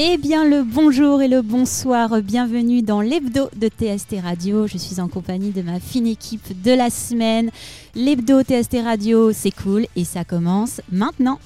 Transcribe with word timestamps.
Eh 0.00 0.16
bien 0.16 0.44
le 0.44 0.62
bonjour 0.62 1.22
et 1.22 1.26
le 1.26 1.42
bonsoir, 1.42 2.22
bienvenue 2.22 2.82
dans 2.82 3.00
l'hebdo 3.00 3.50
de 3.56 3.66
TST 3.66 4.20
Radio. 4.22 4.68
Je 4.68 4.78
suis 4.78 5.00
en 5.00 5.08
compagnie 5.08 5.50
de 5.50 5.60
ma 5.60 5.80
fine 5.80 6.06
équipe 6.06 6.62
de 6.62 6.70
la 6.70 6.88
semaine. 6.88 7.50
L'hebdo 7.96 8.44
TST 8.44 8.76
Radio, 8.84 9.32
c'est 9.32 9.50
cool 9.50 9.86
et 9.96 10.04
ça 10.04 10.24
commence 10.24 10.80
maintenant. 10.92 11.40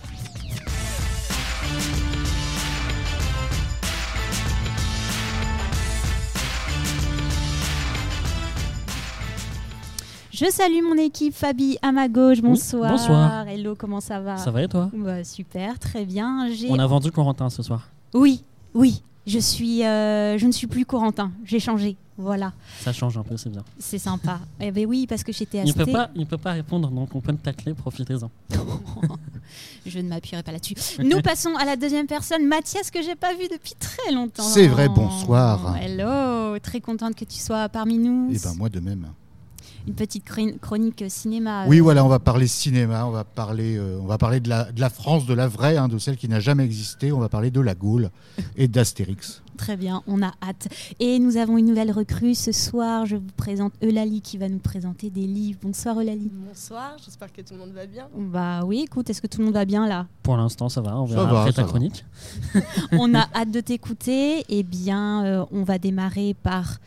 Je 10.30 10.50
salue 10.50 10.82
mon 10.86 10.98
équipe, 10.98 11.32
Fabi 11.32 11.78
à 11.80 11.90
ma 11.90 12.08
gauche, 12.08 12.42
bonsoir. 12.42 12.90
bonsoir. 12.90 13.48
Hello, 13.48 13.74
comment 13.78 14.00
ça 14.00 14.20
va? 14.20 14.36
Ça 14.36 14.50
va 14.50 14.62
et 14.62 14.68
toi? 14.68 14.90
Bah, 14.92 15.24
Super, 15.24 15.78
très 15.78 16.04
bien. 16.04 16.48
On 16.68 16.78
a 16.78 16.86
vendu 16.86 17.10
Corentin 17.10 17.48
ce 17.48 17.62
soir. 17.62 17.88
Oui, 18.14 18.44
oui, 18.74 19.02
je 19.26 19.38
suis, 19.38 19.84
euh, 19.84 20.36
je 20.38 20.46
ne 20.46 20.52
suis 20.52 20.66
plus 20.66 20.84
Corentin, 20.84 21.32
j'ai 21.44 21.60
changé. 21.60 21.96
Voilà, 22.18 22.52
Ça 22.82 22.92
change 22.92 23.16
un 23.16 23.22
peu, 23.22 23.36
c'est 23.38 23.48
bien. 23.48 23.64
c'est 23.78 23.98
sympa. 23.98 24.38
eh 24.60 24.70
ben 24.70 24.86
oui, 24.86 25.06
parce 25.08 25.24
que 25.24 25.32
j'étais 25.32 25.62
Il 25.64 25.72
peut 25.72 25.84
ST. 25.86 25.92
pas, 25.92 26.10
il 26.14 26.26
peut 26.26 26.36
pas 26.36 26.52
répondre, 26.52 26.90
donc 26.90 27.14
on 27.14 27.20
peut 27.22 27.32
le 27.32 27.38
tacler, 27.38 27.72
profitez-en. 27.72 28.30
Je 29.86 29.98
ne 29.98 30.08
m'appuierai 30.08 30.42
pas 30.42 30.52
là-dessus. 30.52 30.74
Nous 31.02 31.20
passons 31.22 31.54
à 31.56 31.64
la 31.64 31.74
deuxième 31.76 32.06
personne, 32.06 32.46
Mathias, 32.46 32.90
que 32.90 33.02
j'ai 33.02 33.16
pas 33.16 33.32
vu 33.34 33.48
depuis 33.50 33.72
très 33.78 34.12
longtemps. 34.12 34.42
C'est 34.42 34.68
vrai, 34.68 34.88
bonsoir. 34.88 35.74
Hello, 35.78 36.58
très 36.58 36.80
contente 36.80 37.14
que 37.14 37.24
tu 37.24 37.38
sois 37.38 37.68
parmi 37.70 37.98
nous. 37.98 38.30
Et 38.32 38.38
ben 38.38 38.54
moi 38.56 38.68
de 38.68 38.78
même. 38.80 39.06
Une 39.86 39.94
petite 39.94 40.24
chron- 40.24 40.56
chronique 40.60 41.04
cinéma. 41.08 41.66
Oui, 41.66 41.80
euh, 41.80 41.82
voilà, 41.82 42.04
on 42.04 42.08
va 42.08 42.18
parler 42.20 42.46
cinéma, 42.46 43.04
on 43.06 43.10
va 43.10 43.24
parler, 43.24 43.76
euh, 43.76 43.98
on 44.00 44.06
va 44.06 44.16
parler 44.18 44.38
de 44.40 44.48
la, 44.48 44.70
de 44.70 44.80
la 44.80 44.90
France, 44.90 45.26
de 45.26 45.34
la 45.34 45.48
vraie, 45.48 45.76
hein, 45.76 45.88
de 45.88 45.98
celle 45.98 46.16
qui 46.16 46.28
n'a 46.28 46.38
jamais 46.40 46.64
existé. 46.64 47.10
On 47.10 47.18
va 47.18 47.28
parler 47.28 47.50
de 47.50 47.60
la 47.60 47.74
Gaule 47.74 48.10
et 48.56 48.68
d'Astérix. 48.68 49.42
Très 49.56 49.76
bien, 49.76 50.02
on 50.06 50.22
a 50.22 50.32
hâte. 50.42 50.68
Et 51.00 51.18
nous 51.18 51.36
avons 51.36 51.58
une 51.58 51.66
nouvelle 51.66 51.90
recrue 51.90 52.34
ce 52.34 52.52
soir. 52.52 53.06
Je 53.06 53.16
vous 53.16 53.26
présente 53.36 53.72
Eulalie 53.82 54.20
qui 54.22 54.38
va 54.38 54.48
nous 54.48 54.58
présenter 54.58 55.10
des 55.10 55.26
livres. 55.26 55.58
Bonsoir 55.62 56.00
Eulalie. 56.00 56.30
Bonsoir, 56.32 56.96
j'espère 57.04 57.32
que 57.32 57.42
tout 57.42 57.54
le 57.54 57.60
monde 57.60 57.72
va 57.72 57.86
bien. 57.86 58.08
Bah 58.16 58.60
oui, 58.64 58.82
écoute, 58.84 59.10
est-ce 59.10 59.20
que 59.20 59.26
tout 59.26 59.38
le 59.40 59.46
monde 59.46 59.54
va 59.54 59.64
bien 59.64 59.86
là? 59.88 60.06
Pour 60.22 60.36
l'instant, 60.36 60.68
ça 60.68 60.80
va, 60.80 60.96
on 60.98 61.04
verra 61.04 61.24
va, 61.32 61.40
après 61.40 61.52
ta 61.52 61.62
va. 61.62 61.68
chronique. 61.68 62.04
On 62.92 63.14
a 63.14 63.26
hâte 63.34 63.50
de 63.50 63.60
t'écouter. 63.60 64.44
Eh 64.48 64.62
bien, 64.62 65.24
euh, 65.24 65.44
on 65.52 65.64
va 65.64 65.78
démarrer 65.78 66.34
par 66.40 66.78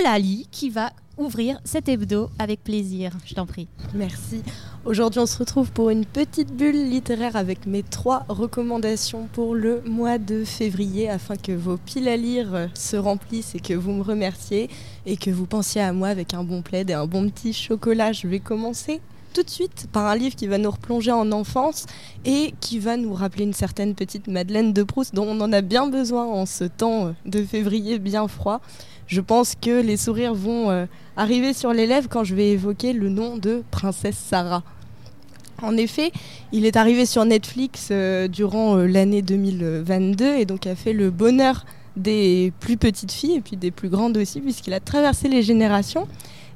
Eulalie 0.00 0.46
qui 0.50 0.70
va 0.70 0.90
ouvrir 1.18 1.60
cet 1.64 1.88
hebdo 1.88 2.30
avec 2.38 2.62
plaisir. 2.62 3.12
Je 3.26 3.34
t'en 3.34 3.46
prie. 3.46 3.68
Merci. 3.94 4.42
Aujourd'hui, 4.84 5.20
on 5.20 5.26
se 5.26 5.38
retrouve 5.38 5.70
pour 5.70 5.90
une 5.90 6.06
petite 6.06 6.56
bulle 6.56 6.88
littéraire 6.88 7.36
avec 7.36 7.66
mes 7.66 7.82
trois 7.82 8.24
recommandations 8.28 9.28
pour 9.32 9.54
le 9.54 9.82
mois 9.84 10.18
de 10.18 10.44
février 10.44 11.10
afin 11.10 11.36
que 11.36 11.52
vos 11.52 11.76
piles 11.76 12.08
à 12.08 12.16
lire 12.16 12.68
se 12.74 12.96
remplissent 12.96 13.54
et 13.54 13.60
que 13.60 13.74
vous 13.74 13.92
me 13.92 14.02
remerciez 14.02 14.70
et 15.04 15.16
que 15.16 15.30
vous 15.30 15.46
pensiez 15.46 15.80
à 15.80 15.92
moi 15.92 16.08
avec 16.08 16.34
un 16.34 16.44
bon 16.44 16.62
plaid 16.62 16.88
et 16.90 16.94
un 16.94 17.06
bon 17.06 17.28
petit 17.28 17.52
chocolat. 17.52 18.12
Je 18.12 18.28
vais 18.28 18.40
commencer 18.40 19.00
tout 19.34 19.42
de 19.42 19.50
suite 19.50 19.88
par 19.92 20.06
un 20.06 20.16
livre 20.16 20.34
qui 20.34 20.46
va 20.46 20.58
nous 20.58 20.70
replonger 20.70 21.12
en 21.12 21.30
enfance 21.32 21.86
et 22.24 22.54
qui 22.60 22.78
va 22.78 22.96
nous 22.96 23.14
rappeler 23.14 23.44
une 23.44 23.52
certaine 23.52 23.94
petite 23.94 24.26
Madeleine 24.26 24.72
de 24.72 24.82
Proust 24.82 25.14
dont 25.14 25.26
on 25.28 25.40
en 25.40 25.52
a 25.52 25.60
bien 25.60 25.88
besoin 25.88 26.24
en 26.24 26.46
ce 26.46 26.64
temps 26.64 27.14
de 27.26 27.44
février 27.44 27.98
bien 27.98 28.26
froid. 28.26 28.60
Je 29.08 29.22
pense 29.22 29.54
que 29.54 29.80
les 29.80 29.96
sourires 29.96 30.34
vont 30.34 30.70
euh, 30.70 30.84
arriver 31.16 31.54
sur 31.54 31.72
les 31.72 31.86
lèvres 31.86 32.08
quand 32.10 32.24
je 32.24 32.34
vais 32.34 32.50
évoquer 32.50 32.92
le 32.92 33.08
nom 33.08 33.38
de 33.38 33.62
Princesse 33.70 34.18
Sarah. 34.18 34.62
En 35.62 35.78
effet, 35.78 36.12
il 36.52 36.66
est 36.66 36.76
arrivé 36.76 37.06
sur 37.06 37.24
Netflix 37.24 37.88
euh, 37.90 38.28
durant 38.28 38.76
euh, 38.76 38.86
l'année 38.86 39.22
2022 39.22 40.36
et 40.36 40.44
donc 40.44 40.66
a 40.66 40.74
fait 40.74 40.92
le 40.92 41.10
bonheur 41.10 41.64
des 41.96 42.52
plus 42.60 42.76
petites 42.76 43.10
filles 43.10 43.36
et 43.36 43.40
puis 43.40 43.56
des 43.56 43.70
plus 43.70 43.88
grandes 43.88 44.18
aussi 44.18 44.42
puisqu'il 44.42 44.74
a 44.74 44.80
traversé 44.80 45.28
les 45.28 45.42
générations. 45.42 46.06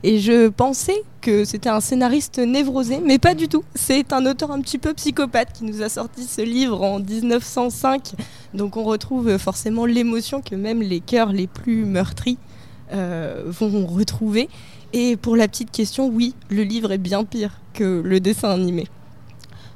Et 0.05 0.19
je 0.19 0.49
pensais 0.49 1.05
que 1.21 1.44
c'était 1.44 1.69
un 1.69 1.81
scénariste 1.81 2.38
névrosé, 2.38 3.00
mais 3.03 3.19
pas 3.19 3.34
du 3.34 3.49
tout. 3.49 3.65
C'est 3.75 4.12
un 4.12 4.26
auteur 4.26 4.50
un 4.50 4.60
petit 4.60 4.78
peu 4.78 4.93
psychopathe 4.94 5.53
qui 5.55 5.65
nous 5.65 5.81
a 5.81 5.88
sorti 5.88 6.25
ce 6.25 6.43
livre 6.43 6.82
en 6.82 6.99
1905. 6.99 8.12
Donc 8.53 8.76
on 8.76 8.82
retrouve 8.82 9.38
forcément 9.38 9.87
l'émotion 9.87 10.43
que 10.43 10.56
même 10.56 10.82
les 10.82 11.00
cœurs 11.00 11.32
les 11.32 11.47
plus 11.47 11.84
meurtris 11.84 12.37
vont 12.92 13.86
retrouver. 13.86 14.48
Et 14.92 15.16
pour 15.16 15.36
la 15.36 15.48
petite 15.48 15.70
question, 15.70 16.08
oui, 16.08 16.34
le 16.50 16.62
livre 16.62 16.92
est 16.92 16.98
bien 16.98 17.25
pire 17.25 17.60
que 17.72 18.03
le 18.04 18.20
dessin 18.20 18.50
animé. 18.50 18.86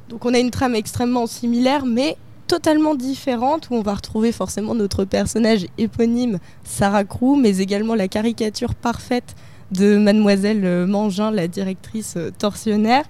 Donc 0.08 0.24
on 0.24 0.34
a 0.34 0.38
une 0.38 0.50
trame 0.50 0.74
extrêmement 0.74 1.26
similaire, 1.26 1.86
mais 1.86 2.16
totalement 2.46 2.94
différente, 2.94 3.68
où 3.70 3.74
on 3.74 3.82
va 3.82 3.94
retrouver 3.94 4.32
forcément 4.32 4.74
notre 4.74 5.04
personnage 5.04 5.66
éponyme, 5.78 6.38
Sarah 6.64 7.04
Crew, 7.04 7.36
mais 7.36 7.58
également 7.58 7.94
la 7.94 8.08
caricature 8.08 8.74
parfaite 8.74 9.34
de 9.72 9.98
Mademoiselle 9.98 10.64
euh, 10.64 10.86
Mangin, 10.86 11.30
la 11.30 11.48
directrice 11.48 12.14
euh, 12.16 12.30
tortionnaire. 12.36 13.04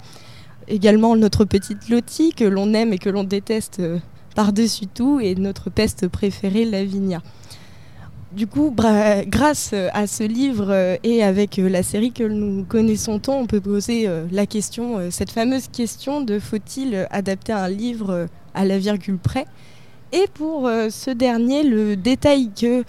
Également 0.67 1.15
notre 1.15 1.45
petite 1.45 1.87
Lottie, 1.89 2.33
que 2.35 2.45
l'on 2.45 2.73
aime 2.73 2.93
et 2.93 2.97
que 2.97 3.09
l'on 3.09 3.23
déteste 3.23 3.79
euh, 3.79 3.99
par-dessus 4.35 4.87
tout, 4.87 5.19
et 5.19 5.35
notre 5.35 5.69
peste 5.69 6.07
préférée, 6.07 6.65
Lavinia. 6.65 7.21
Du 8.33 8.45
coup, 8.45 8.75
grâce 8.75 9.71
euh, 9.71 9.87
à 9.93 10.05
ce 10.05 10.23
livre 10.23 10.67
euh, 10.69 10.97
et 11.03 11.23
avec 11.23 11.59
euh, 11.59 11.69
la 11.69 11.81
série 11.81 12.11
que 12.11 12.25
nous 12.25 12.65
connaissons 12.65 13.19
tant, 13.19 13.39
on 13.39 13.45
peut 13.45 13.61
poser 13.61 14.09
la 14.31 14.45
question, 14.45 15.09
cette 15.11 15.31
fameuse 15.31 15.69
question 15.69 16.21
de 16.21 16.37
faut-il 16.39 17.07
adapter 17.09 17.53
un 17.53 17.69
livre 17.69 18.27
à 18.53 18.65
la 18.65 18.77
virgule 18.77 19.17
près. 19.17 19.45
Et 20.11 20.25
pour 20.33 20.69
ce 20.89 21.11
dernier, 21.11 21.63
le 21.63 21.95
détail 21.95 22.49
que 22.53 22.83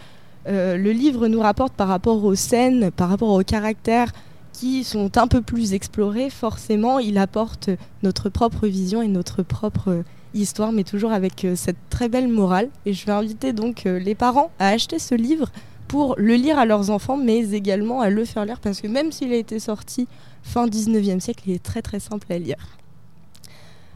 le 0.47 0.93
livre 0.93 1.27
nous 1.29 1.41
rapporte 1.41 1.73
par 1.75 1.89
rapport 1.89 2.25
aux 2.25 2.35
scènes, 2.35 2.91
par 2.91 3.09
rapport 3.09 3.31
aux 3.31 3.43
caractères 3.43 4.13
qui 4.53 4.85
sont 4.85 5.19
un 5.19 5.27
peu 5.27 5.41
plus 5.41 5.75
explorés, 5.75 6.31
forcément, 6.31 6.99
il 6.99 7.19
apporte 7.19 7.71
notre 8.03 8.29
propre 8.29 8.67
vision 8.67 9.03
et 9.03 9.09
notre 9.09 9.43
propre 9.43 10.05
histoire, 10.35 10.73
mais 10.73 10.85
toujours 10.85 11.13
avec 11.13 11.45
euh, 11.45 11.57
cette 11.57 11.77
très 11.91 12.09
belle 12.09 12.29
morale. 12.29 12.69
Et 12.87 12.93
je 12.93 13.07
vais 13.07 13.13
inviter 13.13 13.53
donc 13.53 13.87
euh, 13.87 13.99
les 13.99 14.15
parents 14.15 14.51
à 14.59 14.69
acheter 14.69 14.99
ce 14.99 15.15
livre 15.15 15.51
pour 15.89 16.15
le 16.19 16.35
lire 16.35 16.59
à 16.59 16.67
leurs 16.67 16.91
enfants, 16.91 17.17
mais 17.17 17.53
également 17.53 18.01
à 18.01 18.11
le 18.11 18.25
faire 18.25 18.45
lire, 18.45 18.61
parce 18.61 18.81
que 18.81 18.87
même 18.87 19.11
s'il 19.11 19.33
a 19.33 19.37
été 19.37 19.59
sorti 19.59 20.07
fin 20.43 20.67
19e 20.67 21.21
siècle, 21.21 21.45
il 21.47 21.55
est 21.55 21.63
très 21.63 21.83
très 21.83 21.99
simple 21.99 22.31
à 22.33 22.39
lire. 22.39 22.79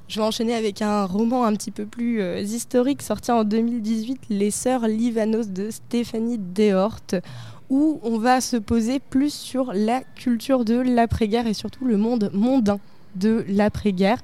Je 0.09 0.20
vais 0.20 0.26
enchaîner 0.26 0.54
avec 0.54 0.82
un 0.82 1.04
roman 1.04 1.44
un 1.44 1.54
petit 1.54 1.70
peu 1.70 1.87
plus 1.87 2.20
euh, 2.20 2.41
historique 2.41 3.03
sorti 3.03 3.31
en 3.31 3.44
2018, 3.44 4.20
Les 4.31 4.50
Sœurs 4.50 4.87
Livanos 4.87 5.49
de 5.49 5.70
Stéphanie 5.70 6.38
Dehort, 6.38 7.00
où 7.70 8.00
on 8.03 8.19
va 8.19 8.41
se 8.41 8.56
poser 8.56 8.99
plus 8.99 9.32
sur 9.32 9.72
la 9.72 10.03
culture 10.03 10.64
de 10.64 10.75
l'après-guerre 10.75 11.47
et 11.47 11.54
surtout 11.54 11.87
le 11.87 11.97
monde 11.97 12.31
mondain 12.34 12.78
de 13.16 13.44
l'après-guerre, 13.49 14.22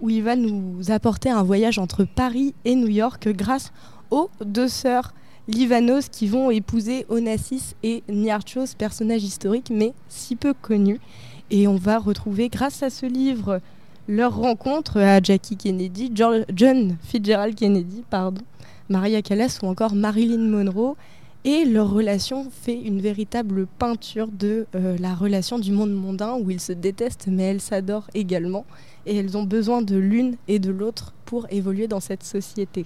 où 0.00 0.10
il 0.10 0.22
va 0.22 0.36
nous 0.36 0.90
apporter 0.90 1.30
un 1.30 1.42
voyage 1.42 1.78
entre 1.78 2.04
Paris 2.04 2.54
et 2.64 2.74
New 2.74 2.88
York 2.88 3.28
grâce 3.28 3.72
aux 4.10 4.30
deux 4.44 4.68
sœurs 4.68 5.12
Livanos 5.48 6.08
qui 6.10 6.26
vont 6.26 6.50
épouser 6.50 7.06
Onassis 7.08 7.74
et 7.82 8.02
Niarchos, 8.08 8.74
personnages 8.76 9.24
historiques 9.24 9.70
mais 9.70 9.94
si 10.08 10.36
peu 10.36 10.52
connus. 10.52 11.00
Et 11.50 11.66
on 11.66 11.76
va 11.76 11.98
retrouver 11.98 12.48
grâce 12.48 12.82
à 12.82 12.90
ce 12.90 13.06
livre 13.06 13.60
leur 14.08 14.36
rencontre 14.36 14.98
à 14.98 15.22
Jackie 15.22 15.56
Kennedy, 15.56 16.12
John 16.14 16.96
Fitzgerald 17.02 17.54
Kennedy, 17.54 18.04
pardon, 18.08 18.42
Maria 18.88 19.22
Callas 19.22 19.58
ou 19.62 19.66
encore 19.66 19.94
Marilyn 19.94 20.48
Monroe. 20.48 20.96
Et 21.50 21.64
leur 21.64 21.90
relation 21.90 22.50
fait 22.50 22.78
une 22.78 23.00
véritable 23.00 23.66
peinture 23.66 24.28
de 24.28 24.66
euh, 24.74 24.98
la 25.00 25.14
relation 25.14 25.58
du 25.58 25.72
monde 25.72 25.94
mondain 25.94 26.34
où 26.34 26.50
ils 26.50 26.60
se 26.60 26.72
détestent 26.72 27.26
mais 27.26 27.44
elles 27.44 27.62
s'adorent 27.62 28.10
également. 28.12 28.66
Et 29.06 29.16
elles 29.16 29.34
ont 29.34 29.44
besoin 29.44 29.80
de 29.80 29.96
l'une 29.96 30.36
et 30.46 30.58
de 30.58 30.70
l'autre 30.70 31.14
pour 31.24 31.46
évoluer 31.50 31.88
dans 31.88 32.00
cette 32.00 32.22
société. 32.22 32.84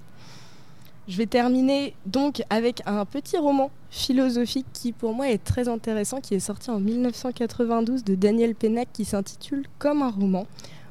Je 1.09 1.17
vais 1.17 1.27
terminer 1.27 1.97
donc 2.07 2.45
avec 2.51 2.83
un 2.87 3.05
petit 3.05 3.37
roman 3.37 3.73
philosophique 3.91 4.67
qui 4.73 4.93
pour 4.93 5.13
moi 5.13 5.29
est 5.29 5.43
très 5.43 5.67
intéressant, 5.67 6.21
qui 6.21 6.37
est 6.37 6.39
sorti 6.39 6.71
en 6.71 6.79
1992 6.79 8.05
de 8.05 8.15
Daniel 8.15 8.55
Pennac 8.55 8.87
qui 8.93 9.05
s'intitule 9.05 9.67
Comme 9.81 10.03
un 10.03 10.11
roman, 10.11 10.47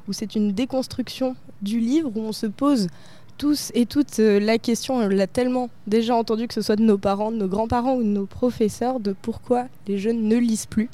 où 0.08 0.12
c'est 0.12 0.34
une 0.34 0.52
déconstruction 0.52 1.36
du 1.62 1.80
livre 1.80 2.12
où 2.14 2.20
on 2.20 2.32
se 2.32 2.44
pose 2.44 2.88
tous 3.38 3.70
et 3.74 3.86
toutes 3.86 4.18
euh, 4.18 4.40
la 4.40 4.58
question, 4.58 4.96
on 4.96 5.08
l'a 5.08 5.26
tellement 5.26 5.70
déjà 5.86 6.14
entendu 6.14 6.48
que 6.48 6.54
ce 6.54 6.62
soit 6.62 6.76
de 6.76 6.82
nos 6.82 6.98
parents, 6.98 7.32
de 7.32 7.36
nos 7.36 7.48
grands-parents 7.48 7.96
ou 7.96 8.02
de 8.02 8.08
nos 8.08 8.26
professeurs, 8.26 9.00
de 9.00 9.14
pourquoi 9.20 9.66
les 9.88 9.98
jeunes 9.98 10.22
ne 10.22 10.36
lisent 10.36 10.66
plus. 10.66 10.88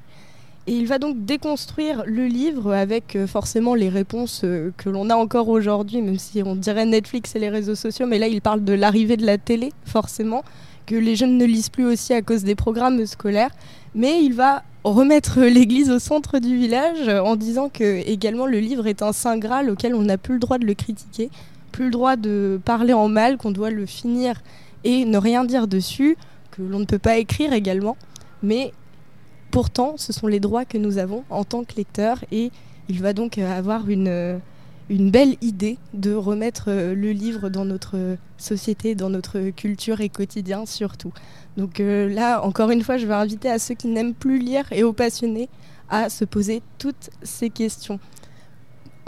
Et 0.67 0.73
il 0.73 0.87
va 0.87 0.99
donc 0.99 1.25
déconstruire 1.25 2.03
le 2.07 2.27
livre 2.27 2.75
avec 2.75 3.17
euh, 3.17 3.27
forcément 3.27 3.75
les 3.75 3.89
réponses 3.89 4.43
euh, 4.45 4.71
que 4.77 4.91
l'on 4.91 5.09
a 5.09 5.17
encore 5.17 5.49
aujourd'hui, 5.49 6.03
même 6.03 6.19
si 6.19 6.43
on 6.45 6.57
dirait 6.57 6.85
Netflix 6.85 7.35
et 7.37 7.39
les 7.39 7.49
réseaux 7.49 7.75
sociaux, 7.75 8.07
mais 8.07 8.19
là 8.19 8.29
il 8.29 8.43
parle 8.43 8.65
de 8.65 8.75
l'arrivée 8.75 9.17
de 9.17 9.25
la 9.25 9.39
télé, 9.39 9.73
forcément, 9.85 10.45
que 10.87 10.95
les 10.95 11.17
jeunes 11.17 11.39
ne 11.39 11.45
lisent 11.45 11.71
plus 11.71 11.87
aussi 11.87 12.13
à 12.13 12.23
cause 12.23 12.45
des 12.45 12.55
programmes 12.55 13.07
scolaires, 13.07 13.51
mais 13.95 14.23
il 14.23 14.35
va 14.35 14.63
remettre 14.85 15.41
l'église 15.43 15.91
au 15.91 15.99
centre 15.99 16.39
du 16.39 16.57
village 16.57 17.09
en 17.09 17.37
disant 17.37 17.69
que 17.69 18.07
également 18.07 18.47
le 18.47 18.59
livre 18.59 18.87
est 18.87 19.03
un 19.03 19.13
saint 19.13 19.39
graal 19.39 19.71
auquel 19.71 19.95
on 19.95 20.03
n'a 20.03 20.19
plus 20.19 20.35
le 20.35 20.41
droit 20.41 20.59
de 20.59 20.67
le 20.67 20.75
critiquer, 20.75 21.31
plus 21.71 21.87
le 21.87 21.91
droit 21.91 22.17
de 22.17 22.61
parler 22.65 22.93
en 22.93 23.09
mal, 23.09 23.37
qu'on 23.37 23.51
doit 23.51 23.71
le 23.71 23.87
finir 23.87 24.43
et 24.85 25.05
ne 25.05 25.19
rien 25.19 25.45
dire 25.45 25.69
dessus, 25.69 26.17
que 26.51 26.63
l'on 26.63 26.81
ne 26.81 26.85
peut 26.85 26.99
pas 26.99 27.19
écrire 27.19 27.53
également. 27.53 27.97
Mais 28.43 28.73
pourtant, 29.51 29.95
ce 29.97 30.13
sont 30.13 30.27
les 30.27 30.41
droits 30.41 30.65
que 30.65 30.79
nous 30.79 30.99
avons 30.99 31.25
en 31.31 31.45
tant 31.45 31.65
que 31.65 31.75
lecteurs 31.77 32.25
et 32.33 32.51
il 32.89 33.03
va 33.03 33.13
donc 33.13 33.39
avoir 33.39 33.89
une, 33.91 34.41
une 34.89 35.11
belle 35.11 35.37
idée 35.43 35.79
de 35.93 36.15
remettre 36.15 36.67
euh, 36.69 36.95
le 36.95 37.13
livre 37.13 37.49
dans 37.49 37.65
notre 37.65 38.17
société, 38.39 38.95
dans 38.95 39.11
notre 39.11 39.51
culture 39.51 40.01
et 40.01 40.09
quotidien 40.09 40.67
surtout. 40.67 41.13
Donc 41.57 41.81
euh, 41.81 42.09
là, 42.09 42.43
encore 42.43 42.71
une 42.71 42.83
fois, 42.83 42.97
je 42.97 43.07
vais 43.07 43.15
inviter 43.15 43.51
à 43.51 43.59
ceux 43.59 43.75
qui 43.75 43.89
n'aiment 43.89 44.15
plus 44.15 44.39
lire 44.39 44.65
et 44.73 44.83
aux 44.83 44.93
passionnés 44.93 45.49
à 45.91 46.09
se 46.09 46.25
poser 46.25 46.63
toutes 46.79 47.11
ces 47.23 47.51
questions. 47.51 47.99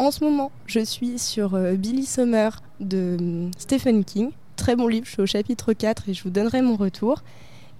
En 0.00 0.10
ce 0.10 0.24
moment, 0.24 0.50
je 0.64 0.80
suis 0.80 1.18
sur 1.18 1.54
euh, 1.54 1.74
Billy 1.74 2.06
Summer 2.06 2.62
de 2.80 3.18
hum, 3.20 3.50
Stephen 3.58 4.02
King. 4.02 4.30
Très 4.56 4.74
bon 4.74 4.88
livre, 4.88 5.04
je 5.04 5.10
suis 5.10 5.20
au 5.20 5.26
chapitre 5.26 5.74
4 5.74 6.08
et 6.08 6.14
je 6.14 6.22
vous 6.22 6.30
donnerai 6.30 6.62
mon 6.62 6.74
retour. 6.74 7.22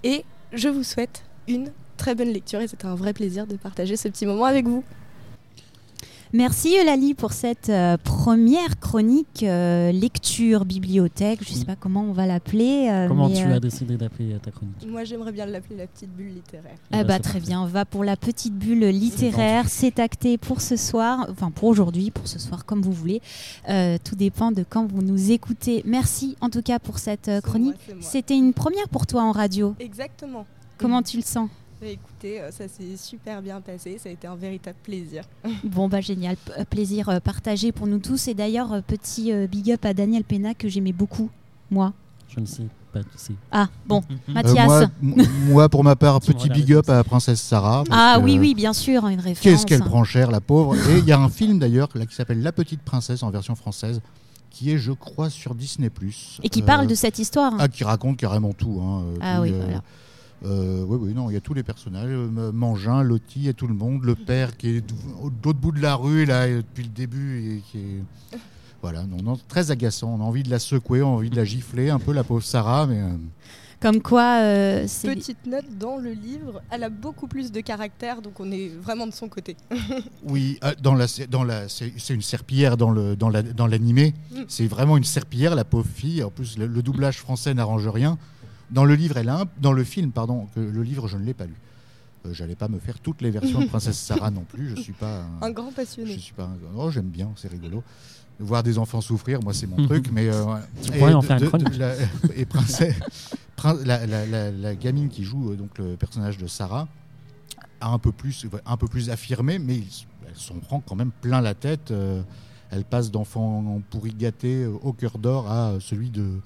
Et 0.03 0.23
je 0.53 0.69
vous 0.69 0.83
souhaite 0.83 1.23
une 1.47 1.71
très 1.97 2.13
bonne 2.13 2.29
lecture 2.29 2.61
et 2.61 2.67
c'était 2.67 2.85
un 2.85 2.93
vrai 2.93 3.13
plaisir 3.13 3.47
de 3.47 3.55
partager 3.55 3.95
ce 3.95 4.07
petit 4.07 4.27
moment 4.27 4.45
avec 4.45 4.67
vous. 4.67 4.83
Merci 6.33 6.77
Eulalie 6.81 7.13
pour 7.13 7.33
cette 7.33 7.67
euh, 7.69 7.97
première 7.97 8.79
chronique 8.79 9.43
euh, 9.43 9.91
lecture 9.91 10.63
bibliothèque. 10.63 11.39
Je 11.45 11.51
ne 11.51 11.57
sais 11.57 11.65
pas 11.65 11.75
comment 11.75 12.03
on 12.03 12.13
va 12.13 12.25
l'appeler. 12.25 12.87
euh, 12.89 13.09
Comment 13.09 13.27
mais, 13.27 13.35
tu 13.35 13.43
euh, 13.43 13.55
as 13.55 13.59
décidé 13.59 13.97
d'appeler 13.97 14.37
ta 14.41 14.49
chronique? 14.49 14.75
Moi, 14.87 15.03
j'aimerais 15.03 15.33
bien 15.33 15.45
l'appeler 15.45 15.75
la 15.75 15.87
petite 15.87 16.09
bulle 16.15 16.33
littéraire. 16.35 16.75
Ah 16.91 16.99
Eh 17.01 17.03
bah 17.03 17.03
ben, 17.03 17.13
c'est 17.15 17.29
très 17.29 17.39
bien, 17.41 17.61
on 17.61 17.65
va 17.65 17.83
pour 17.83 18.05
la 18.05 18.15
petite 18.15 18.53
bulle 18.53 18.79
littéraire. 18.87 19.65
C'est 19.67 19.99
acté 19.99 20.37
pour 20.37 20.61
ce 20.61 20.77
soir, 20.77 21.27
enfin 21.29 21.51
pour 21.51 21.67
aujourd'hui, 21.67 22.11
pour 22.11 22.29
ce 22.29 22.39
soir 22.39 22.63
comme 22.65 22.81
vous 22.81 22.93
voulez. 22.93 23.21
Euh, 23.67 23.97
tout 24.01 24.15
dépend 24.15 24.53
de 24.53 24.63
quand 24.67 24.85
vous 24.89 25.01
nous 25.01 25.31
écoutez. 25.31 25.83
Merci 25.85 26.37
en 26.39 26.49
tout 26.49 26.61
cas 26.61 26.79
pour 26.79 26.99
cette 26.99 27.27
euh, 27.27 27.41
chronique. 27.41 27.75
C'était 27.99 28.37
une 28.37 28.53
première 28.53 28.87
pour 28.87 29.05
toi 29.05 29.23
en 29.23 29.33
radio. 29.33 29.75
Exactement. 29.81 30.45
Comment 30.77 31.01
tu 31.01 31.17
le 31.17 31.23
sens? 31.23 31.49
Bah, 31.49 31.55
Écoutez, 31.83 32.39
euh, 32.39 32.51
ça 32.51 32.67
s'est 32.67 32.95
super 32.95 33.41
bien 33.41 33.59
passé, 33.59 33.97
ça 33.97 34.09
a 34.09 34.11
été 34.11 34.27
un 34.27 34.35
véritable 34.35 34.77
plaisir. 34.83 35.23
Bon 35.63 35.87
bah 35.89 35.99
génial, 36.01 36.35
P- 36.37 36.51
euh, 36.59 36.63
plaisir 36.65 37.09
euh, 37.09 37.19
partagé 37.19 37.71
pour 37.71 37.87
nous 37.87 37.97
tous. 37.97 38.27
Et 38.27 38.33
d'ailleurs, 38.35 38.83
petit 38.83 39.31
big 39.47 39.71
up 39.71 39.83
à 39.85 39.93
Daniel 39.93 40.23
Pena 40.23 40.53
que 40.53 40.69
j'aimais 40.69 40.91
beaucoup, 40.93 41.29
moi. 41.71 41.93
Je 42.29 42.39
ne 42.39 42.45
sais 42.45 42.67
pas 42.93 42.99
si. 43.15 43.35
Ah 43.51 43.67
bon, 43.87 44.03
Euh, 44.29 44.31
Mathias. 44.33 44.89
moi, 45.01 45.69
pour 45.69 45.83
ma 45.83 45.95
part, 45.95 46.19
petit 46.21 46.49
big 46.49 46.71
up 46.73 46.87
à 46.87 46.93
la 46.97 47.03
princesse 47.03 47.41
Sarah. 47.41 47.83
Ah 47.89 48.17
que 48.19 48.23
oui, 48.25 48.37
oui, 48.37 48.53
bien 48.53 48.73
sûr, 48.73 49.07
une 49.07 49.19
référence. 49.19 49.41
Qu'est-ce 49.41 49.65
qu'elle 49.65 49.83
prend 49.83 50.03
cher, 50.03 50.29
la 50.29 50.39
pauvre. 50.41 50.75
Et 50.75 50.99
il 50.99 51.05
y 51.05 51.11
a 51.11 51.19
un 51.19 51.29
film 51.29 51.57
d'ailleurs 51.57 51.89
là, 51.95 52.05
qui 52.05 52.13
s'appelle 52.13 52.43
La 52.43 52.51
Petite 52.51 52.81
Princesse 52.83 53.23
en 53.23 53.31
version 53.31 53.55
française, 53.55 54.01
qui 54.51 54.71
est, 54.71 54.77
je 54.77 54.91
crois, 54.91 55.31
sur 55.31 55.55
Disney+. 55.55 55.89
Et 56.43 56.49
qui 56.49 56.61
Euh, 56.61 56.65
parle 56.65 56.85
de 56.85 56.93
cette 56.95 57.17
histoire. 57.17 57.53
Ah, 57.57 57.67
qui 57.67 57.83
raconte 57.83 58.17
carrément 58.17 58.53
tout. 58.53 58.79
hein, 58.83 59.03
Ah 59.19 59.37
tout, 59.37 59.41
oui, 59.43 59.51
euh, 59.53 59.61
voilà. 59.63 59.81
Euh, 60.43 60.83
oui, 60.87 60.97
oui, 61.01 61.13
non, 61.13 61.29
il 61.29 61.33
y 61.33 61.37
a 61.37 61.41
tous 61.41 61.53
les 61.53 61.63
personnages. 61.63 62.07
euh, 62.09 62.51
Mangin, 62.51 63.03
Lottie 63.03 63.47
et 63.47 63.53
tout 63.53 63.67
le 63.67 63.73
monde. 63.73 64.03
Le 64.03 64.15
père 64.15 64.57
qui 64.57 64.69
est 64.77 64.81
de 64.81 64.93
l'autre 65.43 65.59
bout 65.59 65.71
de 65.71 65.81
la 65.81 65.95
rue, 65.95 66.25
là, 66.25 66.43
euh, 66.47 66.57
depuis 66.57 66.83
le 66.83 66.89
début, 66.89 67.57
et 67.57 67.61
qui 67.71 67.77
est. 67.79 68.37
Voilà, 68.81 69.03
non, 69.03 69.17
non, 69.23 69.37
très 69.47 69.69
agaçant. 69.69 70.15
On 70.17 70.21
a 70.21 70.23
envie 70.23 70.41
de 70.43 70.49
la 70.49 70.57
secouer, 70.57 71.03
on 71.03 71.13
a 71.13 71.17
envie 71.17 71.29
de 71.29 71.35
la 71.35 71.45
gifler, 71.45 71.91
un 71.91 71.99
peu 71.99 72.11
la 72.13 72.23
pauvre 72.23 72.41
Sarah, 72.43 72.87
mais. 72.87 72.99
euh, 72.99 73.09
Comme 73.79 74.01
quoi, 74.01 74.39
euh, 74.41 74.87
Petite 75.03 75.45
note 75.45 75.77
dans 75.79 75.97
le 75.97 76.11
livre, 76.13 76.63
elle 76.71 76.83
a 76.83 76.89
beaucoup 76.89 77.27
plus 77.27 77.51
de 77.51 77.61
caractère, 77.61 78.23
donc 78.23 78.39
on 78.39 78.51
est 78.51 78.69
vraiment 78.81 79.05
de 79.05 79.13
son 79.13 79.29
côté. 79.29 79.55
Oui, 80.23 80.57
euh, 80.63 80.73
dans 80.81 80.95
la, 80.95 81.05
dans 81.29 81.43
la, 81.43 81.69
c'est 81.69 81.91
une 82.13 82.21
serpillière 82.23 82.75
dans 82.77 82.89
le, 82.89 83.15
dans 83.15 83.29
la, 83.29 83.43
dans 83.43 83.67
l'animé. 83.67 84.15
Mm. 84.31 84.35
C'est 84.47 84.65
vraiment 84.67 84.97
une 84.97 85.03
serpillière, 85.03 85.53
la 85.53 85.63
pauvre 85.65 85.85
fille. 85.87 86.23
En 86.23 86.31
plus, 86.31 86.57
le, 86.57 86.65
le 86.65 86.81
doublage 86.81 87.19
français 87.19 87.53
n'arrange 87.53 87.87
rien. 87.87 88.17
Dans 88.71 88.85
le 88.85 88.95
livre, 88.95 89.17
elle 89.17 89.29
a 89.29 89.41
un- 89.41 89.45
dans 89.61 89.73
le 89.73 89.83
film, 89.83 90.11
pardon, 90.11 90.47
que 90.55 90.59
le 90.59 90.83
livre, 90.83 91.07
je 91.07 91.17
ne 91.17 91.23
l'ai 91.25 91.33
pas 91.33 91.45
lu. 91.45 91.55
Euh, 92.25 92.33
J'allais 92.33 92.55
pas 92.55 92.67
me 92.67 92.79
faire 92.79 92.99
toutes 92.99 93.21
les 93.21 93.31
versions 93.31 93.59
de 93.61 93.65
Princesse 93.67 93.97
Sarah 94.07 94.31
non 94.31 94.43
plus. 94.43 94.69
Je 94.69 94.81
suis 94.81 94.93
pas. 94.93 95.23
un- 95.41 95.47
Un 95.47 95.51
grand 95.51 95.69
je 95.71 95.75
passionné. 95.75 96.17
suis 96.17 96.33
pas. 96.33 96.43
un- 96.45 96.57
Oh, 96.77 96.89
j'aime 96.91 97.09
bien, 97.09 97.29
c'est 97.35 97.49
rigolo. 97.51 97.83
Voir 98.39 98.63
des 98.63 98.77
enfants 98.77 99.01
souffrir, 99.01 99.41
moi, 99.41 99.53
c'est 99.53 99.67
mon 99.67 99.75
truc. 99.87 100.09
Mais 100.11 100.29
euh, 100.29 100.41
voilà. 100.43 100.65
Tu 100.81 100.91
pourrais 100.91 101.13
en 101.13 101.19
de- 101.19 101.25
faire 101.25 101.37
une 101.37 101.41
de- 101.41 101.45
de- 101.45 101.49
chronique. 101.49 101.77
la- 101.77 101.95
et 102.35 102.45
princesse, 102.45 102.95
prin- 103.55 103.77
la, 103.85 104.05
la- 104.05 104.25
la- 104.25 104.51
la 104.51 104.75
gamine 104.75 105.09
qui 105.09 105.23
joue 105.23 105.51
euh, 105.51 105.55
donc 105.55 105.77
le 105.77 105.95
personnage 105.95 106.37
de 106.37 106.47
Sarah 106.47 106.87
a 107.81 107.89
un 107.89 107.97
peu 107.99 108.11
plus, 108.11 108.45
un 108.65 108.77
peu 108.77 108.87
plus 108.87 109.09
affirmé, 109.09 109.59
mais 109.59 109.75
il- 109.77 110.05
elle 110.27 110.35
s'en 110.35 110.55
prend 110.59 110.79
quand 110.79 110.95
même 110.95 111.11
plein 111.21 111.41
la 111.41 111.53
tête. 111.55 111.91
euh, 111.91 112.21
elle 112.73 112.85
passe 112.85 113.11
d'enfant 113.11 113.81
pourri 113.89 114.13
gâté 114.13 114.65
au 114.65 114.93
cœur 114.93 115.17
d'or 115.17 115.51
à 115.51 115.73
celui 115.81 116.09
de 116.09 116.39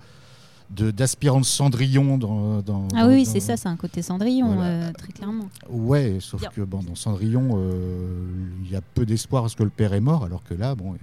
de- 0.72 0.92
d'aspirant 0.92 1.40
de 1.40 1.46
Cendrillon 1.46 2.18
dans, 2.18 2.62
dans- 2.62 2.88
Ah 2.96 3.08
oui, 3.08 3.24
dans- 3.24 3.32
c'est 3.32 3.40
ça, 3.40 3.58
c'est 3.58 3.68
un 3.70 3.76
côté 3.76 4.02
Cendrillon, 4.02 4.48
Voilà. 4.56 4.64
euh, 4.70 4.92
très 4.94 5.12
clairement. 5.14 5.50
Ouais, 5.70 6.18
sauf 6.20 6.42
Bien. 6.42 6.50
que 6.56 6.62
bon, 6.62 6.82
dans 6.84 6.96
Cendrillon, 6.96 7.50
euh, 7.56 8.28
il 8.66 8.72
y 8.72 8.76
a 8.76 8.82
peu 8.82 9.06
d'espoir 9.06 9.44
parce 9.44 9.56
que 9.56 9.64
le 9.64 9.70
père 9.70 9.94
est 9.94 10.00
mort, 10.02 10.24
alors 10.26 10.44
que 10.44 10.54
là, 10.54 10.76
bon, 10.76 10.94
euh, 10.94 10.98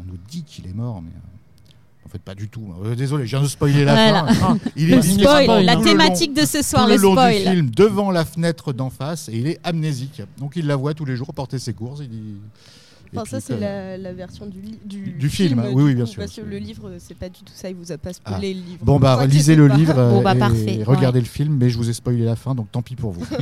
on 0.00 0.04
nous 0.04 0.18
dit 0.28 0.42
qu'il 0.42 0.66
est 0.66 0.74
mort, 0.74 1.00
mais 1.02 1.10
euh, 1.10 2.06
en 2.06 2.08
fait 2.10 2.18
pas 2.20 2.34
du 2.34 2.48
tout. 2.48 2.62
Euh, 2.84 2.94
désolé, 2.94 3.24
je 3.26 3.30
viens 3.36 3.42
de 3.42 3.48
spoiler 3.48 3.84
la 3.84 3.94
Voilà. 3.94 4.32
fin. 4.34 4.58
Il 4.76 4.92
est 4.92 4.98
il 5.06 5.20
est 5.20 5.24
spoil, 5.24 5.64
la 5.64 5.76
thématique 5.76 6.34
de 6.34 6.44
ce 6.44 6.58
long, 6.58 6.62
soir, 6.62 6.86
le 6.88 6.96
le 6.96 7.00
long 7.00 7.10
du 7.14 7.16
spoil. 7.20 7.54
film 7.54 7.70
devant 7.70 8.10
la 8.10 8.24
fenêtre 8.24 8.72
d'en 8.72 8.90
face 8.90 9.28
et 9.30 9.36
il 9.38 9.46
est 9.46 9.58
amnésique. 9.64 10.20
Donc 10.38 10.52
il 10.56 10.66
la 10.66 10.76
voit 10.76 10.92
tous 10.94 11.04
les 11.06 11.16
jours 11.16 11.32
porter 11.34 11.58
ses 11.58 11.72
courses. 11.72 12.00
Il 12.02 12.10
dit- 12.10 12.34
Enfin, 13.16 13.24
ça, 13.30 13.40
c'est 13.40 13.54
euh, 13.54 13.96
la, 13.96 13.98
la 13.98 14.12
version 14.12 14.46
du, 14.46 14.60
du, 14.84 15.12
Du 15.12 15.28
film, 15.28 15.62
oui, 15.72 15.82
oui, 15.84 15.94
bien 15.94 16.06
sûr, 16.06 16.20
Parce 16.20 16.34
que 16.34 16.40
le 16.40 16.58
livre, 16.58 16.92
c'est 16.98 17.16
pas 17.16 17.28
du 17.28 17.40
tout 17.40 17.52
ça, 17.54 17.68
il 17.70 17.76
vous 17.76 17.92
a 17.92 17.98
pas 17.98 18.12
spoilé 18.12 18.54
le 18.54 18.60
livre. 18.60 18.78
Bon 18.84 18.98
bah 18.98 19.24
lisez 19.26 19.56
le 19.56 19.68
pas. 19.68 19.76
livre 19.76 19.94
Bon, 19.94 20.22
bah, 20.22 20.32
euh, 20.32 20.38
parfait, 20.38 20.74
et 20.74 20.78
ouais. 20.78 20.84
regardez 20.84 21.20
le 21.20 21.26
film, 21.26 21.56
mais 21.56 21.70
je 21.70 21.76
vous 21.76 21.88
ai 21.88 21.92
spoilé 21.92 22.24
la 22.24 22.36
fin, 22.36 22.54
donc 22.54 22.70
tant 22.72 22.82
pis 22.82 22.96
pour 22.96 23.12
vous. 23.12 23.24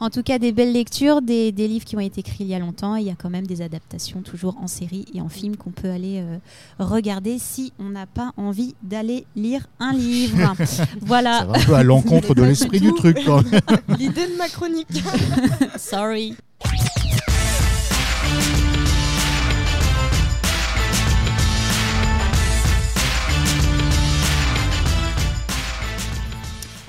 En 0.00 0.10
tout 0.10 0.24
cas, 0.24 0.40
des 0.40 0.50
belles 0.50 0.72
lectures, 0.72 1.22
des, 1.22 1.52
des 1.52 1.68
livres 1.68 1.84
qui 1.84 1.94
ont 1.96 2.00
été 2.00 2.20
écrits 2.20 2.38
il 2.44 2.48
y 2.48 2.54
a 2.54 2.58
longtemps. 2.58 2.96
et 2.96 3.00
Il 3.00 3.06
y 3.06 3.10
a 3.10 3.14
quand 3.14 3.30
même 3.30 3.46
des 3.46 3.62
adaptations 3.62 4.22
toujours 4.22 4.56
en 4.60 4.66
série 4.66 5.04
et 5.14 5.20
en 5.20 5.28
film 5.28 5.56
qu'on 5.56 5.70
peut 5.70 5.88
aller 5.90 6.18
euh, 6.20 6.38
regarder 6.80 7.38
si 7.38 7.72
on 7.78 7.90
n'a 7.90 8.06
pas 8.06 8.32
envie 8.36 8.74
d'aller 8.82 9.24
lire 9.36 9.66
un 9.78 9.92
livre. 9.96 10.52
Ça 10.64 10.84
voilà, 11.00 11.44
va 11.44 11.58
un 11.60 11.64
peu 11.64 11.74
à 11.74 11.82
l'encontre 11.84 12.34
de 12.34 12.42
l'esprit 12.44 12.80
du 12.80 12.92
truc. 12.94 13.18
quand 13.24 13.42
même. 13.48 13.60
L'idée 13.98 14.26
de 14.26 14.36
ma 14.36 14.48
chronique. 14.48 14.88
sorry. 15.76 16.34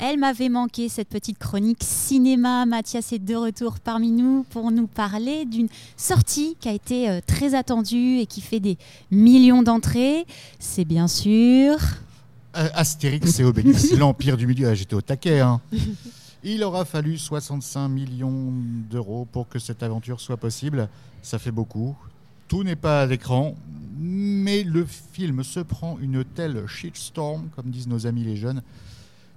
Elle 0.01 0.19
m'avait 0.19 0.49
manqué 0.49 0.89
cette 0.89 1.07
petite 1.07 1.37
chronique 1.37 1.81
cinéma. 1.83 2.65
Mathias 2.65 3.13
est 3.13 3.19
de 3.19 3.35
retour 3.35 3.79
parmi 3.79 4.11
nous 4.11 4.43
pour 4.49 4.69
nous 4.71 4.87
parler 4.87 5.45
d'une 5.45 5.69
sortie 5.95 6.57
qui 6.59 6.67
a 6.67 6.73
été 6.73 7.09
euh, 7.09 7.21
très 7.25 7.55
attendue 7.55 8.17
et 8.19 8.25
qui 8.25 8.41
fait 8.41 8.59
des 8.59 8.77
millions 9.09 9.63
d'entrées. 9.63 10.25
C'est 10.59 10.83
bien 10.85 11.07
sûr. 11.07 11.77
Euh, 12.57 12.67
Astérix 12.73 13.39
et 13.39 13.43
Obélix, 13.45 13.91
l'Empire 13.97 14.35
du 14.35 14.47
Milieu. 14.47 14.67
Ah, 14.69 14.75
J'étais 14.75 14.95
au 14.95 15.01
taquet. 15.01 15.39
hein. 15.39 15.61
Il 16.43 16.63
aura 16.63 16.83
fallu 16.85 17.17
65 17.17 17.87
millions 17.87 18.51
d'euros 18.91 19.25
pour 19.31 19.47
que 19.47 19.59
cette 19.59 19.81
aventure 19.81 20.19
soit 20.19 20.37
possible. 20.37 20.89
Ça 21.23 21.39
fait 21.39 21.51
beaucoup. 21.51 21.95
Tout 22.47 22.63
n'est 22.63 22.75
pas 22.75 23.01
à 23.01 23.05
l'écran, 23.07 23.55
mais 23.97 24.61
le 24.63 24.85
film 24.85 25.43
se 25.43 25.61
prend 25.61 25.97
une 25.99 26.23
telle 26.23 26.67
shitstorm, 26.67 27.47
comme 27.55 27.71
disent 27.71 27.87
nos 27.87 28.05
amis 28.05 28.23
les 28.23 28.35
jeunes, 28.35 28.61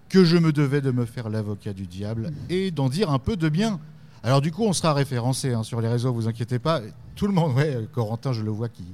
que 0.08 0.24
je 0.24 0.36
me 0.36 0.52
devais 0.52 0.80
de 0.80 0.90
me 0.90 1.04
faire 1.04 1.28
l'avocat 1.28 1.72
du 1.72 1.86
diable 1.86 2.32
et 2.48 2.70
d'en 2.70 2.88
dire 2.88 3.10
un 3.10 3.18
peu 3.18 3.36
de 3.36 3.48
bien. 3.48 3.80
Alors 4.22 4.40
du 4.40 4.50
coup, 4.50 4.64
on 4.64 4.72
sera 4.72 4.94
référencé 4.94 5.52
hein, 5.52 5.62
sur 5.62 5.80
les 5.80 5.88
réseaux, 5.88 6.12
vous 6.12 6.28
inquiétez 6.28 6.58
pas. 6.58 6.80
Tout 7.14 7.26
le 7.26 7.32
monde, 7.32 7.54
Corentin, 7.92 8.32
je 8.32 8.42
le 8.42 8.50
vois, 8.50 8.68
qui, 8.68 8.84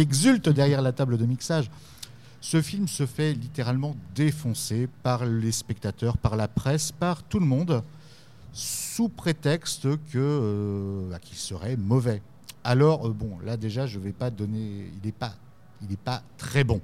exulte 0.00 0.48
derrière 0.48 0.82
la 0.82 0.92
table 0.92 1.16
de 1.16 1.26
mixage. 1.26 1.70
Ce 2.40 2.62
film 2.62 2.86
se 2.86 3.04
fait 3.04 3.32
littéralement 3.32 3.96
défoncer 4.14 4.88
par 5.02 5.26
les 5.26 5.50
spectateurs, 5.50 6.16
par 6.18 6.36
la 6.36 6.46
presse, 6.46 6.92
par 6.92 7.24
tout 7.24 7.40
le 7.40 7.46
monde, 7.46 7.82
sous 8.52 9.08
prétexte 9.08 9.86
euh, 10.14 11.10
bah, 11.10 11.18
qu'il 11.18 11.36
serait 11.36 11.76
mauvais. 11.76 12.22
Alors 12.62 13.08
euh, 13.08 13.12
bon, 13.12 13.38
là 13.44 13.56
déjà, 13.56 13.86
je 13.86 13.98
vais 13.98 14.12
pas 14.12 14.30
donner, 14.30 14.90
il 14.94 15.04
n'est 15.04 15.12
pas, 15.12 15.34
il 15.82 15.88
n'est 15.88 15.96
pas 15.96 16.22
très 16.36 16.62
bon, 16.62 16.80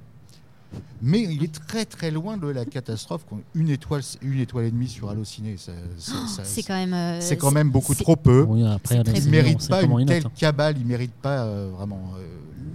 mais 1.01 1.21
il 1.21 1.43
est 1.43 1.65
très 1.67 1.85
très 1.85 2.11
loin 2.11 2.37
de 2.37 2.47
la 2.47 2.65
catastrophe. 2.65 3.25
qu'on- 3.25 3.41
Une 3.53 3.69
étoile, 3.69 4.01
une 4.21 4.39
étoile 4.39 4.65
et 4.65 4.71
demie 4.71 4.87
sur 4.87 5.09
Allociné, 5.09 5.57
ça- 5.57 5.71
ça- 5.97 6.27
ça- 6.27 6.43
C'est 6.43 6.63
quand 6.63 6.73
même. 6.75 6.93
euh, 6.93 7.21
c'est 7.21 7.37
quand 7.37 7.51
même 7.51 7.69
beaucoup 7.69 7.93
c'est- 7.93 8.03
trop 8.03 8.15
peu. 8.15 8.43
Oui, 8.47 8.65
après, 8.65 8.95
Il 8.95 9.25
ne 9.25 9.29
mérite 9.29 9.67
pas 9.67 9.83
une 9.83 10.05
telle 10.05 10.23
note. 10.23 10.33
cabale, 10.35 10.75
il 10.77 10.85
mérite 10.85 11.13
pas 11.13 11.43
euh, 11.43 11.69
vraiment. 11.75 12.13
euh, 12.17 12.25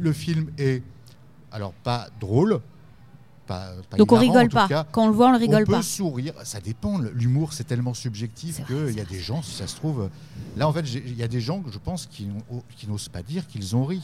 le 0.01 0.13
film 0.13 0.47
est, 0.59 0.83
alors 1.53 1.73
pas 1.73 2.09
drôle, 2.21 2.61
pas, 3.47 3.73
pas 3.91 3.97
Donc 3.97 4.13
on 4.13 4.21
hilarant, 4.21 4.39
rigole 4.39 4.49
pas. 4.51 4.69
cas. 4.69 4.87
Quand 4.93 5.05
on 5.05 5.09
le 5.09 5.13
voit, 5.15 5.29
on 5.29 5.33
le 5.33 5.39
rigole 5.39 5.63
on 5.63 5.67
peut 5.67 5.73
pas. 5.73 5.83
sourire, 5.83 6.35
ça 6.45 6.61
dépend. 6.61 6.99
L'humour, 7.15 7.53
c'est 7.53 7.65
tellement 7.65 7.95
subjectif 7.95 8.65
qu'il 8.67 8.95
y 8.97 9.01
a 9.01 9.05
des 9.05 9.19
gens, 9.21 9.43
si 9.43 9.53
ça 9.57 9.67
se 9.67 9.75
trouve. 9.77 10.09
Là, 10.57 10.69
en 10.69 10.73
fait, 10.73 10.83
il 10.83 11.17
y 11.17 11.23
a 11.25 11.29
des 11.29 11.41
gens, 11.41 11.63
je 11.71 11.79
pense, 11.79 12.07
qui 12.07 12.29
n'osent 12.89 13.09
pas 13.09 13.23
dire 13.23 13.47
qu'ils 13.49 13.75
ont 13.75 13.85
ri. 13.85 14.03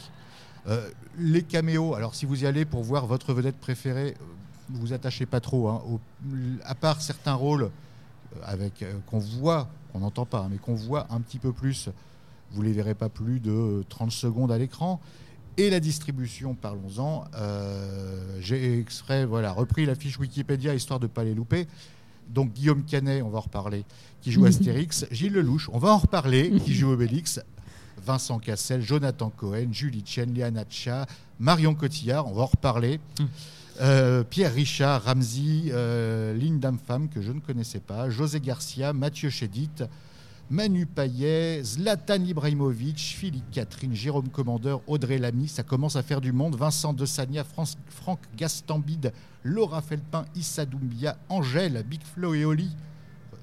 Euh, 0.68 0.88
les 1.18 1.42
caméos, 1.42 1.94
alors 1.94 2.14
si 2.14 2.26
vous 2.26 2.42
y 2.42 2.46
allez 2.46 2.64
pour 2.64 2.82
voir 2.82 3.06
votre 3.06 3.32
vedette 3.32 3.56
préférée, 3.56 4.14
euh, 4.20 4.24
vous 4.70 4.92
attachez 4.92 5.26
pas 5.26 5.40
trop. 5.40 5.68
hein, 5.68 5.82
au- 5.88 6.00
à 6.64 6.74
part 6.74 7.00
certains 7.00 7.34
rôles 7.34 7.62
euh, 7.64 8.40
avec 8.44 8.82
euh, 8.82 8.92
qu'on 9.06 9.18
voit, 9.20 9.68
qu'on 9.92 10.00
n'entend 10.00 10.26
pas, 10.26 10.40
hein, 10.40 10.48
mais 10.50 10.58
qu'on 10.58 10.74
voit 10.74 11.06
un 11.10 11.20
petit 11.20 11.38
peu 11.38 11.52
plus, 11.52 11.88
vous 12.52 12.62
les 12.62 12.72
verrez 12.72 12.94
pas 12.94 13.08
plus 13.08 13.38
de 13.40 13.50
euh, 13.50 13.84
30 13.88 14.10
secondes 14.10 14.50
à 14.52 14.58
l'écran. 14.58 15.00
Et 15.58 15.70
la 15.70 15.80
distribution, 15.80 16.54
parlons-en. 16.54 17.24
euh, 17.36 18.36
J'ai 18.40 18.78
extrait, 18.78 19.24
voilà, 19.24 19.52
repris 19.52 19.86
la 19.86 19.94
fiche 19.94 20.18
Wikipédia 20.18 20.74
histoire 20.74 21.00
de 21.00 21.06
ne 21.06 21.10
pas 21.10 21.24
les 21.24 21.32
louper. 21.34 21.66
Donc 22.28 22.52
Guillaume 22.52 22.82
Canet, 22.84 23.22
on 23.22 23.30
va 23.30 23.38
en 23.38 23.42
reparler, 23.42 23.84
qui 24.20 24.32
joue 24.32 24.44
Astérix. 24.46 25.06
Gilles 25.12 25.32
Lelouch, 25.32 25.70
on 25.72 25.78
va 25.78 25.92
en 25.92 25.98
reparler, 25.98 26.50
qui 26.64 26.74
joue 26.74 26.90
Obélix. 26.90 27.40
Vincent 28.06 28.38
Cassel, 28.38 28.80
Jonathan 28.82 29.30
Cohen, 29.30 29.68
Julie 29.72 30.04
Chen, 30.06 30.32
Liana 30.32 30.64
Cha, 30.70 31.06
Marion 31.40 31.74
Cotillard, 31.74 32.26
on 32.28 32.34
va 32.34 32.42
en 32.42 32.46
reparler. 32.46 33.00
Euh, 33.80 34.22
Pierre 34.22 34.54
Richard, 34.54 35.02
Ramsey, 35.02 35.64
euh, 35.70 36.38
Femme, 36.86 37.08
que 37.08 37.20
je 37.20 37.32
ne 37.32 37.40
connaissais 37.40 37.80
pas, 37.80 38.08
José 38.08 38.40
Garcia, 38.40 38.92
Mathieu 38.92 39.28
Chédid, 39.28 39.88
Manu 40.48 40.86
Payet, 40.86 41.62
Zlatan 41.64 42.22
Ibrahimovic, 42.24 42.98
Philippe 42.98 43.50
Catherine, 43.50 43.92
Jérôme 43.94 44.28
Commandeur, 44.28 44.80
Audrey 44.86 45.18
Lamy, 45.18 45.48
ça 45.48 45.64
commence 45.64 45.96
à 45.96 46.02
faire 46.04 46.20
du 46.20 46.30
monde, 46.32 46.54
Vincent 46.54 46.92
De 46.92 47.04
Sagna, 47.04 47.42
France- 47.42 47.76
Franck 47.88 48.20
Gastambide, 48.36 49.12
Laura 49.42 49.82
Felpin, 49.82 50.24
Issa 50.36 50.64
Doumbia, 50.64 51.16
Angèle, 51.28 51.84
Big 51.88 52.00
Flo 52.02 52.34
et 52.34 52.44
Oli. 52.44 52.70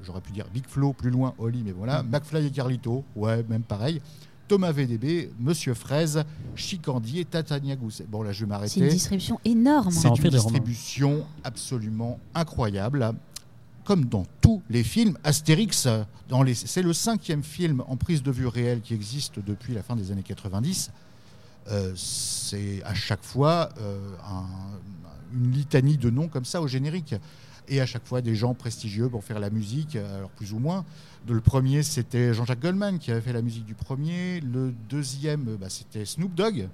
J'aurais 0.05 0.21
pu 0.21 0.31
dire 0.31 0.45
Big 0.53 0.65
Flo 0.67 0.93
plus 0.93 1.11
loin, 1.11 1.33
Oli, 1.37 1.61
mais 1.63 1.71
voilà. 1.73 2.03
McFly 2.03 2.47
et 2.47 2.51
Carlito, 2.51 3.03
ouais, 3.15 3.43
même 3.49 3.63
pareil. 3.63 4.01
Thomas 4.47 4.71
VDB, 4.71 5.31
Monsieur 5.39 5.73
Fraise, 5.73 6.23
Chicandier, 6.55 7.25
Tatania 7.25 7.75
Gousset. 7.75 8.05
Bon, 8.09 8.21
là, 8.23 8.31
je 8.31 8.45
vais 8.45 8.51
C'est 8.67 8.75
une 8.75 8.81
m'arrêter. 8.83 8.87
distribution 8.87 9.39
énorme. 9.45 9.91
C'est 9.91 10.07
une 10.09 10.29
distribution 10.29 11.25
absolument 11.43 12.19
incroyable. 12.35 13.13
Comme 13.85 14.05
dans 14.05 14.25
tous 14.41 14.61
les 14.69 14.83
films, 14.83 15.17
Astérix, 15.23 15.87
les- 16.45 16.53
c'est 16.55 16.81
le 16.81 16.93
cinquième 16.93 17.43
film 17.43 17.83
en 17.87 17.97
prise 17.97 18.23
de 18.23 18.31
vue 18.31 18.47
réelle 18.47 18.81
qui 18.81 18.93
existe 18.93 19.39
depuis 19.45 19.73
la 19.73 19.83
fin 19.83 19.95
des 19.95 20.11
années 20.11 20.23
90. 20.23 20.91
Euh, 21.69 21.91
c'est 21.95 22.81
à 22.83 22.93
chaque 22.93 23.23
fois 23.23 23.69
euh, 23.79 23.97
un- 24.29 24.45
une 25.33 25.51
litanie 25.51 25.97
de 25.97 26.09
noms 26.09 26.27
comme 26.27 26.45
ça 26.45 26.61
au 26.61 26.67
générique. 26.67 27.15
Et 27.69 27.79
à 27.81 27.85
chaque 27.85 28.05
fois 28.05 28.21
des 28.21 28.35
gens 28.35 28.53
prestigieux 28.53 29.07
pour 29.09 29.23
faire 29.23 29.39
la 29.39 29.49
musique, 29.49 29.95
alors 29.95 30.29
plus 30.31 30.53
ou 30.53 30.59
moins. 30.59 30.83
Le 31.27 31.39
premier, 31.39 31.83
c'était 31.83 32.33
Jean-Jacques 32.33 32.59
Goldman 32.61 32.99
qui 32.99 33.11
avait 33.11 33.21
fait 33.21 33.31
la 33.33 33.41
musique 33.41 33.65
du 33.65 33.73
premier. 33.75 34.41
Le 34.41 34.73
deuxième, 34.89 35.57
bah, 35.59 35.67
c'était 35.69 36.03
Snoop 36.05 36.33
Dogg 36.35 36.67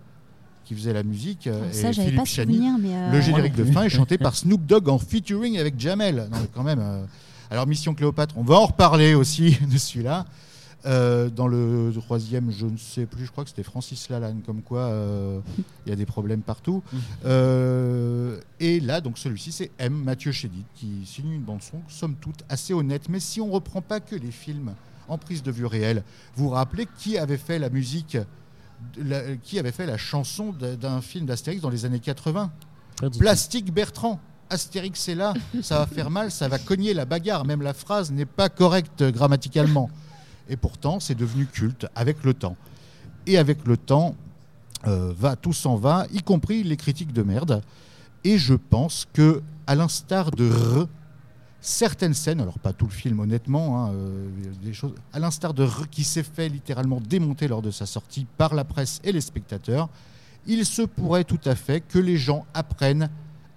qui 0.65 0.75
faisait 0.75 0.93
la 0.93 1.03
musique. 1.03 1.47
euh, 1.47 1.61
Alors 1.61 1.73
ça, 1.73 1.89
et 1.89 1.93
j'avais 1.93 2.07
Philippe 2.09 2.15
pas 2.19 2.25
Chani. 2.25 2.53
souvenir, 2.55 2.73
mais 2.79 2.95
euh, 2.95 3.11
Le 3.11 3.21
générique 3.21 3.55
de 3.55 3.63
fin 3.63 3.83
est 3.83 3.89
chanté 3.89 4.17
par 4.17 4.35
Snoop 4.35 4.65
Dogg 4.65 4.87
en 4.89 4.97
featuring 4.99 5.57
avec 5.59 5.79
Jamel. 5.79 6.27
Non, 6.31 6.37
mais 6.41 6.47
quand 6.53 6.63
même. 6.63 6.79
euh, 6.81 7.05
Alors, 7.51 7.65
Mission 7.67 7.93
Cléopâtre, 7.93 8.35
on 8.37 8.43
va 8.43 8.55
en 8.55 8.65
reparler 8.65 9.13
aussi 9.15 9.57
de 9.71 9.77
celui-là. 9.77 10.25
Euh, 10.85 11.29
dans 11.29 11.47
le 11.47 11.91
troisième, 11.99 12.51
je 12.51 12.65
ne 12.65 12.77
sais 12.77 13.05
plus, 13.05 13.25
je 13.25 13.31
crois 13.31 13.43
que 13.43 13.49
c'était 13.49 13.63
Francis 13.63 14.07
Lalanne, 14.09 14.41
comme 14.45 14.61
quoi 14.61 14.83
euh, 14.83 15.41
il 15.85 15.89
y 15.89 15.93
a 15.93 15.95
des 15.97 16.05
problèmes 16.05 16.41
partout. 16.41 16.81
Euh, 17.25 18.39
et 18.59 18.79
là, 18.79 19.01
donc 19.01 19.17
celui-ci, 19.17 19.51
c'est 19.51 19.71
M. 19.77 19.93
Mathieu 19.93 20.31
Chédid 20.31 20.63
qui 20.75 21.05
signe 21.05 21.31
une 21.33 21.41
bande-son, 21.41 21.81
somme 21.87 22.15
toute, 22.19 22.43
assez 22.49 22.73
honnête. 22.73 23.09
Mais 23.09 23.19
si 23.19 23.41
on 23.41 23.49
reprend 23.51 23.81
pas 23.81 23.99
que 23.99 24.15
les 24.15 24.31
films 24.31 24.73
en 25.07 25.17
prise 25.17 25.43
de 25.43 25.51
vue 25.51 25.65
réelle, 25.65 26.03
vous 26.35 26.45
vous 26.45 26.49
rappelez 26.51 26.87
qui 26.97 27.17
avait 27.17 27.37
fait 27.37 27.59
la 27.59 27.69
musique, 27.69 28.17
la- 28.97 29.35
qui 29.37 29.59
avait 29.59 29.71
fait 29.71 29.85
la 29.85 29.97
chanson 29.97 30.53
d'un 30.53 31.01
film 31.01 31.25
d'Astérix 31.25 31.61
dans 31.61 31.69
les 31.69 31.85
années 31.85 31.99
80 31.99 32.51
Pas 33.01 33.07
du 33.09 33.13
tout. 33.13 33.19
Plastique 33.19 33.73
Bertrand. 33.73 34.19
Astérix 34.51 35.07
est 35.09 35.13
là, 35.15 35.35
ça 35.61 35.77
va 35.77 35.85
faire 35.85 36.09
mal, 36.09 36.31
ça 36.31 36.47
va 36.47 36.57
cogner 36.57 36.95
la 36.95 37.05
bagarre. 37.05 37.45
Même 37.45 37.61
la 37.61 37.75
phrase 37.75 38.11
n'est 38.11 38.25
pas 38.25 38.49
correcte 38.49 39.03
grammaticalement. 39.03 39.91
Et 40.49 40.57
pourtant, 40.57 40.99
c'est 40.99 41.15
devenu 41.15 41.45
culte 41.45 41.87
avec 41.95 42.23
le 42.23 42.33
temps. 42.33 42.57
Et 43.27 43.37
avec 43.37 43.65
le 43.65 43.77
temps, 43.77 44.15
euh, 44.87 45.13
va, 45.17 45.35
tout 45.35 45.53
s'en 45.53 45.75
va, 45.75 46.05
y 46.11 46.21
compris 46.21 46.63
les 46.63 46.77
critiques 46.77 47.13
de 47.13 47.21
merde. 47.21 47.61
Et 48.23 48.37
je 48.37 48.53
pense 48.53 49.07
que, 49.13 49.41
à 49.67 49.75
l'instar 49.75 50.31
de 50.31 50.49
R, 50.49 50.87
certaines 51.61 52.13
scènes, 52.13 52.41
alors 52.41 52.59
pas 52.59 52.73
tout 52.73 52.85
le 52.85 52.91
film 52.91 53.19
honnêtement, 53.19 53.85
hein, 53.85 53.91
euh, 53.93 54.29
des 54.63 54.73
choses, 54.73 54.95
à 55.13 55.19
l'instar 55.19 55.53
de 55.53 55.63
R 55.63 55.89
qui 55.89 56.03
s'est 56.03 56.23
fait 56.23 56.49
littéralement 56.49 57.01
démonter 57.01 57.47
lors 57.47 57.61
de 57.61 57.71
sa 57.71 57.85
sortie 57.85 58.25
par 58.37 58.55
la 58.55 58.63
presse 58.63 58.99
et 59.03 59.11
les 59.11 59.21
spectateurs, 59.21 59.89
il 60.47 60.65
se 60.65 60.81
pourrait 60.81 61.25
tout 61.25 61.39
à 61.45 61.55
fait 61.55 61.81
que 61.81 61.99
les 61.99 62.17
gens 62.17 62.45
apprennent 62.53 63.09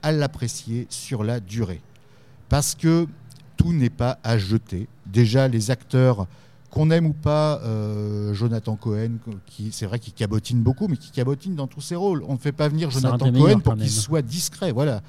à 0.03 0.13
l'apprécier 0.13 0.87
sur 0.91 1.23
la 1.23 1.41
durée. 1.41 1.81
Parce 2.49 2.75
que 2.75 3.07
tout 3.57 3.73
n'est 3.73 3.91
pas 3.91 4.19
à 4.25 4.37
jeter. 4.37 4.89
Déjà, 5.07 5.47
les 5.47 5.71
acteurs, 5.71 6.27
qu'on 6.73 6.91
aime 6.91 7.07
ou 7.07 7.13
pas, 7.13 7.61
euh, 7.65 8.33
Jonathan 8.33 8.77
Cohen, 8.77 9.19
qui 9.47 9.71
c'est 9.73 9.85
vrai 9.85 9.99
qu'il 9.99 10.15
cabotine 10.15 10.63
beaucoup, 10.63 10.89
mais 10.89 10.97
qui 10.97 11.11
cabotine 11.11 11.55
dans 11.55 11.67
tous 11.67 11.83
ses 11.83 11.95
rôles. 11.97 12.25
On 12.27 12.33
ne 12.33 12.39
fait 12.39 12.51
pas 12.51 12.69
venir 12.69 12.91
Jonathan 12.91 13.31
Cohen 13.31 13.61
pour 13.61 13.75
qu'il 13.77 13.91
soit 13.91 14.23
discret. 14.23 14.73
Voilà. 14.73 15.03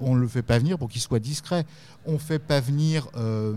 On 0.00 0.14
ne 0.16 0.20
le 0.20 0.26
fait 0.26 0.42
pas 0.42 0.58
venir 0.58 0.78
pour 0.78 0.88
qu'il 0.88 1.02
soit 1.02 1.18
discret. 1.18 1.66
On 2.06 2.14
ne 2.14 2.18
fait 2.18 2.38
pas 2.38 2.58
venir. 2.58 3.06
euh, 3.16 3.54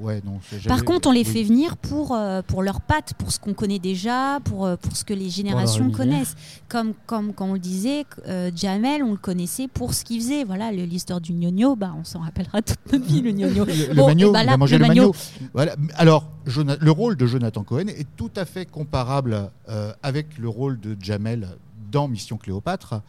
Ouais, 0.00 0.20
non. 0.24 0.38
c'est- 0.50 0.66
Par 0.68 0.84
contre, 0.84 1.08
on 1.08 1.12
les 1.12 1.20
oui. 1.20 1.24
fait 1.24 1.42
venir 1.42 1.76
pour, 1.76 2.12
euh, 2.14 2.42
pour 2.42 2.62
leurs 2.62 2.80
pattes, 2.80 3.14
pour 3.14 3.32
ce 3.32 3.38
qu'on 3.40 3.54
connaît 3.54 3.78
déjà, 3.78 4.40
pour, 4.44 4.66
euh, 4.66 4.76
pour 4.76 4.96
ce 4.96 5.04
que 5.04 5.14
les 5.14 5.30
générations 5.30 5.90
connaissent. 5.90 6.34
Comme, 6.68 6.92
comme 7.06 7.32
quand 7.32 7.46
on 7.46 7.52
le 7.54 7.58
disait, 7.58 8.04
euh, 8.28 8.50
Jamel, 8.54 9.02
on 9.02 9.12
le 9.12 9.16
connaissait 9.16 9.68
pour 9.68 9.94
ce 9.94 10.04
qu'il 10.04 10.20
faisait. 10.20 10.44
Voilà, 10.44 10.70
le- 10.72 10.84
l'histoire 10.84 11.20
du 11.20 11.32
gnogno, 11.32 11.76
bah, 11.76 11.94
on 11.98 12.04
s'en 12.04 12.20
rappellera 12.20 12.62
toute 12.62 12.78
notre 12.92 13.04
vie, 13.06 13.22
le 13.22 13.30
gnogno. 13.32 13.64
Le, 13.64 13.88
le 13.88 13.94
Bon, 13.94 14.06
magno, 14.06 14.32
bah 14.32 14.42
il 14.42 14.48
a 14.48 14.56
mangé 14.56 14.76
le 14.78 14.82
le, 14.82 14.88
magno. 14.88 15.02
magno. 15.02 15.14
Voilà. 15.54 15.76
Alors, 15.94 16.28
le 16.46 16.90
rôle 16.90 17.16
de 17.16 17.26
Jonathan 17.26 17.62
Cohen 17.64 17.86
est 17.88 18.06
tout 18.16 18.30
à 18.36 18.44
fait 18.44 18.66
comparable 18.66 19.50
euh, 19.68 19.92
avec 20.02 20.38
le 20.38 20.48
rôle 20.48 20.78
de 20.78 20.96
Jamel 21.00 21.48
dans 21.90 22.06
Mission 22.08 22.36
Cléopâtre, 22.36 23.00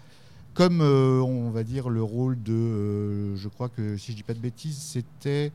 comme 0.53 0.81
euh, 0.81 1.21
on 1.21 1.49
va 1.51 1.63
dire 1.63 1.89
le 1.89 2.01
rôle 2.01 2.41
de, 2.41 2.53
euh, 2.53 3.35
je 3.35 3.47
crois 3.47 3.69
que 3.69 3.97
si 3.97 4.11
je 4.11 4.17
dis 4.17 4.23
pas 4.23 4.33
de 4.33 4.39
bêtises, 4.39 4.77
c'était, 4.77 5.51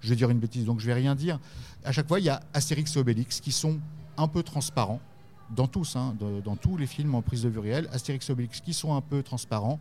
je 0.00 0.08
vais 0.10 0.16
dire 0.16 0.30
une 0.30 0.38
bêtise, 0.38 0.64
donc 0.64 0.80
je 0.80 0.86
vais 0.86 0.94
rien 0.94 1.14
dire. 1.14 1.38
À 1.84 1.92
chaque 1.92 2.08
fois, 2.08 2.20
il 2.20 2.26
y 2.26 2.28
a 2.28 2.40
Astérix 2.54 2.96
et 2.96 2.98
Obélix 2.98 3.40
qui 3.40 3.52
sont 3.52 3.78
un 4.16 4.28
peu 4.28 4.42
transparents 4.42 5.00
dans 5.54 5.66
tous, 5.66 5.96
hein, 5.96 6.14
dans, 6.44 6.56
tous 6.56 6.76
les 6.76 6.86
films 6.86 7.14
en 7.14 7.22
prise 7.22 7.42
de 7.42 7.48
vue 7.48 7.58
réelle, 7.58 7.88
Astérix 7.92 8.28
et 8.28 8.32
Obélix 8.32 8.60
qui 8.60 8.74
sont 8.74 8.94
un 8.94 9.00
peu 9.00 9.22
transparents, 9.22 9.78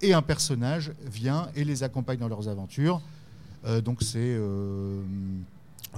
et 0.00 0.14
un 0.14 0.22
personnage 0.22 0.92
vient 1.04 1.48
et 1.54 1.64
les 1.64 1.82
accompagne 1.82 2.18
dans 2.18 2.28
leurs 2.28 2.48
aventures. 2.48 3.02
Euh, 3.66 3.82
donc 3.82 4.02
c'est 4.02 4.18
euh, 4.18 5.02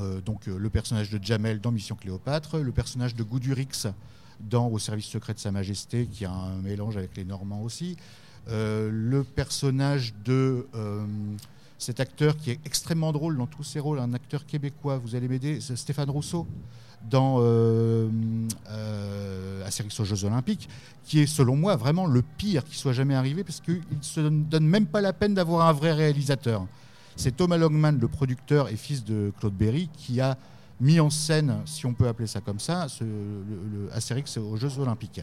euh, 0.00 0.20
donc 0.20 0.46
le 0.46 0.70
personnage 0.70 1.10
de 1.10 1.22
Jamel 1.22 1.60
dans 1.60 1.70
Mission 1.70 1.94
Cléopâtre, 1.94 2.58
le 2.58 2.72
personnage 2.72 3.14
de 3.14 3.22
Goudurix 3.22 3.86
dans 4.40 4.66
Au 4.66 4.80
service 4.80 5.06
secret 5.06 5.34
de 5.34 5.38
Sa 5.38 5.52
Majesté, 5.52 6.06
qui 6.06 6.24
a 6.24 6.32
un 6.32 6.56
mélange 6.56 6.96
avec 6.96 7.16
les 7.16 7.24
Normands 7.24 7.62
aussi, 7.62 7.96
le 8.48 9.22
personnage 9.22 10.14
de 10.24 10.66
cet 11.82 11.98
acteur 11.98 12.36
qui 12.36 12.50
est 12.52 12.60
extrêmement 12.64 13.12
drôle 13.12 13.36
dans 13.36 13.48
tous 13.48 13.64
ses 13.64 13.80
rôles, 13.80 13.98
un 13.98 14.14
acteur 14.14 14.46
québécois, 14.46 14.98
vous 14.98 15.16
allez 15.16 15.26
m'aider, 15.26 15.60
Stéphane 15.60 16.08
Rousseau 16.10 16.46
dans 17.10 17.38
euh, 17.40 18.08
euh, 18.70 19.68
aux 19.98 20.04
Jeux 20.04 20.24
Olympiques, 20.24 20.68
qui 21.04 21.18
est 21.18 21.26
selon 21.26 21.56
moi 21.56 21.74
vraiment 21.74 22.06
le 22.06 22.22
pire 22.22 22.62
qui 22.64 22.76
soit 22.76 22.92
jamais 22.92 23.16
arrivé, 23.16 23.42
parce 23.42 23.60
qu'il 23.60 23.82
ne 23.90 24.02
se 24.02 24.20
donne, 24.20 24.64
même 24.64 24.86
pas 24.86 25.00
la 25.00 25.12
peine 25.12 25.34
d'avoir 25.34 25.66
un 25.68 25.72
vrai 25.72 25.92
réalisateur. 25.92 26.64
C'est 27.16 27.36
Thomas 27.36 27.56
Longman, 27.56 27.98
le 28.00 28.06
producteur 28.06 28.68
et 28.68 28.76
fils 28.76 29.04
de 29.04 29.32
Claude 29.40 29.54
Berry, 29.54 29.88
qui 29.96 30.20
a 30.20 30.38
mis 30.80 31.00
en 31.00 31.10
scène, 31.10 31.56
si 31.64 31.84
on 31.84 31.94
peut 31.94 32.06
appeler 32.06 32.28
ça 32.28 32.40
comme 32.40 32.60
ça, 32.60 32.86
ce- 32.88 33.02
Astérix 33.92 34.36
aux 34.36 34.56
Jeux 34.56 34.78
Olympiques. 34.78 35.20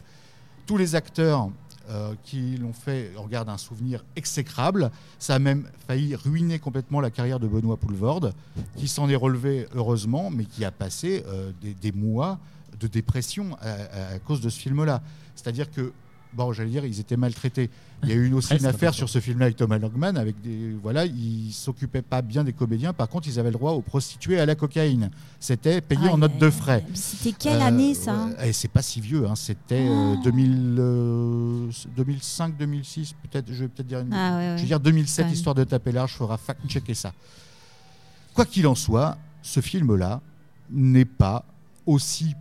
Tous 0.66 0.76
les 0.76 0.94
acteurs 0.94 1.48
euh, 1.88 2.14
qui 2.24 2.56
l'ont 2.56 2.72
fait 2.72 3.12
en 3.16 3.26
gardent 3.26 3.48
un 3.48 3.58
souvenir 3.58 4.04
exécrable. 4.16 4.90
Ça 5.18 5.34
a 5.34 5.38
même 5.38 5.64
failli 5.86 6.14
ruiner 6.14 6.58
complètement 6.58 7.00
la 7.00 7.10
carrière 7.10 7.40
de 7.40 7.48
Benoît 7.48 7.76
Poulvorde, 7.76 8.34
qui 8.76 8.86
s'en 8.88 9.08
est 9.08 9.16
relevé 9.16 9.66
heureusement, 9.74 10.30
mais 10.30 10.44
qui 10.44 10.64
a 10.64 10.70
passé 10.70 11.24
euh, 11.26 11.50
des, 11.80 11.92
mois 11.92 12.38
de 12.78 12.86
dépression 12.86 13.56
à- 13.60 14.14
à 14.14 14.18
cause 14.18 14.40
de 14.40 14.48
ce 14.48 14.58
film-là. 14.60 15.02
C'est-à-dire 15.34 15.70
que, 15.70 15.92
bon, 16.32 16.52
j'allais 16.52 16.70
dire, 16.70 16.84
ils 16.84 17.00
étaient 17.00 17.16
maltraités. 17.16 17.70
Il 18.02 18.08
y 18.08 18.12
a 18.12 18.14
eu 18.14 18.32
aussi 18.32 18.56
une 18.56 18.64
affaire 18.66 18.94
sur 18.94 19.08
ce 19.08 19.18
film-là 19.20 19.46
avec 19.46 19.56
Thomas 19.56 19.78
Longman, 19.78 20.16
avec 20.16 20.40
des, 20.40 20.72
voilà, 20.82 21.04
ils 21.04 21.52
s'occupaient 21.52 22.00
pas 22.02 22.22
bien 22.22 22.44
des 22.44 22.52
comédiens. 22.54 22.92
Par 22.92 23.08
contre, 23.08 23.28
ils 23.28 23.38
avaient 23.38 23.50
le 23.50 23.56
droit 23.58 23.72
aux 23.72 23.82
prostituées 23.82 24.40
à 24.40 24.46
la 24.46 24.54
cocaïne. 24.54 25.10
C'était 25.38 25.80
payé 25.80 26.08
en 26.08 26.14
Aïe, 26.14 26.20
note 26.20 26.38
de 26.38 26.48
frais. 26.50 26.84
C'était 26.94 27.32
quelle 27.38 27.60
Euh, 27.60 27.66
année 27.66 27.94
ça 27.94 28.12
hein 28.14 28.30
ouais, 28.38 28.48
et 28.50 28.52
c'est 28.52 28.68
pas 28.68 28.82
si 28.82 29.00
vieux, 29.00 29.26
hein, 29.28 29.34
c'était 29.36 29.86
Oh. 29.90 30.16
2005-2006, 31.96 33.14
peut-être. 33.22 33.52
Je 33.52 33.64
vais 33.64 33.68
peut-être 33.68 33.86
dire, 33.86 34.00
une- 34.00 34.12
Ah 34.12 34.36
ouais, 34.36 34.54
je 34.56 34.62
vais 34.62 34.66
dire 34.68 34.80
2007, 34.80 35.24
Quand 35.24 35.28
même. 35.28 35.34
histoire 35.34 35.54
de 35.54 35.64
taper 35.64 35.92
large. 35.92 36.12
Faudra 36.14 36.36
fact-checker 36.38 36.94
ça. 36.94 37.12
Quoi 38.34 38.44
qu'il 38.46 38.66
en 38.66 38.74
soit, 38.74 39.16
ce 39.42 39.60
film-là 39.60 40.20
n'est 40.70 41.04
pas 41.04 41.44
aussi 41.86 42.34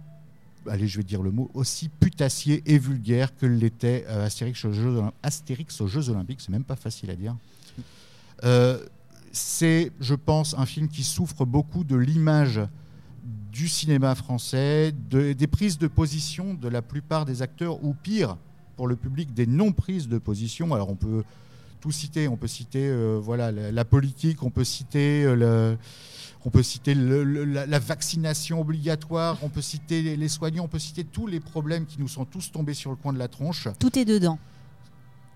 allez, 0.69 0.87
je 0.87 0.97
vais 0.97 1.03
dire 1.03 1.21
le 1.21 1.31
mot, 1.31 1.49
aussi 1.53 1.89
putassier 1.89 2.63
et 2.65 2.77
vulgaire 2.77 3.35
que 3.35 3.45
l'était 3.45 4.05
euh, 4.07 4.25
Astérix, 4.25 4.63
aux 4.65 5.87
Jeux, 5.87 6.09
Olympiques. 6.09 6.41
C'est 6.41 6.51
même 6.51 6.63
pas 6.63 6.75
facile 6.75 7.09
à 7.09 7.15
dire. 7.15 7.35
Euh, 8.43 8.79
c'est, 9.31 9.91
je 9.99 10.15
pense, 10.15 10.55
un 10.57 10.65
film 10.65 10.87
qui 10.87 11.03
souffre 11.03 11.45
beaucoup 11.45 11.83
de 11.83 11.95
l'image 11.95 12.61
du 13.51 13.67
cinéma 13.67 14.15
français, 14.15 14.93
de- 15.09 15.33
des 15.33 15.47
prises 15.47 15.77
de 15.77 15.87
position 15.87 16.53
de 16.53 16.67
la 16.67 16.81
plupart 16.81 17.25
des 17.25 17.41
acteurs, 17.41 17.83
ou 17.83 17.93
pire, 17.93 18.37
pour 18.77 18.87
le 18.87 18.95
public, 18.95 19.33
des 19.33 19.45
non-prises 19.45 20.07
de 20.07 20.17
position. 20.17 20.73
Alors 20.73 20.89
on 20.89 20.95
peut 20.95 21.23
tout 21.81 21.91
citer, 21.91 22.27
on 22.27 22.37
peut 22.37 22.47
citer 22.47 22.87
euh, 22.87 23.19
voilà, 23.21 23.51
la, 23.51 23.85
politique, 23.85 24.43
on 24.43 24.49
peut 24.49 24.63
citer, 24.63 25.23
le, 25.23 25.77
on 26.45 26.49
peut 26.49 26.63
citer 26.63 26.93
le- 26.95 27.23
le- 27.23 27.43
la, 27.45 27.65
la 27.65 27.79
vaccination 27.79 28.61
obligatoire, 28.61 29.37
on 29.41 29.49
peut 29.49 29.61
citer 29.61 30.01
les, 30.01 30.15
les 30.15 30.27
soignants, 30.29 30.63
on 30.65 30.67
peut 30.69 30.79
citer 30.79 31.03
tous 31.03 31.27
les 31.27 31.39
problèmes 31.39 31.85
qui 31.85 31.99
nous 31.99 32.07
sont 32.07 32.25
tous 32.25 32.51
tombés 32.51 32.73
sur 32.73 32.89
le 32.91 32.95
coin 32.95 33.11
de 33.13 33.19
la 33.19 33.27
tronche. 33.27 33.67
Tout 33.79 33.97
est 33.99 34.05
dedans. 34.05 34.39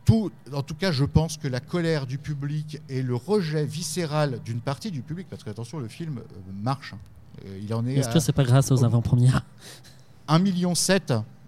Tout, 0.05 0.31
en 0.53 0.63
tout 0.63 0.75
cas, 0.75 0.91
je 0.91 1.05
pense 1.05 1.38
que 1.38 1.48
la 1.48 1.60
colère 1.62 2.05
du 2.07 2.17
public 2.17 2.81
et 2.89 3.01
le 3.01 3.15
rejet 3.15 3.65
viscéral 3.65 4.39
d'une 4.43 4.60
partie 4.60 4.91
du 4.91 5.01
public, 5.01 5.27
parce 5.29 5.43
que 5.43 5.50
attention, 5.50 5.79
le 5.79 5.88
film 5.88 6.17
euh, 6.19 6.22
marche. 6.62 6.93
hein. 6.93 7.00
Euh, 7.45 7.60
il 7.63 7.74
en 7.74 7.86
est 7.88 7.95
Est-ce 7.95 8.10
que 8.10 8.19
c'est 8.19 8.33
pas 8.33 8.43
grâce 8.43 8.72
aux 8.72 8.83
avant-premières 8.83 9.43
1,7 10.27 10.41
million. 10.41 10.74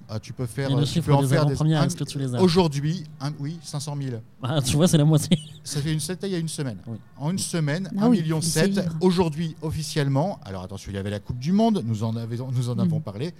Ah, 0.08 0.20
tu 0.20 0.34
peux 0.34 0.46
faire. 0.46 0.70
Et 0.70 0.76
le 0.76 0.84
tu 0.84 1.02
peux 1.02 1.14
en 1.14 1.22
des 1.24 1.28
faire 1.28 1.46
un- 1.48 1.84
est-ce 1.86 1.96
que 1.96 2.04
tu 2.04 2.20
les 2.20 2.36
as 2.36 2.42
Aujourd'hui, 2.42 3.04
un- 3.20 3.32
oui, 3.40 3.58
500 3.64 3.96
000. 4.00 4.18
Ah, 4.44 4.62
Tu 4.62 4.76
vois, 4.76 4.88
c'est 4.88 4.98
la 5.00 5.06
moitié. 5.06 5.36
Ça 5.64 5.82
fait 5.82 5.92
une 5.92 6.00
c'était 6.00 6.28
il 6.28 6.34
y 6.34 6.36
a 6.36 6.40
une 6.40 6.48
semaine. 6.48 6.78
Oui. 6.86 6.98
En 7.18 7.32
une 7.32 7.40
semaine, 7.40 7.90
Ah 7.98 8.06
1,7 8.06 8.10
oui, 8.10 8.22
million. 8.22 8.40
vivre. 8.40 8.84
Aujourd'hui, 9.02 9.56
officiellement, 9.64 10.40
alors 10.46 10.62
attention, 10.64 10.92
il 10.92 10.96
y 10.96 11.00
avait 11.00 11.10
la 11.10 11.20
Coupe 11.20 11.40
du 11.40 11.52
Monde, 11.52 11.82
nous 11.86 12.04
en, 12.04 12.16
avons- 12.16 12.52
nous 12.52 12.70
en 12.70 12.78
avons 12.78 12.98
Mhm. 12.98 13.02
parlé. 13.02 13.34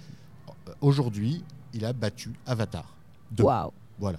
Aujourd'hui, 0.80 1.44
il 1.72 1.84
a 1.84 1.92
battu 1.92 2.32
Avatar. 2.46 2.84
2. 3.30 3.44
Waouh. 3.44 3.70
Voilà. 3.98 4.18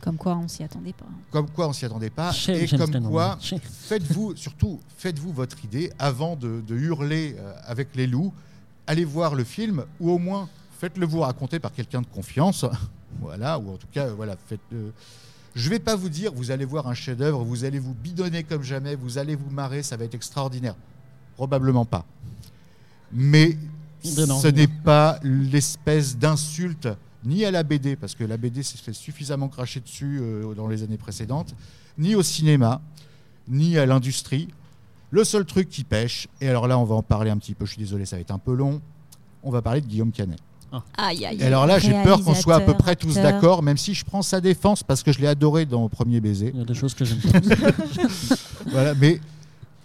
Comme 0.00 0.16
quoi, 0.18 0.36
on 0.36 0.48
s'y 0.48 0.62
attendait 0.62 0.92
pas. 0.92 1.06
Comme 1.30 1.48
quoi, 1.48 1.68
on 1.68 1.72
s'y 1.72 1.84
attendait 1.86 2.10
pas. 2.10 2.30
Chez 2.32 2.62
et 2.64 2.66
James 2.66 2.80
comme 2.80 2.90
Cameron. 2.90 3.10
quoi, 3.10 3.38
faites-vous, 3.40 4.36
surtout, 4.36 4.80
faites-vous 4.98 5.32
votre 5.32 5.64
idée 5.64 5.90
avant 5.98 6.36
de, 6.36 6.60
de 6.66 6.74
hurler 6.74 7.36
euh, 7.38 7.54
avec 7.66 7.94
les 7.94 8.06
loups. 8.06 8.32
Allez 8.86 9.04
voir 9.06 9.34
le 9.34 9.44
film, 9.44 9.84
ou 10.00 10.10
au 10.10 10.18
moins 10.18 10.48
faites-le 10.84 11.06
vous 11.06 11.20
raconter 11.20 11.60
par 11.60 11.72
quelqu'un 11.72 12.02
de 12.02 12.06
confiance. 12.06 12.66
voilà, 13.22 13.58
ou 13.58 13.72
en 13.72 13.76
tout 13.78 13.86
cas, 13.90 14.06
euh, 14.06 14.14
voilà, 14.14 14.36
faites-le. 14.46 14.92
Je 15.54 15.70
vais 15.70 15.78
pas 15.78 15.96
vous 15.96 16.10
dire, 16.10 16.34
vous 16.34 16.50
allez 16.50 16.66
voir 16.66 16.88
un 16.88 16.94
chef-d'œuvre, 16.94 17.42
vous 17.42 17.64
allez 17.64 17.78
vous 17.78 17.94
bidonner 17.94 18.42
comme 18.42 18.62
jamais, 18.62 18.94
vous 18.94 19.16
allez 19.16 19.34
vous 19.34 19.48
marrer, 19.48 19.82
ça 19.82 19.96
va 19.96 20.04
être 20.04 20.14
extraordinaire. 20.14 20.74
Probablement 21.36 21.86
pas. 21.86 22.04
Mais 23.12 23.56
non. 24.18 24.38
ce 24.38 24.48
n'est 24.48 24.68
pas 24.68 25.18
l'espèce 25.22 26.18
d'insulte 26.18 26.88
ni 27.24 27.46
à 27.46 27.50
la 27.50 27.62
BD, 27.62 27.96
parce 27.96 28.14
que 28.14 28.24
la 28.24 28.36
BD 28.36 28.62
s'est 28.62 28.76
fait 28.76 28.92
suffisamment 28.92 29.48
cracher 29.48 29.80
dessus 29.80 30.18
euh, 30.20 30.54
dans 30.54 30.68
les 30.68 30.82
années 30.82 30.98
précédentes, 30.98 31.54
ni 31.96 32.14
au 32.14 32.22
cinéma, 32.22 32.82
ni 33.48 33.78
à 33.78 33.86
l'industrie. 33.86 34.48
Le 35.10 35.24
seul 35.24 35.46
truc 35.46 35.70
qui 35.70 35.84
pêche, 35.84 36.28
et 36.42 36.48
alors 36.48 36.68
là 36.68 36.78
on 36.78 36.84
va 36.84 36.96
en 36.96 37.02
parler 37.02 37.30
un 37.30 37.38
petit 37.38 37.54
peu, 37.54 37.64
je 37.64 37.70
suis 37.70 37.80
désolé, 37.80 38.04
ça 38.04 38.16
va 38.16 38.20
être 38.20 38.32
un 38.32 38.38
peu 38.38 38.52
long, 38.52 38.82
on 39.42 39.50
va 39.50 39.62
parler 39.62 39.80
de 39.80 39.86
Guillaume 39.86 40.12
Canet. 40.12 40.38
Aïe, 40.96 41.24
aïe, 41.26 41.38
Et 41.40 41.44
alors 41.44 41.66
là 41.66 41.78
j'ai 41.78 41.92
peur 42.02 42.22
qu'on 42.22 42.34
soit 42.34 42.56
à 42.56 42.60
peu 42.60 42.74
près 42.74 42.96
tous 42.96 43.16
acteur. 43.18 43.32
d'accord, 43.32 43.62
même 43.62 43.76
si 43.76 43.94
je 43.94 44.04
prends 44.04 44.22
sa 44.22 44.40
défense 44.40 44.82
parce 44.82 45.02
que 45.02 45.12
je 45.12 45.18
l'ai 45.20 45.26
adoré 45.26 45.66
dans 45.66 45.88
Premier 45.88 46.20
Baiser. 46.20 46.50
Il 46.54 46.58
y 46.60 46.62
a 46.62 46.64
des 46.64 46.74
choses 46.74 46.94
que 46.94 47.04
j'aime 47.04 47.18
pas. 47.20 47.38
Voilà, 48.70 48.94
mais 48.94 49.20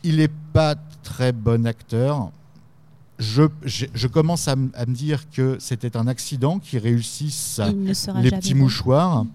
il 0.04 0.18
n'est 0.18 0.30
pas 0.54 0.76
très 1.04 1.32
bon 1.32 1.66
acteur. 1.68 2.32
Je, 3.18 3.44
je, 3.66 3.86
je 3.94 4.08
commence 4.08 4.48
à, 4.48 4.54
m- 4.54 4.72
à 4.74 4.86
me 4.86 4.94
dire 4.96 5.30
que 5.30 5.58
c'était 5.60 5.98
un 5.98 6.08
accident 6.08 6.58
qui 6.60 6.78
réussisse 6.78 7.60
les 8.22 8.32
petits 8.32 8.54
bon. 8.54 8.62
mouchoirs. 8.62 9.26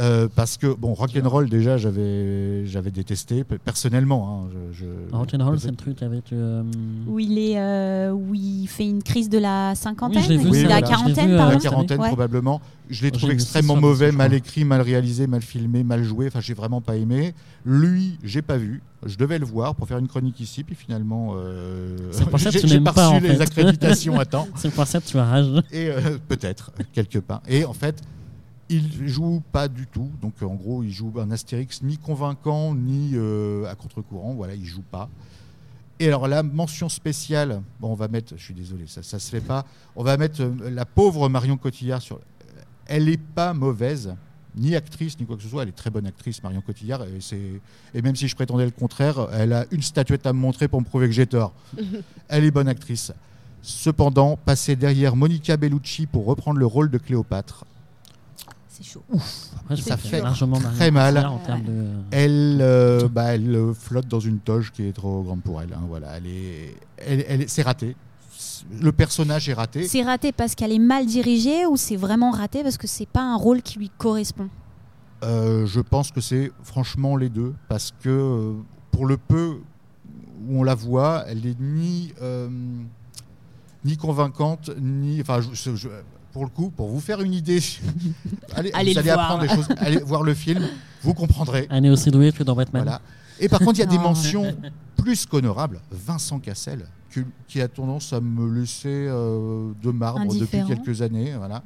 Euh, 0.00 0.28
parce 0.34 0.56
que, 0.56 0.74
bon, 0.74 0.94
rock'n'roll, 0.94 1.48
déjà, 1.50 1.76
j'avais 1.76 2.64
j'avais 2.64 2.90
détesté, 2.90 3.44
pe- 3.44 3.58
personnellement. 3.58 4.44
hein, 4.46 4.48
je, 4.72 4.78
je- 4.86 5.14
Rock'n'Roll, 5.16 5.60
c'est 5.60 5.68
le 5.70 5.76
truc 5.76 6.02
avec. 6.02 6.32
euh, 6.32 6.62
Où 7.06 7.18
il, 7.18 7.38
est, 7.38 7.58
euh, 7.60 8.10
où 8.10 8.34
il 8.34 8.66
fait 8.66 8.88
une 8.88 9.02
crise 9.02 9.28
de 9.28 9.36
la 9.38 9.74
cinquantaine 9.74 10.22
Oui, 10.28 10.38
vu, 10.38 10.50
de 10.50 10.68
la 10.68 10.80
voilà. 10.80 10.82
Quarantaine, 10.82 11.26
vu, 11.28 11.34
euh, 11.34 11.36
pardon. 11.36 11.52
la 11.54 11.60
quarantaine, 11.60 12.00
Ouais. 12.00 12.08
probablement. 12.08 12.60
Je 12.88 13.02
l'ai 13.02 13.10
trouvé 13.10 13.32
ça 13.32 13.34
extrêmement 13.34 13.76
mauvais, 13.76 14.10
mal 14.10 14.32
écrit, 14.34 14.64
mal 14.64 14.80
réalisé, 14.80 15.26
mal 15.26 15.42
filmé, 15.42 15.84
mal 15.84 16.02
joué. 16.02 16.26
Enfin, 16.28 16.40
j'ai 16.40 16.54
vraiment 16.54 16.80
pas 16.80 16.96
aimé. 16.96 17.34
Lui, 17.66 18.18
j'ai 18.24 18.42
pas 18.42 18.56
vu. 18.56 18.82
Je 19.06 19.16
devais 19.16 19.38
le 19.38 19.44
voir 19.46 19.74
pour 19.74 19.86
faire 19.86 19.98
une 19.98 20.08
chronique 20.08 20.40
ici, 20.40 20.64
puis 20.64 20.74
finalement, 20.74 21.34
euh, 21.36 21.96
j'ai 22.12 22.24
pas 22.24 22.30
pas, 22.92 23.06
reçu 23.06 23.16
en 23.16 23.20
les 23.20 23.34
fait. 23.36 23.40
accréditations 23.42 24.18
à 24.18 24.24
temps. 24.24 24.48
C'est 24.56 24.72
pour 24.72 24.86
ça 24.86 25.00
que 25.00 25.06
tu 25.06 25.18
as 25.18 25.24
rage. 25.24 25.46
Et 25.72 25.88
euh, 25.90 26.18
peut-être, 26.28 26.72
quelque 26.92 27.18
part. 27.18 27.42
Et 27.48 27.64
en 27.64 27.72
fait, 27.74 28.02
il 28.70 29.06
joue 29.08 29.42
pas 29.52 29.68
du 29.68 29.86
tout. 29.86 30.10
Donc 30.22 30.40
en 30.42 30.54
gros, 30.54 30.82
il 30.82 30.90
joue 30.90 31.12
un 31.18 31.30
Astérix 31.30 31.82
ni 31.82 31.98
convaincant, 31.98 32.74
ni 32.74 33.10
euh, 33.14 33.70
à 33.70 33.74
contre-courant. 33.74 34.32
Voilà, 34.34 34.54
il 34.54 34.64
joue 34.64 34.82
pas. 34.90 35.08
Et 35.98 36.06
alors 36.06 36.28
la 36.28 36.42
mention 36.42 36.88
spéciale, 36.88 37.60
bon, 37.78 37.88
on 37.90 37.94
va 37.94 38.08
mettre, 38.08 38.34
je 38.36 38.42
suis 38.42 38.54
désolé, 38.54 38.86
ça, 38.86 39.02
ça 39.02 39.18
se 39.18 39.30
fait 39.30 39.42
pas. 39.42 39.66
On 39.96 40.02
va 40.02 40.16
mettre 40.16 40.40
euh, 40.40 40.70
la 40.70 40.86
pauvre 40.86 41.28
Marion 41.28 41.58
Cotillard 41.58 42.00
sur. 42.00 42.20
Elle 42.86 43.08
est 43.10 43.20
pas 43.20 43.52
mauvaise, 43.52 44.14
ni 44.56 44.74
actrice 44.74 45.18
ni 45.20 45.26
quoi 45.26 45.36
que 45.36 45.42
ce 45.42 45.48
soit. 45.48 45.62
Elle 45.62 45.68
est 45.68 45.72
très 45.72 45.90
bonne 45.90 46.06
actrice, 46.06 46.42
Marion 46.42 46.60
Cotillard. 46.62 47.02
Et, 47.04 47.20
c'est- 47.20 47.60
et 47.94 48.02
même 48.02 48.16
si 48.16 48.28
je 48.28 48.34
prétendais 48.34 48.64
le 48.64 48.70
contraire, 48.70 49.28
elle 49.32 49.52
a 49.52 49.66
une 49.70 49.82
statuette 49.82 50.26
à 50.26 50.32
me 50.32 50.38
montrer 50.38 50.68
pour 50.68 50.80
me 50.80 50.86
prouver 50.86 51.06
que 51.06 51.12
j'ai 51.12 51.26
tort. 51.26 51.52
elle 52.28 52.44
est 52.44 52.50
bonne 52.50 52.68
actrice. 52.68 53.12
Cependant, 53.62 54.38
passer 54.38 54.74
derrière 54.76 55.16
Monica 55.16 55.56
Bellucci 55.58 56.06
pour 56.06 56.24
reprendre 56.24 56.58
le 56.58 56.64
rôle 56.66 56.90
de 56.90 56.96
Cléopâtre, 56.96 57.66
C'est 58.80 58.92
chaud. 58.92 59.02
Après, 59.60 59.76
Ça 59.76 59.96
fait 59.96 60.20
largement 60.20 60.58
très 60.58 60.90
mal. 60.90 61.14
Cotillard 61.14 61.32
En 61.34 61.38
termes 61.38 61.62
de... 61.64 61.84
elle, 62.10 62.58
euh, 62.62 63.08
bah, 63.08 63.34
elle 63.34 63.54
euh, 63.54 63.74
flotte 63.74 64.08
dans 64.08 64.20
une 64.20 64.38
toge 64.38 64.72
qui 64.72 64.86
est 64.86 64.92
trop 64.92 65.22
grande 65.22 65.42
pour 65.42 65.60
elle. 65.60 65.72
hein. 65.72 65.82
Voilà, 65.88 66.16
elle 66.16 66.26
est, 66.26 66.76
elle, 66.98 67.24
elle 67.28 67.42
est- 67.42 67.48
c'est 67.48 67.62
raté. 67.62 67.94
Le 68.80 68.92
personnage 68.92 69.48
est 69.48 69.54
raté. 69.54 69.86
C'est 69.86 70.02
raté 70.02 70.32
parce 70.32 70.54
qu'elle 70.54 70.72
est 70.72 70.78
mal 70.78 71.04
dirigée 71.06 71.66
ou 71.66 71.76
c'est 71.76 71.96
vraiment 71.96 72.30
raté 72.30 72.62
parce 72.62 72.78
que 72.78 72.86
c'est 72.86 73.08
pas 73.08 73.22
un 73.22 73.36
rôle 73.36 73.62
qui 73.62 73.78
lui 73.78 73.90
correspond? 73.98 74.48
Euh, 75.22 75.66
je 75.66 75.80
pense 75.80 76.10
que 76.10 76.20
c'est 76.22 76.50
franchement 76.62 77.16
les 77.16 77.28
deux, 77.28 77.52
parce 77.68 77.92
que 78.02 78.54
pour 78.90 79.04
le 79.06 79.18
peu 79.18 79.56
où 80.48 80.60
on 80.60 80.62
la 80.62 80.74
voit, 80.74 81.24
elle 81.26 81.44
est 81.44 81.60
ni 81.60 82.14
euh, 82.22 82.48
ni 83.84 83.96
convaincante, 83.98 84.70
ni 84.80 85.20
enfin, 85.20 85.40
je- 85.42 85.74
je- 85.76 85.88
pour 86.32 86.44
le 86.44 86.50
coup, 86.50 86.70
pour 86.70 86.88
vous 86.88 87.00
faire 87.00 87.20
une 87.20 87.34
idée, 87.34 87.60
allez, 88.54 88.70
Allez 88.72 88.94
vous 88.94 88.94
le 88.94 89.00
allez 89.00 89.12
voir. 89.12 89.20
apprendre 89.20 89.42
des 89.42 89.48
choses, 89.48 89.68
allez 89.78 89.98
voir 89.98 90.22
le 90.22 90.34
film, 90.34 90.66
vous 91.02 91.14
comprendrez. 91.14 91.66
Elle 91.70 91.86
est 91.86 91.90
aussi 91.90 92.10
douée 92.10 92.32
que 92.32 92.42
dans 92.42 92.54
Batman. 92.54 92.82
Voilà. 92.84 93.00
Et 93.38 93.48
par 93.48 93.60
contre, 93.60 93.78
il 93.78 93.80
y 93.80 93.82
a 93.82 93.86
des 93.86 93.98
mentions 93.98 94.54
plus 94.96 95.26
qu'honorables. 95.26 95.80
Vincent 95.90 96.38
Cassel, 96.38 96.86
qui, 97.48 97.60
a 97.60 97.68
tendance 97.68 98.12
à 98.12 98.20
me 98.20 98.60
laisser 98.60 99.06
euh, 99.08 99.72
de 99.82 99.90
marbre 99.90 100.34
depuis 100.34 100.64
quelques 100.66 101.02
années, 101.02 101.34
voilà, 101.36 101.62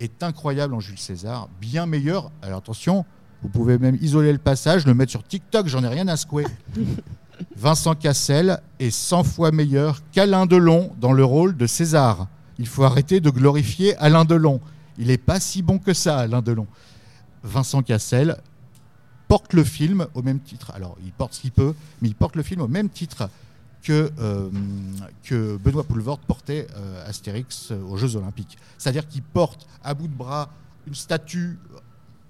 est 0.00 0.22
incroyable 0.22 0.74
en 0.74 0.80
Jules 0.80 0.98
César, 0.98 1.48
bien 1.60 1.86
meilleur. 1.86 2.30
Alors 2.42 2.58
attention, 2.58 3.04
vous 3.42 3.48
pouvez 3.48 3.78
même 3.78 3.96
isoler 4.00 4.32
le 4.32 4.38
passage, 4.38 4.86
le 4.86 4.94
mettre 4.94 5.10
sur 5.10 5.24
TikTok, 5.24 5.66
j'en 5.66 5.82
ai 5.84 5.88
rien 5.88 6.06
à 6.08 6.16
secouer. 6.16 6.46
Vincent 7.56 7.94
Cassel 7.94 8.60
est 8.78 8.90
100 8.90 9.24
fois 9.24 9.50
meilleur 9.50 10.00
qu'Alain 10.12 10.46
Delon 10.46 10.92
dans 11.00 11.12
le 11.12 11.24
rôle 11.24 11.56
de 11.56 11.66
César. 11.66 12.28
Il 12.58 12.66
faut 12.66 12.84
arrêter 12.84 13.20
de 13.20 13.30
glorifier 13.30 13.96
Alain 13.96 14.24
Delon. 14.24 14.60
Il 14.98 15.08
n'est 15.08 15.18
pas 15.18 15.40
si 15.40 15.62
bon 15.62 15.78
que 15.78 15.92
ça, 15.92 16.18
Alain 16.18 16.42
Delon. 16.42 16.66
Vincent 17.42 17.82
Cassel 17.82 18.36
porte 19.28 19.52
le 19.52 19.64
film 19.64 20.06
au 20.14 20.22
même 20.22 20.40
titre. 20.40 20.70
Alors, 20.74 20.96
il 21.04 21.12
porte 21.12 21.34
ce 21.34 21.40
qu'il 21.40 21.52
peut, 21.52 21.74
mais 22.00 22.08
il 22.08 22.14
porte 22.14 22.36
le 22.36 22.42
film 22.42 22.60
au 22.62 22.68
même 22.68 22.88
titre 22.88 23.28
que, 23.82 24.10
euh, 24.18 24.48
que 25.22 25.56
Benoît 25.58 25.84
Poulvord 25.84 26.18
portait 26.20 26.66
euh, 26.76 27.06
Astérix 27.08 27.70
aux 27.72 27.96
Jeux 27.96 28.16
Olympiques. 28.16 28.56
C'est-à-dire 28.78 29.06
qu'il 29.06 29.22
porte 29.22 29.66
à 29.84 29.94
bout 29.94 30.08
de 30.08 30.14
bras 30.14 30.48
une 30.86 30.94
statue 30.94 31.58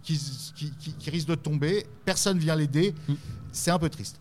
qui, 0.02 0.18
qui- 0.54 0.72
qui- 0.78 0.92
qui 0.92 1.10
risque 1.10 1.28
de 1.28 1.34
tomber, 1.34 1.86
personne 2.04 2.38
vient 2.38 2.56
l'aider, 2.56 2.94
Mm. 3.08 3.14
c'est 3.52 3.70
un 3.70 3.78
peu 3.78 3.88
triste. 3.88 4.18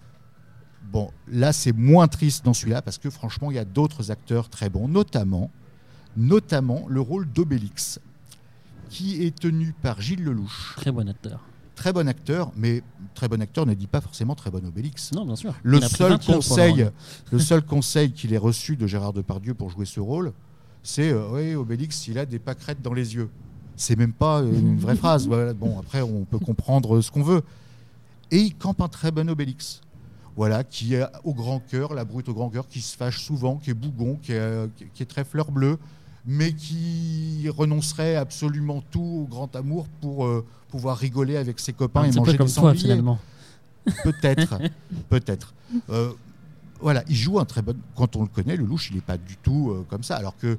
Bon, 0.91 1.11
là, 1.27 1.51
c'est 1.53 1.71
moins 1.73 2.07
triste 2.07 2.45
dans 2.45 2.53
celui-là 2.53 2.81
parce 2.81 2.97
que 2.97 3.09
franchement, 3.09 3.51
il 3.51 3.55
y 3.55 3.59
a 3.59 3.65
d'autres 3.65 4.11
acteurs 4.11 4.49
très 4.49 4.69
bons, 4.69 4.87
notamment, 4.87 5.51
notamment 6.17 6.85
le 6.87 7.01
rôle 7.01 7.27
d'Obélix, 7.31 7.99
qui 8.89 9.23
est 9.23 9.37
tenu 9.37 9.73
par 9.81 10.01
Gilles 10.01 10.23
Lelouch. 10.23 10.73
Très 10.77 10.91
bon 10.91 11.07
acteur. 11.09 11.39
Très 11.75 11.91
bon 11.91 12.07
acteur, 12.07 12.51
mais 12.55 12.81
très 13.13 13.27
bon 13.27 13.41
acteur 13.41 13.65
ne 13.65 13.73
dit 13.73 13.87
pas 13.87 13.99
forcément 13.99 14.33
très 14.35 14.49
bon 14.49 14.65
Obélix. 14.65 15.11
Non, 15.11 15.25
bien 15.25 15.35
sûr. 15.35 15.53
Le 15.61 15.81
seul 15.81 16.11
20 16.11 16.17
kilos 16.19 16.47
pour 16.47 16.55
le 16.55 16.61
conseil, 16.61 16.83
rôle. 16.83 16.91
le 17.31 17.39
seul 17.39 17.61
conseil 17.63 18.11
qu'il 18.11 18.33
ait 18.33 18.37
reçu 18.37 18.77
de 18.77 18.87
Gérard 18.87 19.13
Depardieu 19.13 19.53
pour 19.53 19.69
jouer 19.69 19.85
ce 19.85 19.99
rôle, 19.99 20.31
c'est 20.83 21.11
euh, 21.11 21.27
oui, 21.31 21.55
Obélix, 21.55 22.07
il 22.07 22.17
a 22.17 22.25
des 22.25 22.39
pâquerettes 22.39 22.81
dans 22.81 22.93
les 22.93 23.15
yeux. 23.15 23.29
C'est 23.75 23.97
même 23.97 24.13
pas 24.13 24.39
une 24.39 24.77
vraie 24.77 24.95
phrase. 24.95 25.27
Voilà. 25.27 25.53
Bon, 25.53 25.77
après, 25.79 26.01
on 26.01 26.23
peut 26.23 26.39
comprendre 26.39 27.01
ce 27.01 27.11
qu'on 27.11 27.23
veut. 27.23 27.41
Et 28.31 28.37
il 28.37 28.55
campe 28.55 28.81
un 28.81 28.87
très 28.87 29.11
bon 29.11 29.29
Obélix. 29.29 29.81
Voilà, 30.37 30.63
qui 30.63 30.95
est 30.95 31.05
au 31.23 31.33
grand 31.33 31.59
cœur, 31.59 31.93
la 31.93 32.03
brute 32.03 32.27
au 32.29 32.33
grand 32.33 32.49
cœur, 32.49 32.67
qui 32.67 32.81
se 32.81 32.95
fâche 32.95 33.21
souvent, 33.21 33.55
qui 33.55 33.69
est 33.69 33.73
bougon, 33.73 34.17
qui 34.21 34.33
est, 34.33 34.69
qui 34.93 35.03
est 35.03 35.05
très 35.05 35.23
fleur 35.23 35.49
bleue, 35.49 35.77
mais 36.25 36.53
qui 36.53 37.47
renoncerait 37.55 38.15
absolument 38.15 38.83
tout 38.91 39.23
au 39.23 39.27
grand 39.29 39.55
amour 39.55 39.87
pour 40.01 40.25
euh, 40.25 40.45
pouvoir 40.69 40.97
rigoler 40.97 41.37
avec 41.37 41.59
ses 41.59 41.73
copains 41.73 42.01
Un 42.01 42.11
et 42.11 42.15
manger 42.15 42.31
peu 42.33 42.37
comme 42.39 42.47
des 42.47 42.53
toi, 42.53 42.73
finalement. 42.73 43.19
Peut-être, 44.03 44.59
peut-être. 45.09 45.53
Euh, 45.89 46.11
voilà, 46.81 47.03
il 47.07 47.15
joue 47.15 47.39
un 47.39 47.45
très 47.45 47.61
bon. 47.61 47.75
Quand 47.95 48.15
on 48.15 48.23
le 48.23 48.27
connaît, 48.27 48.57
le 48.57 48.65
louche, 48.65 48.89
il 48.89 48.95
n'est 48.95 49.01
pas 49.01 49.17
du 49.17 49.37
tout 49.37 49.71
euh, 49.71 49.85
comme 49.89 50.03
ça. 50.03 50.15
Alors 50.17 50.35
que 50.37 50.57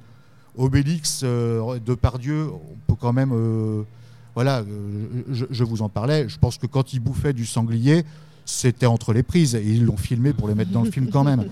Obélix, 0.56 1.20
euh, 1.24 1.78
de 1.80 1.94
Pardieu, 1.94 2.48
on 2.50 2.76
peut 2.86 2.98
quand 2.98 3.12
même. 3.12 3.84
voilà, 4.34 4.64
je, 5.30 5.44
je 5.50 5.64
vous 5.64 5.82
en 5.82 5.88
parlais. 5.88 6.28
Je 6.28 6.38
pense 6.38 6.56
que 6.56 6.66
quand 6.66 6.92
il 6.92 7.00
bouffait 7.00 7.32
du 7.32 7.44
sanglier, 7.44 8.04
c'était 8.44 8.86
entre 8.86 9.12
les 9.12 9.22
prises 9.22 9.54
et 9.54 9.62
ils 9.62 9.84
l'ont 9.84 9.96
filmé 9.96 10.32
pour 10.32 10.48
le 10.48 10.54
mettre 10.54 10.70
dans 10.70 10.82
le 10.82 10.90
film 10.90 11.10
quand 11.10 11.24
même. 11.24 11.44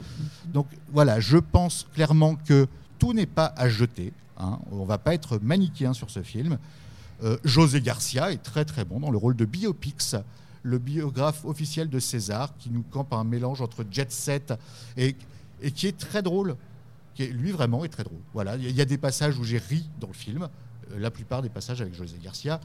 Donc 0.52 0.66
voilà, 0.92 1.20
je 1.20 1.38
pense 1.38 1.86
clairement 1.92 2.36
que 2.36 2.66
tout 3.04 3.12
n'est 3.12 3.26
pas 3.26 3.52
à 3.56 3.68
jeter. 3.68 4.12
hein. 4.38 4.58
On 4.72 4.84
va 4.86 4.96
pas 4.98 5.12
être 5.14 5.38
manichéen 5.42 5.92
sur 5.92 6.08
ce 6.10 6.22
film. 6.22 6.56
Euh, 7.22 7.36
José 7.44 7.80
Garcia 7.82 8.32
est 8.32 8.42
très 8.42 8.64
très 8.64 8.84
bon 8.86 8.98
dans 8.98 9.10
le 9.10 9.18
rôle 9.18 9.36
de 9.36 9.44
Biopix, 9.44 10.16
le 10.62 10.78
biographe 10.78 11.44
officiel 11.44 11.90
de 11.90 11.98
César, 12.00 12.54
qui 12.58 12.70
nous 12.70 12.82
campe 12.90 13.12
un 13.12 13.24
mélange 13.24 13.60
entre 13.60 13.84
jet 13.90 14.10
set 14.10 14.54
et, 14.96 15.14
et 15.62 15.70
qui 15.70 15.86
est 15.86 15.98
très 15.98 16.22
drôle. 16.22 16.56
Qui 17.14 17.24
est, 17.24 17.28
lui 17.28 17.52
vraiment 17.52 17.84
est 17.84 17.88
très 17.88 18.02
drôle. 18.04 18.18
Voilà, 18.32 18.56
il 18.56 18.64
y, 18.64 18.66
a- 18.66 18.70
il 18.70 18.76
y 18.76 18.80
a 18.80 18.84
des 18.86 18.98
passages 18.98 19.38
où 19.38 19.44
j'ai 19.44 19.58
ri 19.58 19.88
dans 20.00 20.08
le 20.08 20.14
film, 20.14 20.42
euh, 20.92 20.98
la 20.98 21.10
plupart 21.10 21.42
des 21.42 21.48
passages 21.50 21.80
avec 21.82 21.94
José 21.94 22.16
Garcia. 22.24 22.58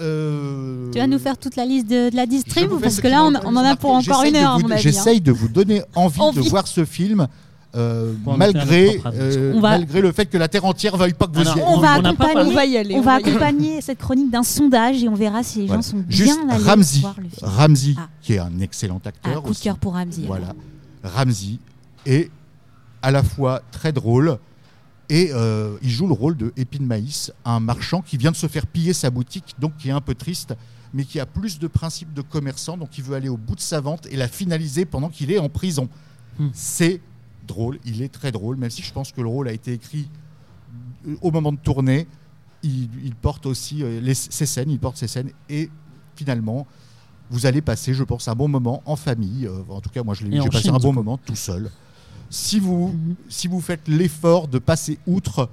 Euh, 0.00 0.90
Tu 0.92 0.98
vas 0.98 1.06
nous 1.06 1.18
faire 1.18 1.38
toute 1.38 1.56
la 1.56 1.64
liste 1.64 1.86
de, 1.88 2.10
de 2.10 2.16
la 2.16 2.26
distrib 2.26 2.70
parce 2.80 2.96
ce 2.96 3.00
que 3.00 3.08
là, 3.08 3.24
on, 3.24 3.34
en 3.34 3.56
a 3.64 3.74
pour 3.76 3.90
encore 3.92 4.22
une 4.24 4.36
heure, 4.36 4.56
hein. 4.56 4.76
J'essaye 4.76 5.20
de 5.20 5.32
vous 5.32 5.48
donner 5.48 5.82
envie, 5.94 6.20
Envie. 6.20 6.42
de 6.42 6.48
voir 6.48 6.66
ce 6.68 6.84
film, 6.84 7.26
euh, 7.74 8.14
malgré, 8.38 9.00
euh, 9.06 9.52
va- 9.54 9.60
malgré 9.78 10.00
le 10.00 10.10
fait 10.12 10.26
que 10.26 10.38
la 10.38 10.48
Terre 10.48 10.64
entière 10.64 10.96
veuille 10.96 11.12
pas 11.12 11.26
que 11.26 11.34
vous 11.34 11.40
Alors, 11.40 11.56
y 11.58 11.60
On 11.66 11.80
va 11.80 11.98
on 11.98 12.04
accompagner, 12.04 12.40
On 12.50 12.54
va 12.54 12.64
y 12.64 12.76
aller. 12.78 12.94
on 12.94 13.00
va 13.02 13.14
accompagner 13.14 13.80
cette 13.82 13.98
chronique 13.98 14.30
d'un 14.30 14.42
sondage 14.42 15.02
et 15.02 15.08
on 15.08 15.14
verra 15.14 15.42
si 15.42 15.60
les 15.60 15.66
Voilà. 15.66 15.82
gens 15.82 15.88
sont 15.90 16.04
Juste 16.08 16.34
bien 16.38 16.48
allés 16.54 16.64
Ramsey, 16.64 17.00
voir 17.00 17.14
le 17.18 17.28
film. 17.28 17.50
Ramsey, 17.50 17.94
Ah. 17.98 18.08
qui 18.22 18.32
est 18.34 18.38
un 18.38 18.58
excellent 18.60 19.00
Ah, 19.04 19.08
acteur. 19.08 19.42
coup 19.42 19.48
de 19.48 19.50
aussi. 19.50 19.62
cœur 19.64 19.78
pour 19.78 19.92
Ramsey. 19.94 20.22
Voilà, 20.26 20.54
Ramsey 21.04 21.58
est 22.06 22.30
à 23.02 23.10
la 23.10 23.22
fois 23.22 23.62
très 23.70 23.92
drôle 23.92 24.38
et 25.10 25.30
euh, 25.32 25.76
il 25.82 25.90
joue 25.90 26.06
le 26.06 26.14
rôle 26.14 26.36
de 26.36 26.52
Épine 26.56 26.84
Maïs, 26.86 27.32
un 27.44 27.60
marchand 27.60 28.00
qui 28.02 28.16
vient 28.16 28.30
de 28.30 28.36
se 28.36 28.46
faire 28.46 28.66
piller 28.66 28.92
sa 28.92 29.10
boutique, 29.10 29.54
donc 29.58 29.76
qui 29.76 29.88
est 29.88 29.92
un 29.92 30.00
peu 30.00 30.14
triste, 30.14 30.54
mais 30.94 31.04
qui 31.04 31.20
a 31.20 31.26
plus 31.26 31.58
de 31.58 31.66
principes 31.66 32.12
de 32.14 32.22
commerçant, 32.22 32.76
donc 32.78 32.96
il 32.98 33.04
veut 33.04 33.14
aller 33.14 33.28
au 33.28 33.36
bout 33.36 33.54
de 33.54 33.60
sa 33.60 33.80
vente 33.80 34.06
et 34.10 34.16
la 34.16 34.26
finaliser 34.26 34.84
pendant 34.86 35.08
qu'il 35.10 35.30
est 35.30 35.38
en 35.38 35.48
prison. 35.50 35.88
Hmm. 36.38 36.48
C'est 36.52 37.00
drôle, 37.48 37.78
il 37.84 38.02
est 38.02 38.08
très 38.12 38.30
drôle, 38.30 38.56
même 38.56 38.70
si 38.70 38.82
je 38.82 38.92
pense 38.92 39.10
que 39.10 39.20
le 39.20 39.26
rôle 39.28 39.48
a 39.48 39.52
été 39.52 39.72
écrit 39.72 40.08
euh, 41.08 41.16
au 41.22 41.30
moment 41.32 41.50
de 41.52 41.58
tourner. 41.58 42.06
Il, 42.62 42.88
il 43.04 43.14
porte 43.14 43.46
aussi 43.46 43.82
euh, 43.82 44.00
les- 44.00 44.14
ses 44.14 44.46
scènes, 44.46 44.70
il 44.70 44.78
porte 44.78 44.96
ses 44.96 45.08
scènes 45.08 45.30
et 45.48 45.70
finalement, 46.16 46.66
vous 47.30 47.46
allez 47.46 47.60
passer, 47.60 47.92
je 47.94 48.04
pense, 48.04 48.26
un 48.28 48.34
bon 48.34 48.48
moment 48.48 48.82
en 48.86 48.96
famille. 48.96 49.46
Euh, 49.46 49.62
en 49.68 49.80
tout 49.80 49.90
cas, 49.90 50.02
moi, 50.02 50.14
je 50.14 50.24
l'ai 50.24 50.38
passé 50.38 50.62
Chine, 50.62 50.74
un 50.74 50.78
bon 50.78 50.92
moment 50.92 51.18
tout 51.18 51.36
seul. 51.36 51.70
Si 52.30 52.58
vous, 52.60 52.88
Mhm. 52.88 53.14
si 53.28 53.48
vous 53.48 53.60
faites 53.60 53.86
l'effort 53.88 54.48
de 54.48 54.58
passer 54.58 54.98
outre 55.06 55.48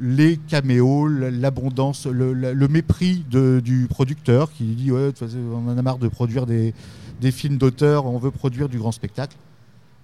les 0.00 0.38
caméos, 0.38 1.06
l'abondance, 1.08 2.06
le, 2.06 2.32
le- 2.32 2.52
le 2.54 2.68
mépris 2.68 3.24
de- 3.30 3.60
du 3.62 3.86
producteur 3.88 4.50
qui 4.52 4.64
dit 4.74 4.90
ouais, 4.90 5.10
on 5.54 5.68
en 5.68 5.76
a 5.78 5.82
marre 5.82 5.98
de 5.98 6.08
produire 6.08 6.46
des, 6.46 6.74
des 7.20 7.30
films 7.30 7.58
d'auteur, 7.58 8.06
on 8.06 8.18
veut 8.18 8.30
produire 8.30 8.68
du 8.68 8.78
grand 8.78 8.92
spectacle, 8.92 9.36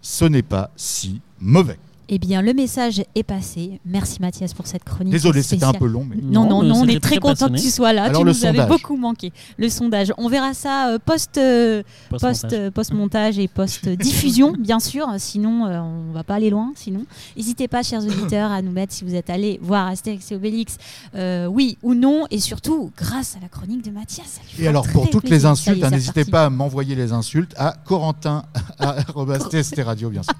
ce 0.06 0.24
n'est 0.24 0.42
pas 0.42 0.70
si 0.76 1.20
mauvais. 1.40 1.80
Eh 2.08 2.18
bien, 2.18 2.40
le 2.40 2.54
message 2.54 3.02
est 3.16 3.22
passé. 3.24 3.80
Merci 3.84 4.18
Mathias 4.20 4.54
pour 4.54 4.66
cette 4.68 4.84
chronique. 4.84 5.12
Désolé, 5.12 5.42
c'était 5.42 5.64
un 5.64 5.72
peu 5.72 5.86
long, 5.86 6.06
mais 6.08 6.16
Non, 6.22 6.48
non, 6.48 6.62
non, 6.62 6.82
on 6.82 6.86
est 6.86 7.00
très 7.00 7.16
content 7.18 7.48
que 7.48 7.58
tu 7.58 7.68
sois 7.70 7.92
là. 7.92 8.04
Alors, 8.04 8.20
tu 8.20 8.26
nous 8.26 8.44
avais 8.44 8.58
sondage. 8.58 8.68
beaucoup 8.68 8.96
manqué. 8.96 9.32
Le 9.56 9.68
sondage. 9.68 10.12
On 10.16 10.28
verra 10.28 10.54
ça 10.54 10.90
euh, 10.90 10.98
post, 11.04 11.36
euh, 11.36 11.82
Post-montage. 12.10 12.40
post, 12.42 12.52
euh, 12.52 12.70
post-montage 12.70 13.38
et 13.40 13.48
post-diffusion, 13.48 14.52
bien 14.58 14.78
sûr. 14.78 15.08
Sinon, 15.18 15.66
euh, 15.66 15.80
on 15.80 16.12
va 16.12 16.22
pas 16.22 16.34
aller 16.36 16.50
loin. 16.50 16.72
Sinon, 16.76 17.04
n'hésitez 17.36 17.66
pas, 17.66 17.82
chers 17.82 18.04
auditeurs, 18.04 18.52
à 18.52 18.62
nous 18.62 18.70
mettre 18.72 18.92
si 18.92 19.04
vous 19.04 19.14
êtes 19.16 19.28
allés 19.28 19.58
voir 19.60 19.88
Astérix 19.88 20.30
et 20.30 20.36
Obélix, 20.36 20.76
euh, 21.16 21.46
oui 21.46 21.76
ou 21.82 21.94
non. 21.94 22.26
Et 22.30 22.38
surtout, 22.38 22.92
grâce 22.96 23.36
à 23.36 23.40
la 23.40 23.48
chronique 23.48 23.84
de 23.84 23.90
Mathias. 23.90 24.40
Et 24.60 24.68
alors, 24.68 24.86
pour 24.88 25.02
très 25.02 25.10
toutes 25.10 25.24
les 25.24 25.30
plaisir. 25.30 25.50
Insultes, 25.50 25.82
hein, 25.82 25.90
n'hésitez 25.90 26.24
pas 26.24 26.46
à 26.46 26.50
m'envoyer 26.50 26.94
les 26.94 27.12
insultes 27.12 27.52
à 27.56 27.74
Corentin, 27.84 28.44
à 28.78 28.94
Radio, 29.84 30.10
bien 30.10 30.22
sûr. 30.22 30.34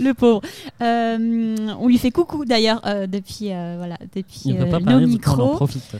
Le 0.00 0.12
pauvre. 0.12 0.42
Euh, 0.88 1.56
on 1.78 1.88
lui 1.88 1.98
fait 1.98 2.10
coucou 2.10 2.44
d'ailleurs 2.44 2.80
euh, 2.86 3.06
depuis, 3.06 3.52
euh, 3.52 3.74
voilà, 3.76 3.98
depuis 4.14 4.42
Il 4.46 4.56
euh, 4.56 4.64
peut 4.64 4.70
pas 4.70 4.80
nos 4.80 4.98
on 4.98 5.04
en 5.04 5.06
micros. 5.06 5.54
profite. 5.56 5.96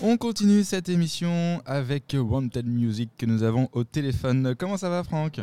On 0.00 0.16
continue 0.18 0.62
cette 0.62 0.88
émission 0.88 1.60
avec 1.66 2.14
Wanted 2.16 2.66
Music 2.66 3.10
que 3.18 3.26
nous 3.26 3.42
avons 3.42 3.68
au 3.72 3.82
téléphone. 3.82 4.54
Comment 4.56 4.76
ça 4.76 4.88
va 4.88 5.02
Franck? 5.02 5.40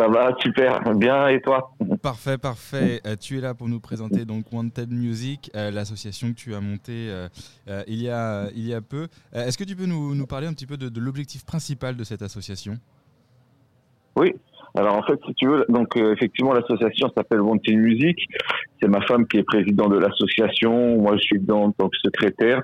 Ça 0.00 0.08
va, 0.08 0.34
super, 0.40 0.80
bien, 0.94 1.28
et 1.28 1.42
toi 1.42 1.72
Parfait, 2.02 2.38
parfait. 2.38 3.02
Euh, 3.06 3.16
tu 3.20 3.36
es 3.36 3.42
là 3.42 3.52
pour 3.52 3.68
nous 3.68 3.80
présenter 3.80 4.24
donc 4.24 4.50
Wanted 4.50 4.90
Music, 4.90 5.50
euh, 5.54 5.70
l'association 5.70 6.28
que 6.28 6.36
tu 6.36 6.54
as 6.54 6.60
montée 6.62 7.10
euh, 7.10 7.28
il, 7.86 8.00
y 8.00 8.08
a, 8.08 8.48
il 8.54 8.66
y 8.66 8.72
a 8.72 8.80
peu. 8.80 9.08
Est-ce 9.34 9.58
que 9.58 9.64
tu 9.64 9.76
peux 9.76 9.84
nous, 9.84 10.14
nous 10.14 10.26
parler 10.26 10.46
un 10.46 10.54
petit 10.54 10.64
peu 10.64 10.78
de, 10.78 10.88
de 10.88 11.00
l'objectif 11.00 11.44
principal 11.44 11.98
de 11.98 12.04
cette 12.04 12.22
association? 12.22 12.78
Oui. 14.16 14.32
Alors 14.74 14.94
en 14.94 15.02
fait, 15.02 15.20
si 15.26 15.34
tu 15.34 15.48
veux, 15.48 15.66
donc 15.68 15.94
euh, 15.98 16.14
effectivement, 16.14 16.54
l'association 16.54 17.10
s'appelle 17.14 17.42
Wanted 17.42 17.76
Music. 17.76 18.26
C'est 18.80 18.88
ma 18.88 19.02
femme 19.02 19.28
qui 19.28 19.36
est 19.36 19.42
présidente 19.42 19.92
de 19.92 19.98
l'association. 19.98 20.96
Moi, 20.96 21.16
je 21.16 21.24
suis 21.24 21.40
dedans 21.40 21.64
en 21.64 21.72
tant 21.72 21.90
que 21.90 21.98
secrétaire. 22.02 22.62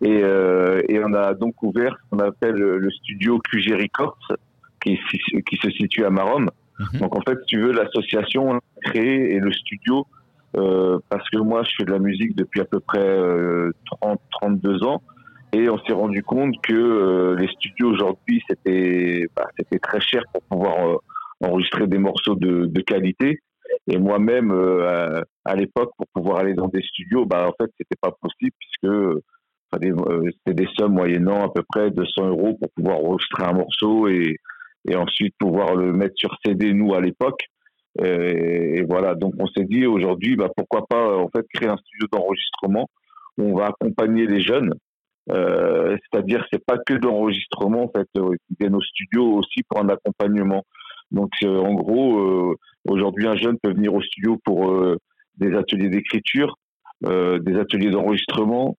Et, 0.00 0.20
euh, 0.22 0.80
et 0.88 1.02
on 1.02 1.12
a 1.12 1.34
donc 1.34 1.60
ouvert 1.60 1.96
ce 2.04 2.10
qu'on 2.10 2.24
appelle 2.24 2.54
le 2.54 2.90
studio 2.92 3.40
QG 3.40 3.72
Records, 3.72 4.36
qui, 4.80 4.96
qui 5.42 5.56
se 5.56 5.70
situe 5.72 6.04
à 6.04 6.10
Marom. 6.10 6.48
Mhm. 6.78 7.00
Donc 7.00 7.16
en 7.16 7.20
fait, 7.22 7.38
si 7.40 7.46
tu 7.46 7.60
veux, 7.60 7.72
l'association 7.72 8.50
on 8.50 8.54
l'a 8.54 8.60
créée 8.82 9.34
et 9.34 9.40
le 9.40 9.52
studio, 9.52 10.06
euh, 10.56 10.98
parce 11.08 11.28
que 11.30 11.38
moi, 11.38 11.62
je 11.64 11.70
fais 11.78 11.84
de 11.84 11.92
la 11.92 11.98
musique 11.98 12.34
depuis 12.36 12.60
à 12.60 12.64
peu 12.64 12.80
près 12.80 13.00
euh, 13.00 13.72
30, 14.00 14.20
32 14.40 14.84
ans. 14.84 15.02
Et 15.52 15.70
on 15.70 15.78
s'est 15.78 15.94
rendu 15.94 16.22
compte 16.22 16.54
que 16.62 16.74
euh, 16.74 17.36
les 17.36 17.48
studios 17.48 17.90
aujourd'hui, 17.90 18.42
c'était 18.48 19.26
bah, 19.34 19.46
c'était 19.58 19.78
très 19.78 20.00
cher 20.00 20.22
pour 20.32 20.42
pouvoir 20.42 20.88
euh, 20.88 20.96
enregistrer 21.42 21.86
des 21.86 21.98
morceaux 21.98 22.34
de, 22.34 22.66
de 22.66 22.80
qualité. 22.82 23.40
Et 23.86 23.98
moi-même, 23.98 24.50
euh, 24.50 25.22
à, 25.46 25.50
à 25.50 25.56
l'époque, 25.56 25.90
pour 25.96 26.06
pouvoir 26.14 26.40
aller 26.40 26.54
dans 26.54 26.68
des 26.68 26.82
studios, 26.82 27.24
bah, 27.24 27.48
en 27.48 27.52
fait, 27.62 27.70
c'était 27.78 27.96
pas 28.00 28.10
possible 28.10 28.54
puisque 28.58 28.92
euh, 28.94 29.22
c'était 29.74 30.64
des 30.64 30.68
sommes 30.78 30.94
moyennant 30.94 31.44
à 31.44 31.52
peu 31.52 31.62
près 31.68 31.90
200 31.90 32.28
euros 32.28 32.58
pour 32.60 32.70
pouvoir 32.72 32.98
enregistrer 32.98 33.44
un 33.44 33.52
morceau 33.52 34.08
et, 34.08 34.36
et 34.88 34.96
ensuite 34.96 35.34
pouvoir 35.38 35.74
le 35.74 35.92
mettre 35.92 36.14
sur 36.16 36.36
CD, 36.44 36.72
nous, 36.72 36.94
à 36.94 37.00
l'époque. 37.00 37.46
Et, 38.02 38.78
et 38.78 38.82
voilà, 38.82 39.14
donc 39.14 39.34
on 39.38 39.46
s'est 39.48 39.64
dit 39.64 39.86
aujourd'hui, 39.86 40.36
bah, 40.36 40.50
pourquoi 40.56 40.86
pas 40.86 41.16
en 41.16 41.28
fait 41.28 41.46
créer 41.52 41.68
un 41.68 41.76
studio 41.78 42.06
d'enregistrement 42.12 42.88
où 43.38 43.44
on 43.44 43.56
va 43.56 43.66
accompagner 43.66 44.26
les 44.26 44.40
jeunes. 44.40 44.72
Euh, 45.30 45.96
c'est-à-dire 46.10 46.46
c'est 46.50 46.64
pas 46.64 46.78
que 46.78 46.94
d'enregistrement 46.94 47.84
en 47.84 47.88
fait 47.88 48.08
euh, 48.16 48.34
ils 48.48 48.56
viennent 48.58 48.74
au 48.74 48.80
studio 48.80 49.34
aussi 49.34 49.62
pour 49.68 49.78
un 49.78 49.90
accompagnement 49.90 50.64
donc 51.10 51.30
euh, 51.42 51.58
en 51.60 51.74
gros 51.74 52.18
euh, 52.18 52.56
aujourd'hui 52.88 53.26
un 53.26 53.36
jeune 53.36 53.58
peut 53.62 53.74
venir 53.74 53.92
au 53.92 54.00
studio 54.00 54.38
pour 54.42 54.70
euh, 54.70 54.96
des 55.36 55.54
ateliers 55.54 55.90
d'écriture 55.90 56.56
euh, 57.04 57.38
des 57.40 57.58
ateliers 57.58 57.90
d'enregistrement 57.90 58.78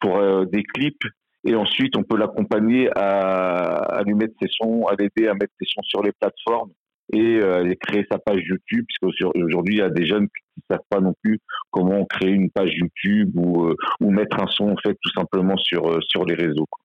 pour 0.00 0.16
euh, 0.16 0.46
des 0.46 0.62
clips 0.62 1.04
et 1.44 1.54
ensuite 1.54 1.96
on 1.96 2.02
peut 2.02 2.16
l'accompagner 2.16 2.88
à, 2.96 3.76
à 3.98 4.02
lui 4.04 4.14
mettre 4.14 4.34
ses 4.40 4.48
sons 4.48 4.86
à 4.86 4.94
l'aider 4.98 5.28
à 5.28 5.34
mettre 5.34 5.52
ses 5.60 5.66
sons 5.66 5.82
sur 5.82 6.02
les 6.02 6.12
plateformes 6.12 6.70
et 7.12 7.40
euh, 7.42 7.72
créer 7.80 8.06
sa 8.10 8.18
page 8.18 8.42
YouTube 8.46 8.84
puisque 8.86 9.16
aujourd'hui 9.34 9.74
il 9.74 9.78
y 9.78 9.82
a 9.82 9.90
des 9.90 10.06
jeunes 10.06 10.28
qui 10.28 10.62
savent 10.70 10.80
pas 10.88 11.00
non 11.00 11.14
plus 11.22 11.40
comment 11.70 12.04
créer 12.06 12.30
une 12.30 12.50
page 12.50 12.70
YouTube 12.74 13.32
ou 13.34 13.66
euh, 13.66 13.76
ou 14.00 14.10
mettre 14.10 14.40
un 14.40 14.46
son 14.48 14.70
en 14.70 14.76
fait 14.76 14.96
tout 15.02 15.10
simplement 15.14 15.56
sur 15.56 15.90
euh, 15.90 15.98
sur 16.08 16.24
les 16.24 16.34
réseaux. 16.34 16.66
quoi. 16.70 16.78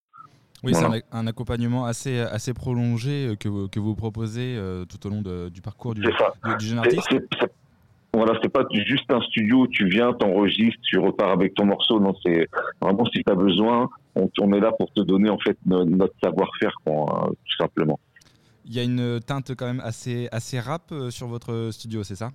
Oui, 0.63 0.71
Voilà. 0.73 0.89
c'est 0.95 1.03
un, 1.15 1.19
un 1.19 1.27
accompagnement 1.27 1.85
assez, 1.85 2.17
assez 2.19 2.51
prolongé 2.51 3.35
que 3.39 3.47
vous, 3.47 3.67
que 3.67 3.79
vous 3.79 3.93
proposez 3.95 4.57
tout 4.89 5.05
au 5.05 5.09
long 5.11 5.21
de- 5.21 5.49
du 5.49 5.61
parcours 5.61 5.93
du, 5.93 6.01
du- 6.01 6.09
du 6.57 6.65
jeune 6.65 6.79
artiste. 6.79 7.07
Voilà, 8.17 8.39
c'est 8.41 8.49
pas 8.49 8.65
juste 8.71 9.11
un 9.11 9.21
studio 9.21 9.67
tu 9.67 9.87
viens, 9.87 10.13
t'enregistres, 10.13 10.79
tu 10.83 10.97
repars 10.97 11.31
avec 11.31 11.53
ton 11.53 11.65
morceau. 11.65 11.99
Non, 11.99 12.13
c'est 12.25 12.47
vraiment 12.81 13.05
si 13.05 13.23
tu 13.23 13.31
as 13.31 13.35
besoin, 13.35 13.89
on, 14.15 14.53
est 14.53 14.59
là 14.59 14.71
pour 14.77 14.91
te 14.91 15.01
donner 15.01 15.29
en 15.29 15.37
fait 15.37 15.57
no- 15.65 15.85
notre 15.85 16.13
savoir-faire, 16.23 16.75
hein, 16.87 17.27
tout 17.29 17.57
simplement. 17.57 17.99
Il 18.65 18.73
y 18.73 18.79
a 18.79 18.83
une 18.83 19.19
teinte 19.21 19.51
quand 19.55 19.65
même 19.65 19.81
assez, 19.83 20.27
assez 20.31 20.59
rap 20.59 20.91
euh, 20.91 21.09
sur 21.09 21.27
votre 21.27 21.69
studio, 21.71 22.03
c'est 22.03 22.15
ça? 22.15 22.31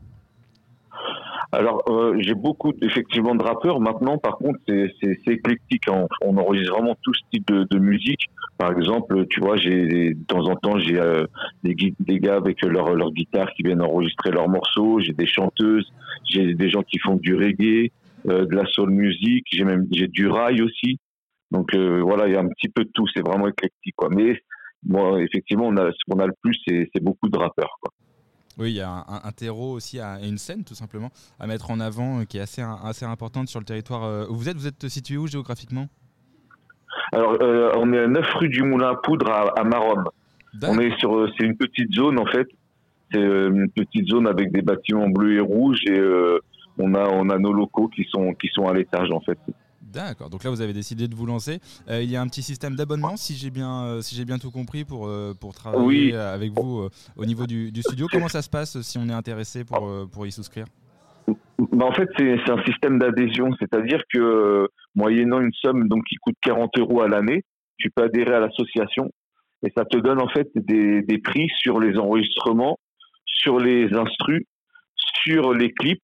Alors, 1.55 1.83
euh, 1.89 2.17
j'ai 2.21 2.35
beaucoup 2.35 2.73
effectivement 2.81 3.35
de 3.35 3.43
rappeurs. 3.43 3.79
Maintenant, 3.79 4.17
par 4.17 4.39
contre, 4.39 4.59
c'est 4.67 4.91
c'est- 5.01 5.19
c'est 5.25 5.35
éclectique. 5.35 5.87
hein. 5.89 6.07
On, 6.23 6.37
enregistre 6.39 6.73
vraiment 6.73 6.97
tout 7.03 7.13
ce 7.13 7.21
type 7.31 7.47
de, 7.47 7.65
de 7.71 7.79
musique. 7.79 8.23
Par 8.57 8.73
exemple, 8.73 9.27
tu 9.29 9.41
vois, 9.41 9.57
j'ai 9.59 10.15
de 10.15 10.25
temps 10.27 10.47
en 10.47 10.57
temps 10.57 10.79
j'ai 10.79 10.99
euh, 10.99 11.27
des, 11.63 11.75
des 12.01 12.19
gars 12.21 12.37
avec 12.37 12.63
leur 12.63 12.95
leur 12.95 13.11
guitare 13.13 13.51
qui 13.55 13.63
viennent 13.65 13.83
enregistrer 13.83 14.31
leurs 14.31 14.49
morceaux. 14.49 15.01
J'ai 15.01 15.13
des 15.13 15.27
chanteuses, 15.27 15.87
j'ai 16.31 16.55
des 16.55 16.71
gens 16.71 16.83
qui 16.83 16.99
font 16.99 17.17
du 17.17 17.35
reggae, 17.35 17.91
euh, 18.29 18.47
de 18.47 18.55
la 18.57 18.65
soul 18.67 18.91
music. 18.91 19.45
J'ai 19.53 19.65
même 19.65 19.87
j'ai 19.93 20.09
du 20.09 20.29
rail 20.29 20.63
aussi. 20.63 20.99
Donc 21.51 21.75
euh, 21.75 22.01
voilà, 22.01 22.29
il 22.29 22.33
y 22.33 22.37
a 22.37 22.41
un 22.41 22.49
petit 22.49 22.71
peu 22.71 22.85
de 22.85 22.91
tout. 22.95 23.07
C'est 23.15 23.27
vraiment 23.27 23.49
éclectique, 23.49 23.95
quoi. 23.97 24.09
Mais 24.11 24.41
moi, 24.87 25.21
effectivement, 25.21 25.67
on 25.67 25.77
a, 25.77 25.93
ce 25.93 25.99
qu'on 26.09 26.19
a 26.19 26.27
le 26.27 26.33
plus, 26.41 26.57
c'est 26.67 26.89
c'est 26.95 27.03
beaucoup 27.05 27.29
de 27.29 27.37
rappeurs. 27.37 27.77
Quoi. 27.83 27.93
Oui, 28.59 28.71
il 28.73 28.77
y 28.77 28.81
a 28.81 28.91
un, 28.91 29.21
un- 29.25 29.33
terreau 29.33 29.73
aussi, 29.73 29.99
à, 29.99 30.19
une 30.23 30.39
scène 30.39 30.63
tout 30.65 30.75
simplement 30.75 31.11
à 31.41 31.47
mettre 31.47 31.71
en 31.71 31.81
avant 31.81 32.21
euh, 32.21 32.25
qui 32.25 32.39
est 32.39 32.41
assez, 32.43 32.63
assez 32.63 33.05
importante 33.07 33.49
sur 33.49 33.59
le 33.61 33.65
territoire 33.65 34.05
euh, 34.05 34.27
où 34.29 34.35
vous 34.37 34.49
êtes. 34.49 34.57
Vous 34.57 34.67
êtes 34.67 34.89
situé 34.89 35.17
où 35.17 35.27
géographiquement? 35.27 35.89
Alors, 37.13 37.37
euh, 37.43 37.73
on 37.77 37.93
est 37.93 37.99
à 38.01 38.07
9 38.07 38.27
rue 38.35 38.49
du 38.49 38.63
Moulin 38.63 38.91
à 38.91 38.95
Poudre 38.97 39.31
à, 39.31 39.59
à 39.59 39.65
Maromme. 39.65 40.05
On 40.63 40.79
est 40.79 40.95
sur, 40.99 41.27
c'est 41.39 41.47
une 41.47 41.57
petite 41.57 41.95
zone 41.95 42.19
en 42.19 42.27
fait. 42.27 42.47
C'est 43.11 43.21
une 43.21 43.71
petite 43.71 44.07
zone 44.09 44.27
avec 44.27 44.53
des 44.53 44.63
bâtiments 44.63 45.09
bleus 45.09 45.37
et 45.37 45.41
rouges 45.41 45.81
et 45.87 45.99
euh, 45.99 46.39
on 46.79 46.95
a 46.95 47.07
on 47.09 47.29
a 47.31 47.39
nos 47.39 47.53
locaux 47.53 47.89
qui 47.89 48.05
sont 48.11 48.33
qui 48.35 48.49
sont 48.49 48.67
à 48.69 48.75
l'étage 48.75 49.11
en 49.11 49.21
fait. 49.21 49.39
D'accord. 49.93 50.31
Donc 50.31 50.45
là, 50.45 50.51
vous 50.51 50.61
avez 50.61 50.73
décidé 50.73 51.09
de 51.09 51.15
vous 51.15 51.27
lancer. 51.27 51.61
Euh, 51.89 52.03
il 52.03 52.11
y 52.11 52.17
a 52.17 52.21
un 52.23 52.27
petit 52.27 52.43
système 52.43 52.77
d'abonnement, 52.77 53.17
si 53.17 53.35
j'ai 53.35 53.51
bien, 53.51 53.85
euh, 53.85 54.01
si 54.01 54.17
j'ai 54.17 54.25
bien 54.25 54.39
tout 54.39 54.51
compris, 54.51 54.85
pour, 54.85 55.07
euh, 55.07 55.35
pour 55.39 55.55
travailler 55.55 55.85
Oui. 55.85 56.13
avec 56.15 56.51
vous 56.53 56.89
au 57.17 57.25
niveau 57.25 57.47
du, 57.47 57.71
du 57.73 57.83
studio. 57.83 58.07
Comment 58.11 58.29
ça 58.29 58.43
se 58.43 58.51
passe 58.51 58.81
si 58.81 58.99
on 58.99 59.09
est 59.09 59.13
intéressé 59.13 59.65
pour, 59.65 60.09
pour 60.11 60.27
y 60.27 60.33
souscrire? 60.33 60.65
Bah, 61.71 61.87
en 61.87 61.93
fait 61.93 62.09
c'est 62.19 62.51
un 62.51 62.63
système 62.65 62.99
d'adhésion, 62.99 63.51
c'est-à-dire 63.61 64.03
que 64.13 64.69
moyennant 64.95 65.41
une 65.41 65.53
somme 65.53 65.87
donc 65.89 66.05
qui 66.09 66.17
coûte 66.17 66.35
40 66.43 66.71
euros 66.79 67.03
à 67.03 67.09
l'année, 67.09 67.45
tu 67.79 67.91
peux 67.95 68.03
adhérer 68.03 68.35
à 68.35 68.41
l'association 68.41 69.11
et 69.65 69.71
ça 69.77 69.85
te 69.85 69.97
donne 69.99 70.21
en 70.21 70.29
fait 70.29 70.49
des, 70.57 71.03
des 71.03 71.19
prix 71.19 71.49
sur 71.59 71.79
les 71.79 71.97
enregistrements, 71.99 72.79
sur 73.25 73.59
les 73.61 73.93
instrus, 73.95 74.43
sur 75.23 75.53
les 75.55 75.71
clips 75.73 76.03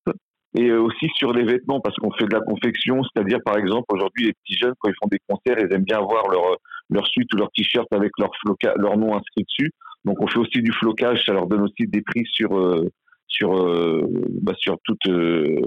et 0.59 0.69
euh, 0.71 0.81
aussi 0.83 1.07
sur 1.15 1.33
les 1.33 1.45
vêtements 1.45 1.81
parce 1.81 1.97
qu'on 1.97 2.11
fait 2.13 2.27
de 2.27 2.35
la 2.35 2.41
confection, 2.41 3.03
c'est-à-dire 3.05 3.39
par 3.45 3.57
exemple 3.57 3.87
aujourd'hui 3.91 4.27
les 4.27 4.33
petits 4.33 4.59
jeunes 4.59 4.75
quand 4.81 4.89
ils 4.91 4.95
font 5.01 5.09
des 5.09 5.21
concerts, 5.29 5.57
ils 5.59 5.73
aiment 5.75 5.85
bien 5.85 5.99
avoir 5.99 6.29
leur 6.29 6.45
leur 6.91 7.07
suite 7.07 7.33
ou 7.35 7.37
leur 7.37 7.51
t-shirt 7.53 7.87
avec 7.93 8.11
leur 8.19 8.31
floca- 8.45 8.75
leur 8.77 8.97
nom 8.97 9.15
inscrit 9.17 9.45
dessus. 9.45 9.71
Donc 10.05 10.17
on 10.21 10.27
fait 10.27 10.39
aussi 10.39 10.61
du 10.63 10.73
flocage, 10.73 11.23
ça 11.27 11.33
leur 11.33 11.47
donne 11.47 11.63
aussi 11.63 11.87
des 11.87 12.03
prix 12.03 12.25
sur 12.27 12.57
euh, 12.59 12.89
sur 13.29 13.57
euh, 13.57 14.07
bah, 14.43 14.55
sur 14.59 14.77
toute 14.85 15.07
euh, 15.09 15.61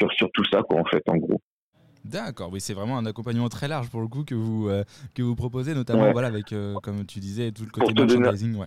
sur, 0.00 0.12
sur 0.12 0.28
tout 0.32 0.44
ça 0.50 0.62
quoi 0.62 0.80
en 0.80 0.84
fait 0.84 1.02
en 1.08 1.16
gros. 1.16 1.40
D'accord, 2.04 2.50
oui, 2.52 2.60
c'est 2.60 2.74
vraiment 2.74 2.98
un 2.98 3.06
accompagnement 3.06 3.48
très 3.48 3.66
large 3.66 3.88
pour 3.88 4.02
le 4.02 4.08
coup 4.08 4.24
que 4.24 4.34
vous, 4.34 4.68
euh, 4.68 4.84
que 5.14 5.22
vous 5.22 5.34
proposez, 5.34 5.74
notamment 5.74 6.02
Ouais. 6.02 6.12
voilà, 6.12 6.28
avec, 6.28 6.52
euh, 6.52 6.74
comme 6.82 7.06
tu 7.06 7.18
disais, 7.18 7.50
tout 7.50 7.64
le 7.64 7.70
côté 7.70 7.86
te 7.86 7.92
donner- 7.94 8.18
merchandising. 8.18 8.56
Ouais. 8.56 8.66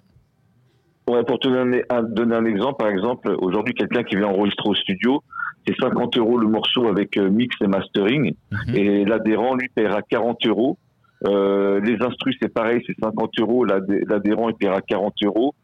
Ouais, 1.10 1.24
pour 1.24 1.40
te 1.40 1.48
donner 1.48 1.84
un, 1.90 2.04
donner 2.04 2.36
un 2.36 2.46
exemple, 2.46 2.76
par 2.80 2.90
exemple, 2.90 3.34
aujourd'hui, 3.40 3.74
quelqu'un 3.74 4.04
qui 4.04 4.16
vient 4.18 4.28
enregistrer 4.28 4.68
au 4.70 4.76
studio, 4.76 5.24
c'est 5.66 5.76
50 5.80 6.18
euros 6.18 6.38
le 6.38 6.48
morceau 6.48 6.88
avec 6.88 7.16
euh, 7.18 7.30
mix 7.30 7.56
et 7.62 7.68
mastering, 7.68 8.34
Mhm. 8.52 8.76
et 8.76 9.06
l'adhérent, 9.06 9.56
lui, 9.56 9.70
paiera 9.74 10.02
40 10.02 10.46
euros. 10.48 10.78
Euh, 11.26 11.80
les 11.80 11.96
instrus, 12.02 12.36
c'est 12.42 12.54
pareil, 12.54 12.84
c'est 12.86 12.96
50 13.02 13.32
euros, 13.40 13.66
l'adhé- 13.66 14.04
l'adhérent, 14.08 14.50
il 14.50 14.56
paiera 14.56 14.82
40 14.82 15.14
euros. 15.24 15.56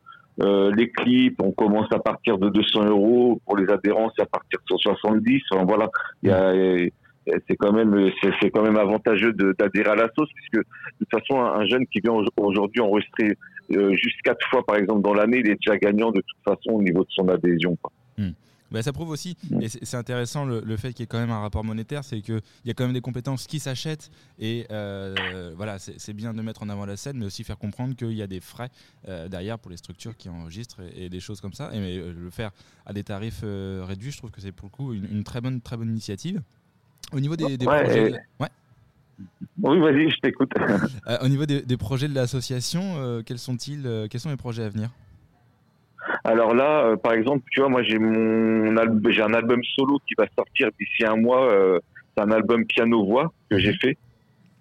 Euh, 0.41 0.71
les 0.75 0.89
clips, 0.89 1.39
on 1.43 1.51
commence 1.51 1.91
à 1.93 1.99
partir 1.99 2.37
de 2.39 2.49
200 2.49 2.85
euros. 2.85 3.39
Pour 3.45 3.55
les 3.57 3.69
adhérents, 3.71 4.11
c'est 4.15 4.23
à 4.23 4.25
partir 4.25 4.59
de 4.59 4.65
170. 4.67 5.41
Enfin, 5.51 5.63
voilà, 5.65 5.89
il 6.23 6.29
y 6.29 6.31
a, 6.31 6.55
et- 6.55 6.85
et 6.85 6.93
c'est 7.47 7.55
quand 7.55 7.71
même, 7.73 8.11
c'est 8.41 8.49
quand 8.49 8.63
même 8.63 8.77
avantageux 8.77 9.33
d'adhérer 9.33 9.89
à 9.91 9.95
la 9.95 10.09
sauce, 10.15 10.29
puisque 10.35 10.57
de 10.57 10.65
toute 10.99 11.09
façon, 11.11 11.39
un 11.41 11.61
un 11.61 11.65
jeune 11.67 11.85
qui 11.87 11.99
vient 12.01 12.13
au- 12.13 12.25
aujourd'hui 12.37 12.81
enregistrer 12.81 13.37
euh, 13.71 13.93
juste 13.95 14.21
quatre 14.23 14.45
fois 14.49 14.65
par 14.65 14.75
exemple 14.77 15.01
dans 15.01 15.13
l'année, 15.13 15.39
il 15.39 15.49
est 15.49 15.55
déjà 15.55 15.77
gagnant 15.77 16.11
de 16.11 16.21
toute 16.21 16.43
façon 16.43 16.71
au 16.77 16.81
niveau 16.81 17.03
de 17.03 17.09
son 17.11 17.27
adhésion. 17.29 17.77
Bah, 18.71 18.81
ça 18.81 18.91
prouve 18.91 19.09
aussi, 19.11 19.37
Mm. 19.51 19.61
et 19.61 19.69
c'est 19.69 19.97
intéressant 19.97 20.45
le, 20.45 20.59
le 20.65 20.77
fait 20.77 20.93
qu'il 20.93 21.01
y 21.01 21.03
ait 21.03 21.07
quand 21.07 21.19
même 21.19 21.29
un 21.29 21.41
rapport 21.41 21.63
monétaire, 21.63 22.03
c'est 22.03 22.21
qu'il 22.21 22.41
y 22.65 22.71
a 22.71 22.73
quand 22.73 22.85
même 22.85 22.93
des 22.93 23.01
compétences 23.01 23.45
qui 23.45 23.59
s'achètent, 23.59 24.09
et 24.39 24.65
euh, 24.71 25.53
voilà, 25.55 25.77
c'est 25.77 26.13
bien 26.13 26.33
de 26.33 26.41
mettre 26.41 26.63
en 26.63 26.69
avant 26.69 26.87
la 26.87 26.97
scène, 26.97 27.17
mais 27.19 27.25
aussi 27.27 27.43
faire 27.43 27.59
comprendre 27.59 27.95
qu'il 27.95 28.13
y 28.13 28.23
a 28.23 28.27
des 28.27 28.39
frais 28.39 28.69
euh, 29.07 29.27
derrière 29.27 29.59
pour 29.59 29.69
les 29.69 29.77
structures 29.77 30.17
qui 30.17 30.27
enregistrent 30.27 30.81
et, 30.81 31.05
et 31.05 31.09
des 31.09 31.19
choses 31.19 31.39
comme 31.39 31.53
ça, 31.53 31.69
et 31.71 31.79
mais, 31.79 31.97
le 31.97 32.29
faire 32.31 32.49
à 32.87 32.93
des 32.93 33.03
tarifs 33.03 33.41
euh, 33.43 33.83
réduits, 33.87 34.09
je 34.09 34.17
trouve 34.17 34.31
que 34.31 34.41
c'est 34.41 34.51
pour 34.51 34.69
le 34.69 34.75
coup 34.75 34.93
une, 34.93 35.05
une 35.05 35.23
très 35.23 35.39
bonne, 35.39 35.61
très 35.61 35.77
bonne 35.77 35.89
initiative. 35.91 36.41
Au 37.11 37.19
niveau 37.19 37.35
des, 37.35 37.57
des 37.57 37.65
Ouais, 37.65 37.83
projets, 37.83 38.11
et- 38.11 38.13
ouais. 38.39 38.49
Oui, 39.61 39.79
vas-y, 39.79 40.09
je 40.09 40.17
t'écoute. 40.19 40.51
Euh, 41.07 41.17
au 41.21 41.27
niveau 41.27 41.45
des, 41.45 41.61
des 41.61 41.77
projets 41.77 42.07
de 42.07 42.15
l'association, 42.15 42.95
euh, 42.97 43.21
quels 43.25 43.37
sont-ils, 43.37 43.85
euh, 43.85 44.07
quels 44.09 44.21
sont 44.21 44.29
les 44.29 44.37
projets 44.37 44.63
à 44.63 44.69
venir? 44.69 44.89
Alors 46.23 46.53
là, 46.55 46.95
par 46.97 47.13
exemple, 47.13 47.43
tu 47.51 47.59
vois, 47.59 47.69
moi 47.69 47.83
j'ai 47.83 47.99
mon 47.99 48.75
al- 48.77 48.99
j'ai 49.09 49.21
un 49.21 49.33
album 49.33 49.61
solo 49.75 49.99
qui 50.07 50.13
va 50.17 50.25
sortir 50.37 50.69
d'ici 50.79 51.05
un 51.05 51.15
mois. 51.17 51.49
c'est 52.15 52.23
un 52.23 52.31
album 52.31 52.65
piano 52.65 53.05
voix 53.05 53.31
que 53.49 53.57
j'ai 53.57 53.73
fait. 53.73 53.97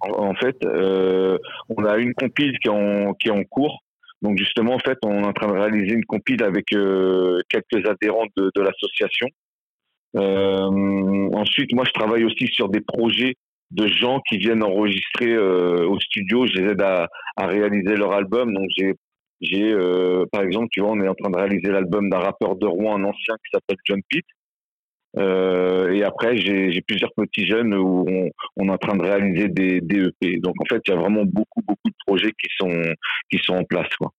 En, 0.00 0.10
en 0.30 0.34
fait, 0.34 0.56
on 0.64 1.84
a 1.84 1.96
une 1.98 2.14
compile 2.14 2.58
qui 2.58 2.68
est 2.68 2.70
en 2.70 3.14
qui 3.14 3.28
est 3.28 3.32
en 3.32 3.44
cours. 3.44 3.82
Donc 4.22 4.36
justement, 4.38 4.74
en 4.74 4.78
fait, 4.78 4.98
on 5.04 5.22
est 5.22 5.26
en 5.26 5.32
train 5.32 5.48
de 5.48 5.52
réaliser 5.52 5.94
une 5.94 6.04
compile 6.04 6.42
avec 6.42 6.66
quelques 6.66 7.86
adhérents 7.88 8.26
de, 8.36 8.50
de 8.54 8.60
l'association. 8.60 9.28
Euh, 10.16 11.28
ensuite, 11.32 11.72
moi, 11.72 11.84
je 11.86 11.92
travaille 11.92 12.24
aussi 12.24 12.46
sur 12.48 12.68
des 12.68 12.80
projets 12.80 13.34
de 13.70 13.86
gens 13.86 14.20
qui 14.28 14.36
viennent 14.36 14.62
enregistrer 14.62 15.32
euh, 15.32 15.86
au 15.88 15.98
studio. 15.98 16.46
Je 16.46 16.52
les 16.54 16.72
aide 16.72 16.82
à, 16.82 17.08
à 17.36 17.46
réaliser 17.46 17.96
leur 17.96 18.12
album. 18.12 18.52
Donc 18.52 18.66
j'ai 18.76 18.94
j'ai, 19.42 19.72
euh, 19.72 20.24
par 20.30 20.42
exemple, 20.42 20.68
tu 20.70 20.80
vois, 20.80 20.92
on 20.92 21.00
est 21.00 21.08
en 21.08 21.14
train 21.14 21.30
de 21.30 21.36
réaliser 21.36 21.68
l'album 21.68 22.08
d'un 22.08 22.20
rappeur 22.20 22.54
de 22.54 22.64
Rouen, 22.64 22.96
un 22.96 23.04
ancien 23.04 23.34
qui 23.44 23.50
s'appelle 23.52 23.76
John 23.84 24.00
Pitt. 24.08 24.24
Euh, 25.18 25.92
et 25.92 26.04
après, 26.04 26.36
j'ai 26.36 26.80
plusieurs 26.86 27.12
petits 27.14 27.44
jeunes 27.44 27.74
où 27.74 28.06
on, 28.08 28.30
on 28.56 28.68
est 28.68 28.72
en 28.72 28.78
train 28.78 28.96
de 28.96 29.02
réaliser 29.02 29.48
des, 29.48 29.80
des 29.80 30.06
EP. 30.06 30.38
Donc, 30.38 30.54
en 30.60 30.64
fait, 30.64 30.80
il 30.86 30.90
y 30.90 30.94
a 30.94 30.96
vraiment 30.96 31.24
beaucoup, 31.24 31.60
beaucoup 31.66 31.88
de 31.88 31.94
projets 32.06 32.30
qui 32.30 32.48
sont, 32.56 32.82
qui 33.30 33.38
sont 33.42 33.54
en 33.54 33.64
place. 33.64 33.88
Quoi. 33.98 34.12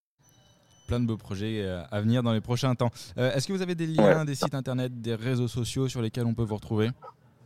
Plein 0.88 1.00
de 1.00 1.06
beaux 1.08 1.17
projets 1.17 1.62
euh, 1.63 1.82
à 1.91 2.02
venir 2.02 2.24
dans 2.24 2.34
les 2.34 2.41
prochains 2.41 2.76
temps. 2.76 2.91
Euh, 3.17 3.32
Est-ce 3.34 3.48
que 3.48 3.54
vous 3.54 3.62
avez 3.62 3.76
des 3.76 3.88
liens, 3.88 4.26
des 4.26 4.36
sites 4.36 4.54
internet, 4.56 5.02
des 5.02 5.15
réseaux 5.15 5.48
sociaux 5.48 5.88
sur 5.88 6.02
lesquels 6.02 6.26
on 6.26 6.34
peut 6.34 6.43
vous 6.43 6.56
retrouver? 6.56 6.89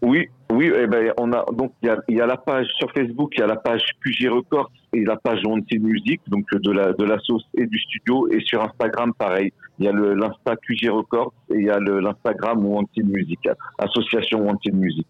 Oui, 0.02 0.28
oui, 0.52 0.71
eh 0.76 0.86
ben, 0.86 1.12
on 1.17 1.32
a, 1.34 1.43
donc, 1.54 1.73
il 1.82 1.88
y 1.88 1.89
a, 1.89 1.97
il 2.08 2.17
y 2.17 2.21
a 2.21 2.28
la 2.28 2.38
page 2.38 2.67
sur 2.78 2.91
Facebook, 2.91 3.34
il 3.36 3.39
y 3.39 3.43
a 3.43 3.47
la 3.47 3.56
page 3.56 3.82
QG 4.04 4.30
Records 4.30 4.71
et 4.93 5.04
la 5.04 5.15
page 5.17 5.39
Wanted 5.43 5.82
Music, 5.82 6.21
donc 6.28 6.45
de 6.54 6.71
la, 6.71 6.93
de 6.93 7.04
la 7.04 7.17
sauce 7.19 7.43
et 7.58 7.65
du 7.65 7.80
studio. 7.80 8.28
Et 8.32 8.39
sur 8.41 8.62
Instagram, 8.62 9.13
pareil. 9.13 9.52
Il 9.80 9.86
y 9.86 9.88
a 9.88 9.91
le- 9.91 10.13
l'Insta 10.13 10.56
QG 10.56 10.89
Records 10.89 11.34
et 11.52 11.58
il 11.58 11.65
y 11.65 11.69
a 11.69 11.80
l'Instagram 11.80 12.63
Wanted 12.65 13.08
Music, 13.08 13.39
association 13.80 14.41
Wanted 14.45 14.73
Music. 14.76 15.08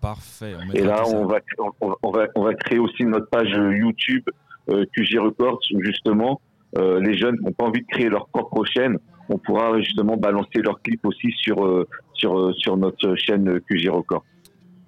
Parfait. 0.00 0.54
on 0.68 0.72
Et 0.72 0.82
là, 0.82 1.02
on 1.06 1.26
va, 1.26 1.38
on, 1.80 1.94
on 2.02 2.10
va, 2.10 2.26
on 2.34 2.42
va 2.44 2.54
créer 2.54 2.78
aussi 2.78 3.04
notre 3.04 3.28
page 3.28 3.48
YouTube 3.50 4.24
euh, 4.70 4.84
QG 4.94 5.18
Records 5.18 5.60
justement 5.80 6.40
euh, 6.78 7.00
les 7.00 7.16
jeunes 7.16 7.36
n'ont 7.40 7.52
pas 7.52 7.66
envie 7.66 7.82
de 7.82 7.86
créer 7.86 8.08
leur 8.08 8.28
propre 8.28 8.64
chaîne, 8.64 8.98
on 9.28 9.38
pourra 9.38 9.78
justement 9.80 10.16
balancer 10.16 10.60
leurs 10.62 10.80
clips 10.82 11.04
aussi 11.04 11.30
sur 11.32 11.64
euh, 11.64 11.86
sur 12.14 12.38
euh, 12.38 12.52
sur 12.52 12.76
notre 12.76 13.14
chaîne 13.16 13.60
QG 13.60 13.88
Records. 13.88 14.24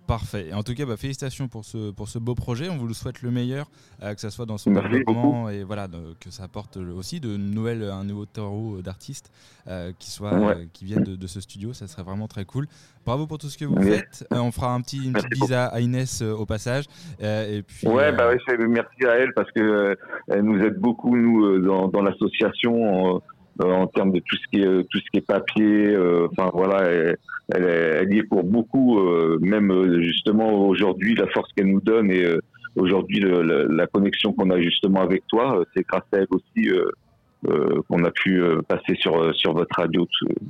Parfait. 0.06 0.48
Et 0.50 0.54
en 0.54 0.62
tout 0.62 0.74
cas, 0.74 0.86
bah, 0.86 0.96
félicitations 0.96 1.48
pour 1.48 1.64
ce, 1.64 1.90
pour 1.90 2.08
ce 2.08 2.18
beau 2.18 2.34
projet. 2.34 2.68
On 2.68 2.76
vous 2.76 2.86
le 2.86 2.94
souhaite 2.94 3.22
le 3.22 3.30
meilleur, 3.32 3.66
euh, 4.02 4.14
que 4.14 4.20
ça 4.20 4.30
soit 4.30 4.46
dans 4.46 4.56
son 4.56 4.70
Merci 4.70 4.88
développement 4.90 5.48
et 5.50 5.64
voilà, 5.64 5.88
de- 5.88 6.14
que 6.20 6.30
ça 6.30 6.44
apporte 6.44 6.76
aussi 6.76 7.18
de 7.18 7.36
nouvelles, 7.36 7.82
un 7.82 8.04
nouveau 8.04 8.24
terreau 8.24 8.80
d'artistes 8.82 9.32
euh, 9.68 9.90
qui, 9.98 10.10
Ouais. 10.38 10.54
euh, 10.54 10.64
qui 10.72 10.84
viennent 10.84 11.02
de, 11.04 11.16
de 11.16 11.26
ce 11.26 11.40
studio. 11.40 11.72
Ça 11.72 11.88
serait 11.88 12.04
vraiment 12.04 12.28
très 12.28 12.44
cool. 12.44 12.66
Bravo 13.04 13.26
pour 13.26 13.38
tout 13.38 13.48
ce 13.48 13.58
que 13.58 13.64
vous 13.64 13.74
Oui. 13.76 13.86
faites. 13.90 14.26
Euh, 14.32 14.38
on 14.38 14.52
fera 14.52 14.72
un 14.72 14.80
petit, 14.80 15.04
une 15.04 15.12
petite 15.12 15.30
bise 15.30 15.52
à, 15.52 15.66
à 15.66 15.80
Inès 15.80 16.22
euh, 16.22 16.32
au 16.32 16.46
passage. 16.46 16.84
Euh, 17.22 17.58
et 17.58 17.62
puis, 17.62 17.86
Ouais, 17.88 18.04
euh, 18.04 18.12
bah 18.12 18.28
ouais, 18.28 18.38
merci 18.68 19.04
à 19.06 19.14
elle 19.16 19.32
parce 19.34 19.50
que 19.50 19.60
euh, 19.60 19.94
elle 20.28 20.42
nous 20.42 20.60
aide 20.64 20.78
beaucoup 20.78 21.16
nous 21.16 21.44
euh, 21.46 21.60
dans, 21.60 21.88
dans 21.88 22.02
l'association 22.02 23.20
en, 23.60 23.66
euh, 23.68 23.72
en 23.72 23.86
termes 23.86 24.12
de 24.12 24.20
tout 24.20 24.36
ce 24.36 24.48
qui 24.50 24.62
est 24.62 24.66
euh, 24.66 24.82
tout 24.90 24.98
ce 24.98 25.04
qui 25.10 25.18
est 25.18 25.26
papier. 25.26 25.94
euh, 25.94 26.28
Enfin 26.32 26.50
voilà, 26.52 26.82
elle, 26.90 27.16
elle, 27.54 27.64
est- 27.64 27.98
elle 28.02 28.14
y 28.14 28.18
est 28.18 28.22
pour 28.24 28.44
beaucoup. 28.44 28.98
même 29.40 30.00
justement 30.02 30.66
aujourd'hui, 30.68 31.14
la 31.14 31.26
force 31.28 31.50
qu'elle 31.54 31.66
nous 31.70 31.80
donne 31.80 32.10
et 32.10 32.24
aujourd'hui 32.76 33.20
le- 33.20 33.66
la 33.68 33.86
connexion 33.86 34.32
qu'on 34.32 34.50
a 34.50 34.60
justement 34.60 35.00
avec 35.02 35.26
toi, 35.28 35.62
c'est 35.74 35.84
grâce 35.86 36.02
à 36.12 36.18
elle 36.18 36.26
aussi. 36.30 36.68
euh, 36.70 36.90
qu'on 37.88 38.02
a 38.02 38.10
pu 38.10 38.42
euh, 38.42 38.60
passer 38.66 38.96
sur 38.98 39.32
sur 39.36 39.52
votre 39.52 39.76
radio 39.76 40.04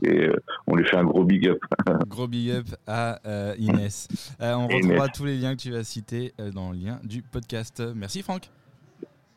et 0.05 0.29
euh, 0.29 0.33
on 0.67 0.77
lui 0.77 0.87
fait 0.87 0.97
un 0.97 1.05
gros 1.05 1.25
big 1.25 1.47
up. 1.49 1.59
Gros 2.09 2.27
big 2.27 2.51
up 2.53 2.65
à 2.87 3.19
Inès. 3.59 4.09
On 4.41 4.69
Inès. 4.69 4.77
retrouvera 4.77 5.09
tous 5.09 5.25
les 5.27 5.37
liens 5.37 5.55
que 5.57 5.61
tu 5.61 5.73
vas 5.73 5.85
citer 5.85 6.33
euh, 6.41 6.51
dans 6.53 6.71
le 6.71 6.79
lien 6.79 6.99
du 7.05 7.21
podcast. 7.21 7.83
Merci 7.95 8.23
Franck. 8.23 8.45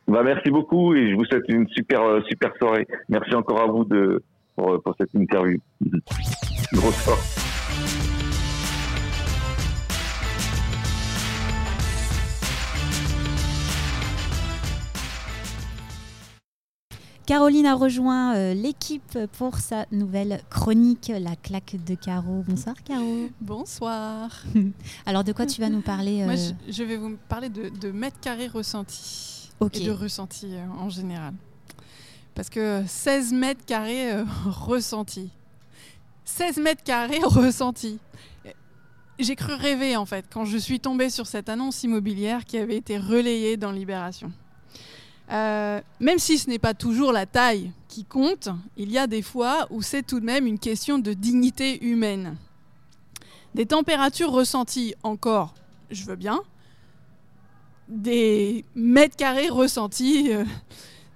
Bah, 0.10 0.24
merci 0.24 0.50
beaucoup 0.50 0.96
et 0.96 1.12
je 1.12 1.16
vous 1.16 1.24
souhaite 1.26 1.48
une 1.50 1.68
super 1.68 2.02
euh, 2.02 2.22
super 2.28 2.52
soirée. 2.58 2.88
Merci 3.10 3.36
encore 3.36 3.62
à 3.62 3.68
vous 3.68 3.86
de 3.86 4.24
pour, 4.56 4.82
pour 4.82 4.96
cette 5.00 5.14
interview. 5.14 5.60
Grosse 6.74 6.96
force. 6.96 7.46
Caroline 17.28 17.68
a 17.68 17.76
rejoint 17.76 18.36
euh, 18.36 18.56
l'équipe 18.56 19.20
pour 19.38 19.58
sa 19.58 19.86
nouvelle 19.92 20.40
chronique, 20.50 21.12
La 21.20 21.36
claque 21.36 21.76
de 21.86 21.94
Caro. 21.94 22.44
Bonsoir 22.48 22.76
Caro. 22.84 23.30
Bonsoir. 23.40 24.44
Alors 25.06 25.24
de 25.24 25.34
quoi 25.34 25.46
tu 25.46 25.62
vas 25.62 25.70
nous 25.70 25.82
parler 25.82 26.24
Moi, 26.24 26.34
euh, 26.34 26.54
je, 26.68 26.74
je 26.74 26.84
vais 26.84 26.98
vous 26.98 27.16
parler 27.30 27.50
de, 27.50 27.70
de 27.70 27.92
mètres 27.92 28.20
carrés 28.20 28.48
ressentis 28.48 29.39
Et 29.74 29.80
de 29.82 29.92
ressentis 29.92 30.56
euh, 30.56 30.66
en 30.80 30.90
général. 30.90 31.34
Parce 32.34 32.50
que 32.50 32.84
16 32.88 33.34
mètres 33.34 33.66
carrés 33.66 34.14
euh, 34.14 34.24
ressentis. 34.46 35.30
16 36.26 36.58
mètres 36.58 36.84
carrés 36.84 37.20
ressentis. 37.24 38.00
J'ai 39.20 39.36
cru 39.36 39.54
rêver 39.54 39.98
en 39.98 40.06
fait 40.06 40.26
quand 40.32 40.46
je 40.46 40.58
suis 40.58 40.80
tombée 40.80 41.10
sur 41.10 41.28
cette 41.28 41.50
annonce 41.50 41.84
immobilière 41.84 42.46
qui 42.46 42.58
avait 42.58 42.78
été 42.78 42.98
relayée 42.98 43.58
dans 43.58 43.72
Libération. 43.72 44.32
Euh, 45.32 45.82
même 46.00 46.18
si 46.18 46.38
ce 46.38 46.50
n'est 46.50 46.60
pas 46.60 46.74
toujours 46.74 47.12
la 47.12 47.26
taille 47.26 47.72
qui 47.88 48.06
compte, 48.06 48.50
il 48.78 48.92
y 48.92 48.98
a 48.98 49.08
des 49.08 49.22
fois 49.22 49.68
où 49.70 49.82
c'est 49.82 50.04
tout 50.04 50.20
de 50.20 50.26
même 50.26 50.48
une 50.48 50.58
question 50.58 50.98
de 51.00 51.14
dignité 51.14 51.84
humaine. 51.84 52.38
Des 53.54 53.66
températures 53.66 54.32
ressenties 54.32 54.96
encore, 55.04 55.54
je 55.92 56.06
veux 56.06 56.16
bien. 56.16 56.40
Des 57.90 58.66
mètres 58.76 59.16
carrés 59.16 59.50
ressentis, 59.50 60.32
euh, 60.32 60.44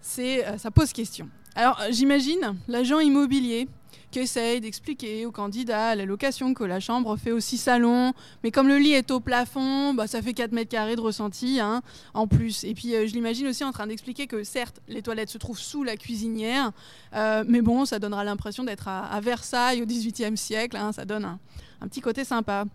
c'est, 0.01 0.43
euh, 0.47 0.57
ça 0.57 0.71
pose 0.71 0.91
question. 0.91 1.29
Alors 1.53 1.79
euh, 1.81 1.89
j'imagine 1.91 2.55
l'agent 2.67 2.99
immobilier 2.99 3.67
qui 4.09 4.17
essaye 4.17 4.59
d'expliquer 4.59 5.27
aux 5.27 5.31
candidats 5.31 5.89
à 5.89 5.95
la 5.95 6.05
location 6.05 6.55
que 6.55 6.63
la 6.63 6.79
chambre 6.79 7.15
fait 7.15 7.31
aussi 7.31 7.59
salon, 7.59 8.13
mais 8.43 8.49
comme 8.49 8.67
le 8.67 8.77
lit 8.77 8.93
est 8.93 9.11
au 9.11 9.19
plafond, 9.19 9.93
bah, 9.93 10.07
ça 10.07 10.23
fait 10.23 10.33
4 10.33 10.51
mètres 10.51 10.71
carrés 10.71 10.95
de 10.95 11.01
ressenti 11.01 11.59
hein, 11.59 11.83
en 12.15 12.25
plus. 12.25 12.63
Et 12.63 12.73
puis 12.73 12.89
je 12.91 13.13
l'imagine 13.13 13.47
aussi 13.47 13.63
en 13.63 13.71
train 13.71 13.85
d'expliquer 13.85 14.25
que 14.25 14.43
certes, 14.43 14.81
les 14.87 15.03
toilettes 15.03 15.29
se 15.29 15.37
trouvent 15.37 15.59
sous 15.59 15.83
la 15.83 15.95
cuisinière, 15.95 16.71
mais 17.13 17.61
bon, 17.61 17.85
ça 17.85 17.99
donnera 17.99 18.23
l'impression 18.23 18.63
d'être 18.63 18.87
à, 18.87 19.05
à 19.05 19.19
Versailles 19.19 19.81
au 19.81 19.85
XVIIIe 19.85 20.37
siècle, 20.37 20.77
hein, 20.77 20.91
ça 20.91 21.05
donne 21.05 21.25
un, 21.25 21.39
un 21.81 21.87
petit 21.87 22.01
côté 22.01 22.23
sympa. 22.23 22.65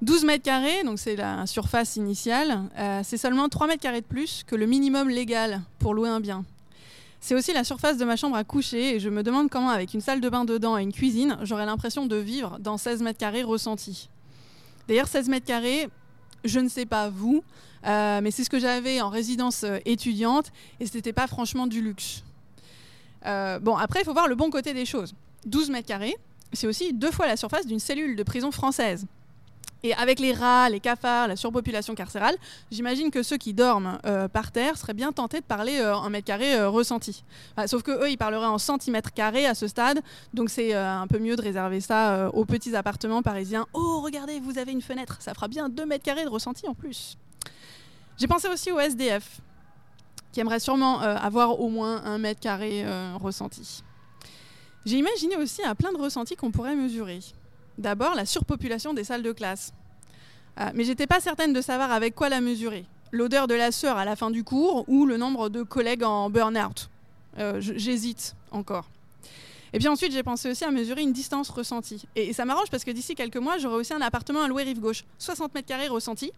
12 0.00 0.24
mètres 0.24 0.44
carrés, 0.44 0.84
donc 0.84 1.00
c'est 1.00 1.16
la 1.16 1.44
surface 1.46 1.96
initiale, 1.96 2.62
euh, 2.78 3.00
c'est 3.02 3.16
seulement 3.16 3.48
3 3.48 3.66
mètres 3.66 3.82
carrés 3.82 4.00
de 4.00 4.06
plus 4.06 4.44
que 4.46 4.54
le 4.54 4.66
minimum 4.66 5.08
légal 5.08 5.60
pour 5.80 5.92
louer 5.92 6.08
un 6.08 6.20
bien. 6.20 6.44
C'est 7.20 7.34
aussi 7.34 7.52
la 7.52 7.64
surface 7.64 7.96
de 7.96 8.04
ma 8.04 8.14
chambre 8.14 8.36
à 8.36 8.44
coucher 8.44 8.94
et 8.94 9.00
je 9.00 9.08
me 9.08 9.24
demande 9.24 9.50
comment, 9.50 9.70
avec 9.70 9.94
une 9.94 10.00
salle 10.00 10.20
de 10.20 10.28
bain 10.28 10.44
dedans 10.44 10.78
et 10.78 10.84
une 10.84 10.92
cuisine, 10.92 11.36
j'aurais 11.42 11.66
l'impression 11.66 12.06
de 12.06 12.14
vivre 12.14 12.58
dans 12.60 12.78
16 12.78 13.02
mètres 13.02 13.18
carrés 13.18 13.42
ressentis. 13.42 14.08
D'ailleurs, 14.86 15.08
16 15.08 15.28
mètres 15.28 15.46
carrés, 15.46 15.88
je 16.44 16.60
ne 16.60 16.68
sais 16.68 16.86
pas 16.86 17.10
vous, 17.10 17.42
euh, 17.84 18.20
mais 18.22 18.30
c'est 18.30 18.44
ce 18.44 18.50
que 18.50 18.60
j'avais 18.60 19.00
en 19.00 19.08
résidence 19.08 19.64
euh, 19.64 19.78
étudiante 19.84 20.52
et 20.78 20.86
ce 20.86 20.94
n'était 20.94 21.12
pas 21.12 21.26
franchement 21.26 21.66
du 21.66 21.82
luxe. 21.82 22.22
Bon, 23.60 23.76
après, 23.76 24.00
il 24.00 24.04
faut 24.04 24.14
voir 24.14 24.28
le 24.28 24.36
bon 24.36 24.48
côté 24.48 24.72
des 24.72 24.86
choses. 24.86 25.12
12 25.44 25.68
mètres 25.70 25.88
carrés, 25.88 26.16
c'est 26.54 26.66
aussi 26.66 26.94
deux 26.94 27.10
fois 27.10 27.26
la 27.26 27.36
surface 27.36 27.66
d'une 27.66 27.80
cellule 27.80 28.16
de 28.16 28.22
prison 28.22 28.50
française. 28.52 29.06
Et 29.84 29.94
avec 29.94 30.18
les 30.18 30.32
rats, 30.32 30.68
les 30.68 30.80
cafards, 30.80 31.28
la 31.28 31.36
surpopulation 31.36 31.94
carcérale, 31.94 32.36
j'imagine 32.70 33.10
que 33.10 33.22
ceux 33.22 33.36
qui 33.36 33.54
dorment 33.54 33.98
euh, 34.06 34.26
par 34.26 34.50
terre 34.50 34.76
seraient 34.76 34.94
bien 34.94 35.12
tentés 35.12 35.40
de 35.40 35.44
parler 35.44 35.78
euh, 35.78 35.94
en 35.94 36.10
mètres 36.10 36.26
carrés 36.26 36.56
euh, 36.56 36.68
ressenti. 36.68 37.22
Enfin, 37.56 37.68
sauf 37.68 37.82
que 37.82 37.92
eux, 37.92 38.10
ils 38.10 38.18
parleraient 38.18 38.46
en 38.46 38.58
centimètres 38.58 39.12
carrés 39.12 39.46
à 39.46 39.54
ce 39.54 39.68
stade, 39.68 40.00
donc 40.34 40.50
c'est 40.50 40.74
un 40.74 41.06
peu 41.06 41.18
mieux 41.18 41.36
de 41.36 41.42
réserver 41.42 41.80
ça 41.80 42.30
aux 42.32 42.44
petits 42.44 42.74
appartements 42.74 43.22
parisiens. 43.22 43.66
Oh, 43.72 44.00
regardez, 44.02 44.40
vous 44.40 44.58
avez 44.58 44.72
une 44.72 44.82
fenêtre, 44.82 45.18
ça 45.20 45.32
fera 45.34 45.46
bien 45.46 45.68
2 45.68 45.86
mètres 45.86 46.04
carrés 46.04 46.24
de 46.24 46.30
ressenti 46.30 46.66
en 46.66 46.74
plus. 46.74 47.16
J'ai 48.16 48.26
pensé 48.26 48.48
aussi 48.48 48.72
aux 48.72 48.80
SDF, 48.80 49.40
qui 50.32 50.40
aimeraient 50.40 50.60
sûrement 50.60 51.00
avoir 51.00 51.60
au 51.60 51.68
moins 51.68 52.02
un 52.04 52.18
mètre 52.18 52.40
carré 52.40 52.84
ressenti. 53.16 53.82
J'ai 54.84 54.96
imaginé 54.96 55.36
aussi 55.36 55.62
à 55.62 55.74
plein 55.74 55.92
de 55.92 55.98
ressentis 55.98 56.34
qu'on 56.34 56.50
pourrait 56.50 56.74
mesurer. 56.74 57.20
D'abord, 57.78 58.14
la 58.14 58.26
surpopulation 58.26 58.92
des 58.92 59.04
salles 59.04 59.22
de 59.22 59.32
classe. 59.32 59.72
Euh, 60.60 60.70
mais 60.74 60.84
j'étais 60.84 61.06
pas 61.06 61.20
certaine 61.20 61.52
de 61.52 61.60
savoir 61.60 61.92
avec 61.92 62.14
quoi 62.14 62.28
la 62.28 62.40
mesurer. 62.40 62.84
L'odeur 63.12 63.46
de 63.46 63.54
la 63.54 63.70
sœur 63.70 63.96
à 63.96 64.04
la 64.04 64.16
fin 64.16 64.30
du 64.30 64.44
cours 64.44 64.84
ou 64.88 65.06
le 65.06 65.16
nombre 65.16 65.48
de 65.48 65.62
collègues 65.62 66.02
en 66.02 66.28
burn-out. 66.28 66.90
Euh, 67.38 67.60
J'hésite 67.60 68.34
encore. 68.50 68.88
Et 69.72 69.78
puis 69.78 69.88
ensuite, 69.88 70.12
j'ai 70.12 70.22
pensé 70.22 70.50
aussi 70.50 70.64
à 70.64 70.70
mesurer 70.70 71.02
une 71.02 71.12
distance 71.12 71.50
ressentie. 71.50 72.06
Et, 72.16 72.32
ça 72.32 72.44
m'arrange 72.44 72.70
parce 72.70 72.84
que 72.84 72.90
d'ici 72.90 73.14
quelques 73.14 73.36
mois, 73.36 73.58
j'aurai 73.58 73.76
aussi 73.76 73.92
un 73.92 74.00
appartement 74.00 74.42
à 74.42 74.48
louer 74.48 74.62
rive 74.62 74.80
gauche, 74.80 75.04
60 75.18 75.54
mètres 75.54 75.66
carrés 75.66 75.88
ressentis. 75.88 76.32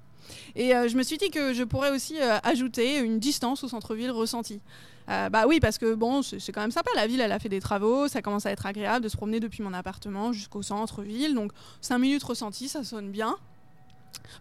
Et 0.55 0.75
euh, 0.75 0.89
je 0.89 0.97
me 0.97 1.03
suis 1.03 1.19
dit 1.19 1.31
que 1.31 1.53
je 1.53 1.65
pourrais 1.65 1.91
aussi 1.91 2.21
euh, 2.21 2.39
ajouter 2.43 2.99
une 2.99 3.19
distance 3.19 3.65
au 3.65 3.69
centre-ville 3.69 4.11
ressentie. 4.11 4.61
Euh, 5.09 5.29
bah 5.29 5.47
oui, 5.49 5.59
parce 5.59 5.79
que 5.79 5.95
bon, 5.95 6.23
c'est 6.23 6.53
quand 6.53 6.61
même 6.61 6.71
sympa. 6.71 6.91
La 6.95 7.07
ville, 7.07 7.21
elle 7.21 7.33
a 7.33 7.39
fait 7.39 7.49
des 7.49 7.61
travaux, 7.61 8.07
ça 8.07 8.23
commence 8.23 8.47
à 8.47 8.51
être 8.53 8.67
agréable 8.67 9.03
de 9.03 9.09
se 9.09 9.17
promener 9.17 9.41
depuis 9.41 9.63
mon 9.63 9.75
appartement 9.75 10.33
jusqu'au 10.33 10.63
centre-ville. 10.63 11.35
Donc 11.35 11.53
5 11.81 11.99
minutes 11.99 12.23
ressenties, 12.23 12.69
ça 12.69 12.85
sonne 12.85 13.11
bien. 13.11 13.37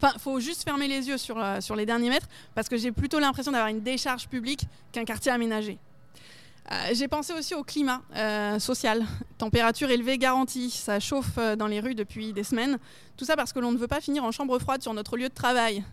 Enfin, 0.02 0.17
faut 0.19 0.39
juste 0.39 0.63
fermer 0.63 0.88
les 0.88 1.08
yeux 1.08 1.17
sur, 1.17 1.38
euh, 1.38 1.62
sur 1.62 1.75
les 1.75 1.86
derniers 1.86 2.10
mètres 2.10 2.28
parce 2.56 2.69
que 2.69 2.78
j'ai 2.78 2.91
plutôt 2.91 3.19
l'impression 3.19 3.52
d'avoir 3.52 3.69
une 3.69 3.82
décharge 3.82 4.28
publique 4.28 4.65
qu'un 4.91 5.06
quartier 5.06 5.32
aménagé. 5.32 5.78
Euh, 6.72 6.76
j'ai 6.93 7.08
pensé 7.08 7.34
aussi 7.34 7.56
au 7.56 7.63
climat 7.63 8.02
euh, 8.15 8.60
social. 8.60 9.06
Température 9.38 9.89
élevée 9.89 10.17
garantie. 10.17 10.69
Ça 10.69 11.00
chauffe 11.00 11.38
euh, 11.38 11.56
dans 11.56 11.67
les 11.67 11.80
rues 11.80 11.95
depuis 11.95 12.34
des 12.34 12.43
semaines. 12.43 12.78
Tout 13.17 13.26
ça 13.26 13.36
parce 13.36 13.54
que 13.54 13.60
l'on 13.60 13.72
ne 13.72 13.78
veut 13.78 13.88
pas 13.88 14.02
finir 14.02 14.24
en 14.24 14.32
chambre 14.32 14.58
froide 14.60 14.82
sur 14.82 14.93
notre 14.93 15.17
lieu 15.17 15.30
de 15.30 15.34
travail. 15.34 15.84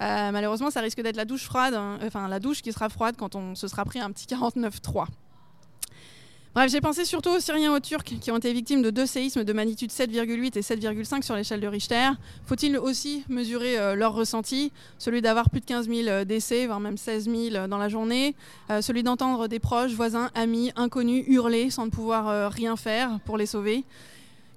Malheureusement, 0.00 0.70
ça 0.70 0.80
risque 0.80 1.00
d'être 1.00 1.16
la 1.16 1.24
douche 1.24 1.42
froide, 1.42 1.74
hein, 1.74 1.98
enfin 2.04 2.28
la 2.28 2.38
douche 2.38 2.62
qui 2.62 2.72
sera 2.72 2.88
froide 2.88 3.16
quand 3.18 3.34
on 3.34 3.56
se 3.56 3.66
sera 3.66 3.84
pris 3.84 3.98
un 3.98 4.12
petit 4.12 4.26
49.3. 4.26 5.06
Bref, 6.58 6.72
j'ai 6.72 6.80
pensé 6.80 7.04
surtout 7.04 7.30
aux 7.30 7.38
Syriens 7.38 7.72
et 7.72 7.76
aux 7.76 7.78
Turcs 7.78 8.02
qui 8.02 8.32
ont 8.32 8.36
été 8.36 8.52
victimes 8.52 8.82
de 8.82 8.90
deux 8.90 9.06
séismes 9.06 9.44
de 9.44 9.52
magnitude 9.52 9.92
7,8 9.92 10.58
et 10.58 10.60
7,5 10.60 11.22
sur 11.22 11.36
l'échelle 11.36 11.60
de 11.60 11.68
Richter. 11.68 12.10
Faut-il 12.46 12.76
aussi 12.76 13.22
mesurer 13.28 13.78
euh, 13.78 13.94
leur 13.94 14.12
ressenti? 14.12 14.72
Celui 14.98 15.22
d'avoir 15.22 15.50
plus 15.50 15.60
de 15.60 15.66
15 15.66 15.86
000 15.88 16.08
euh, 16.08 16.24
décès, 16.24 16.66
voire 16.66 16.80
même 16.80 16.96
16 16.96 17.30
000 17.52 17.68
dans 17.68 17.78
la 17.78 17.88
journée. 17.88 18.34
Euh, 18.70 18.82
celui 18.82 19.04
d'entendre 19.04 19.46
des 19.46 19.60
proches, 19.60 19.92
voisins, 19.92 20.30
amis, 20.34 20.72
inconnus 20.74 21.22
hurler 21.28 21.70
sans 21.70 21.84
ne 21.84 21.90
pouvoir 21.90 22.26
euh, 22.26 22.48
rien 22.48 22.74
faire 22.74 23.20
pour 23.24 23.38
les 23.38 23.46
sauver. 23.46 23.84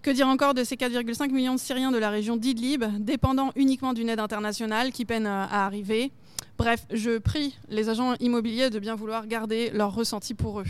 Que 0.01 0.09
dire 0.09 0.27
encore 0.27 0.55
de 0.55 0.63
ces 0.63 0.77
4,5 0.77 1.29
millions 1.29 1.53
de 1.53 1.59
Syriens 1.59 1.91
de 1.91 1.99
la 1.99 2.09
région 2.09 2.35
d'Idlib, 2.35 2.83
dépendant 2.97 3.51
uniquement 3.55 3.93
d'une 3.93 4.09
aide 4.09 4.19
internationale 4.19 4.91
qui 4.91 5.05
peine 5.05 5.27
euh, 5.27 5.45
à 5.45 5.67
arriver? 5.67 6.11
Bref, 6.57 6.83
je 6.91 7.19
prie 7.19 7.55
les 7.69 7.89
agents 7.89 8.15
immobiliers 8.19 8.71
de 8.71 8.79
bien 8.79 8.95
vouloir 8.95 9.27
garder 9.27 9.69
leur 9.69 9.93
ressenti 9.93 10.33
pour 10.33 10.61
eux. 10.61 10.65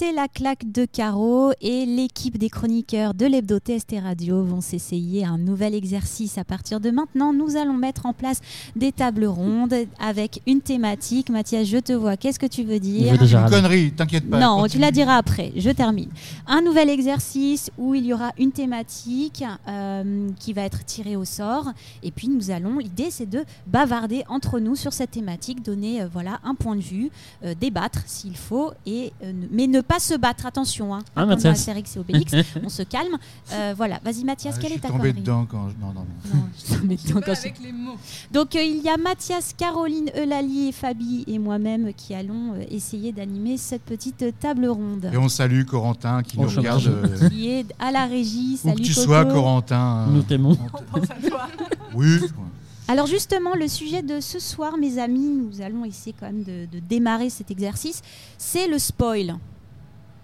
C'était 0.00 0.12
la 0.12 0.28
claque 0.28 0.70
de 0.70 0.84
Caro 0.84 1.50
et 1.60 1.84
l'équipe 1.84 2.38
des 2.38 2.48
chroniqueurs 2.50 3.14
de 3.14 3.26
l'hebdo 3.26 3.58
TST 3.58 3.96
Radio 4.00 4.44
vont 4.44 4.60
s'essayer 4.60 5.24
un 5.24 5.38
nouvel 5.38 5.74
exercice. 5.74 6.38
À 6.38 6.44
partir 6.44 6.78
de 6.78 6.90
maintenant, 6.90 7.32
nous 7.32 7.56
allons 7.56 7.72
mettre 7.74 8.06
en 8.06 8.12
place 8.12 8.40
des 8.76 8.92
tables 8.92 9.24
rondes 9.24 9.74
avec 9.98 10.40
une 10.46 10.60
thématique. 10.60 11.30
Mathias, 11.30 11.66
je 11.66 11.78
te 11.78 11.92
vois. 11.92 12.16
Qu'est-ce 12.16 12.38
que 12.38 12.46
tu 12.46 12.62
veux 12.62 12.74
Je 12.74 12.78
dire 12.78 13.18
déjà 13.18 13.40
Une 13.42 13.50
connerie, 13.50 13.90
t'inquiète 13.90 14.30
pas. 14.30 14.38
Non, 14.38 14.66
tu 14.68 14.78
la 14.78 14.92
diras 14.92 15.16
après. 15.16 15.52
Je 15.56 15.70
termine. 15.70 16.10
Un 16.46 16.60
nouvel 16.62 16.90
exercice 16.90 17.72
où 17.76 17.92
il 17.96 18.06
y 18.06 18.12
aura 18.12 18.30
une 18.38 18.52
thématique 18.52 19.42
euh, 19.66 20.28
qui 20.38 20.52
va 20.52 20.62
être 20.62 20.84
tirée 20.84 21.16
au 21.16 21.24
sort. 21.24 21.72
Et 22.04 22.12
puis 22.12 22.28
nous 22.28 22.52
allons. 22.52 22.78
L'idée, 22.78 23.08
c'est 23.10 23.28
de 23.28 23.42
bavarder 23.66 24.22
entre 24.28 24.60
nous 24.60 24.76
sur 24.76 24.92
cette 24.92 25.10
thématique, 25.10 25.64
donner 25.64 26.02
euh, 26.02 26.06
voilà 26.12 26.38
un 26.44 26.54
point 26.54 26.76
de 26.76 26.82
vue, 26.82 27.10
euh, 27.44 27.54
débattre 27.60 28.02
s'il 28.06 28.36
faut, 28.36 28.70
et 28.86 29.12
euh, 29.24 29.32
ne- 29.32 29.46
mais 29.50 29.66
ne 29.66 29.80
pas 29.88 29.98
se 29.98 30.14
battre. 30.14 30.46
Attention, 30.46 30.94
hein. 30.94 31.00
Ah, 31.16 31.26
Mathias. 31.26 31.58
Astérix 31.58 31.96
et 31.96 31.98
Obélix. 31.98 32.32
On 32.62 32.68
se 32.68 32.82
calme. 32.82 33.16
Euh, 33.52 33.74
voilà. 33.76 33.98
Vas-y, 34.04 34.24
Mathias. 34.24 34.54
Ah, 34.56 34.60
quelle 34.60 34.70
je 34.70 34.74
est 34.74 34.78
suis 34.78 34.82
ta 34.82 34.88
tombé 34.88 35.08
connerie 35.08 35.20
dedans 35.20 35.46
quand 35.50 35.68
je... 35.70 35.74
Non, 35.80 35.92
non, 35.92 36.00
non. 36.00 36.34
Non, 36.34 36.42
je 36.54 36.64
suis 36.66 36.74
tombée 36.80 36.96
dedans 36.96 37.20
quand 37.24 37.34
je- 37.34 37.62
les 37.64 37.72
mots. 37.72 37.96
donc 38.30 38.54
euh, 38.54 38.62
il 38.62 38.82
y 38.82 38.88
a 38.88 38.96
Mathias, 38.96 39.54
Caroline, 39.56 40.10
Eulalie 40.16 40.68
et 40.68 40.72
Fabi 40.72 41.24
et 41.26 41.38
moi-même 41.38 41.92
qui 41.94 42.14
allons 42.14 42.54
euh, 42.54 42.64
essayer 42.70 43.12
d'animer 43.12 43.56
cette 43.56 43.82
petite 43.82 44.24
table 44.38 44.66
ronde. 44.68 45.10
Et 45.12 45.16
on 45.16 45.28
salue 45.28 45.64
Corentin 45.64 46.22
qui 46.22 46.38
nous 46.38 46.48
regarde. 46.48 46.86
euh, 46.86 47.28
Qui 47.30 47.48
est 47.50 47.66
à 47.78 47.90
la 47.90 48.06
régie. 48.06 48.58
où 48.62 48.68
Salut 48.68 48.82
que 48.82 48.86
tu 48.86 48.94
Coco. 48.94 49.06
sois, 49.06 49.24
Corentin. 49.24 50.06
Nous 50.10 50.22
t'aimons. 50.22 50.56
On 50.92 50.98
pense 51.00 51.10
à 51.10 51.28
toi. 51.28 51.48
Oui. 51.94 52.18
Alors 52.90 53.06
justement, 53.06 53.54
le 53.54 53.68
sujet 53.68 54.02
de 54.02 54.18
ce 54.20 54.38
soir, 54.38 54.76
mes 54.78 54.98
amis, 54.98 55.28
nous 55.28 55.60
allons 55.60 55.84
essayer 55.84 56.14
quand 56.18 56.26
même 56.26 56.42
de, 56.42 56.64
de 56.72 56.78
démarrer 56.80 57.28
cet 57.28 57.50
exercice, 57.50 58.00
c'est 58.38 58.66
le 58.66 58.78
spoil. 58.78 59.36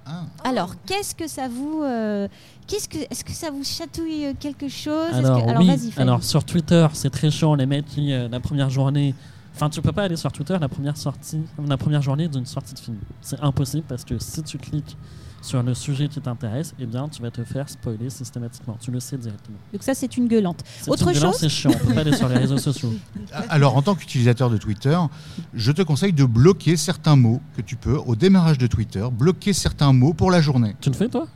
Ah. 0.06 0.24
Alors, 0.44 0.74
qu'est-ce 0.86 1.14
que 1.14 1.26
ça 1.26 1.48
vous, 1.48 1.82
euh, 1.82 2.28
qu'est-ce 2.66 2.88
que, 2.88 2.98
est-ce 3.10 3.24
que 3.24 3.32
ça 3.32 3.50
vous 3.50 3.64
chatouille 3.64 4.26
euh, 4.26 4.32
quelque 4.38 4.68
chose? 4.68 5.12
Alors, 5.12 5.44
que- 5.44 5.58
oui, 5.58 5.66
vas-y, 5.66 5.92
alors 6.00 6.22
sur 6.22 6.44
Twitter, 6.44 6.86
c'est 6.92 7.10
très 7.10 7.30
chiant, 7.30 7.54
les 7.54 7.66
mecs 7.66 7.86
qui, 7.86 8.12
euh, 8.12 8.28
la 8.28 8.40
première 8.40 8.68
journée. 8.70 9.14
Enfin, 9.54 9.70
tu 9.70 9.80
peux 9.80 9.92
pas 9.92 10.02
aller 10.04 10.16
sur 10.16 10.30
Twitter 10.32 10.56
la 10.60 10.68
première, 10.68 10.96
sortie, 10.96 11.40
la 11.66 11.76
première 11.76 12.02
journée 12.02 12.28
d'une 12.28 12.44
sortie 12.44 12.74
de 12.74 12.78
film. 12.80 12.96
C'est 13.20 13.40
impossible 13.40 13.84
parce 13.88 14.04
que 14.04 14.18
si 14.18 14.42
tu 14.42 14.58
cliques 14.58 14.96
sur 15.44 15.62
le 15.62 15.74
sujet 15.74 16.08
qui 16.08 16.20
t'intéresse, 16.20 16.74
eh 16.78 16.86
bien, 16.86 17.08
tu 17.08 17.20
vas 17.20 17.30
te 17.30 17.44
faire 17.44 17.68
spoiler 17.68 18.08
systématiquement. 18.08 18.76
Tu 18.80 18.90
le 18.90 18.98
sais 18.98 19.18
directement. 19.18 19.58
Donc 19.72 19.82
ça, 19.82 19.94
c'est 19.94 20.16
une 20.16 20.26
gueulante. 20.26 20.60
Autre 20.86 21.08
une 21.08 21.14
chose 21.14 21.36
C'est 21.38 21.48
chiant, 21.48 21.70
on 21.74 21.86
peut 21.86 21.94
pas 21.94 22.00
aller 22.00 22.16
sur 22.16 22.28
les 22.28 22.38
réseaux 22.38 22.58
sociaux. 22.70 22.92
Alors, 23.48 23.76
en 23.76 23.82
tant 23.82 23.94
qu'utilisateur 23.94 24.48
de 24.50 24.56
Twitter, 24.56 24.98
je 25.52 25.72
te 25.72 25.82
conseille 25.82 26.12
de 26.12 26.24
bloquer 26.24 26.76
certains 26.76 27.16
mots 27.16 27.40
que 27.56 27.62
tu 27.62 27.76
peux 27.76 27.96
au 27.96 28.16
démarrage 28.16 28.58
de 28.58 28.66
Twitter, 28.66 29.06
bloquer 29.12 29.52
certains 29.52 29.92
mots 29.92 30.14
pour 30.14 30.30
la 30.30 30.40
journée. 30.40 30.76
Tu 30.80 30.90
le 30.90 30.96
fais, 30.96 31.08
toi? 31.08 31.26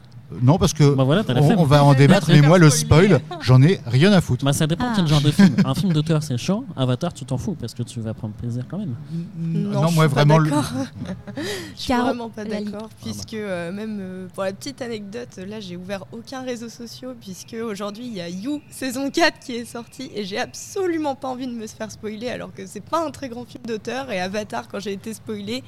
Non, 0.42 0.58
parce 0.58 0.74
que 0.74 0.94
Bah 0.94 1.04
voilà, 1.04 1.22
on, 1.28 1.58
on 1.58 1.64
va 1.64 1.82
en 1.82 1.94
débattre, 1.94 2.28
mais 2.28 2.42
moi, 2.42 2.58
le 2.58 2.68
spoil, 2.70 3.20
j'en 3.40 3.62
ai 3.62 3.80
rien 3.86 4.12
à 4.12 4.20
foutre. 4.20 4.44
Bah, 4.44 4.52
ça 4.52 4.66
dépend 4.66 4.86
Ah. 4.88 4.92
quel 4.94 5.06
genre 5.06 5.20
de 5.22 5.30
film. 5.30 5.54
Un 5.64 5.74
film 5.74 5.92
d'auteur, 5.92 6.22
c'est 6.22 6.36
chiant. 6.36 6.64
Avatar, 6.76 7.14
tu 7.14 7.24
t'en 7.24 7.38
fous 7.38 7.56
parce 7.58 7.72
que 7.74 7.82
tu 7.82 8.00
vas 8.00 8.12
prendre 8.14 8.34
plaisir 8.34 8.64
quand 8.70 8.78
même. 8.78 8.94
Non, 9.38 9.88
je 9.88 9.94
moi, 9.94 10.06
vraiment. 10.06 10.38
le-. 10.38 10.50
Je 11.76 11.82
suis 11.82 11.92
vraiment 11.94 12.28
pas 12.28 12.44
d'accord, 12.44 12.88
puisque 13.02 13.34
euh, 13.34 13.72
même 13.72 13.98
euh, 14.00 14.26
pour 14.34 14.42
la 14.44 14.52
petite 14.52 14.82
anecdote, 14.82 15.28
là 15.48 15.60
j'ai 15.60 15.76
ouvert 15.76 16.04
aucun 16.12 16.42
réseau 16.42 16.68
social, 16.68 17.14
puisque 17.20 17.54
aujourd'hui 17.54 18.06
il 18.06 18.14
y 18.14 18.20
a 18.20 18.28
You 18.28 18.60
saison 18.70 19.10
4 19.10 19.38
qui 19.38 19.54
est 19.56 19.64
sortie, 19.64 20.10
et 20.14 20.24
j'ai 20.24 20.38
absolument 20.38 21.14
pas 21.14 21.28
envie 21.28 21.46
de 21.46 21.52
me 21.52 21.66
faire 21.66 21.90
spoiler, 21.90 22.28
alors 22.28 22.52
que 22.52 22.66
c'est 22.66 22.80
pas 22.84 23.04
un 23.06 23.10
très 23.10 23.28
grand 23.28 23.44
film 23.44 23.64
d'auteur, 23.66 24.10
et 24.10 24.20
Avatar, 24.20 24.66
quand 24.68 24.80
j'ai 24.80 24.92
été 24.92 25.14
spoilé, 25.14 25.62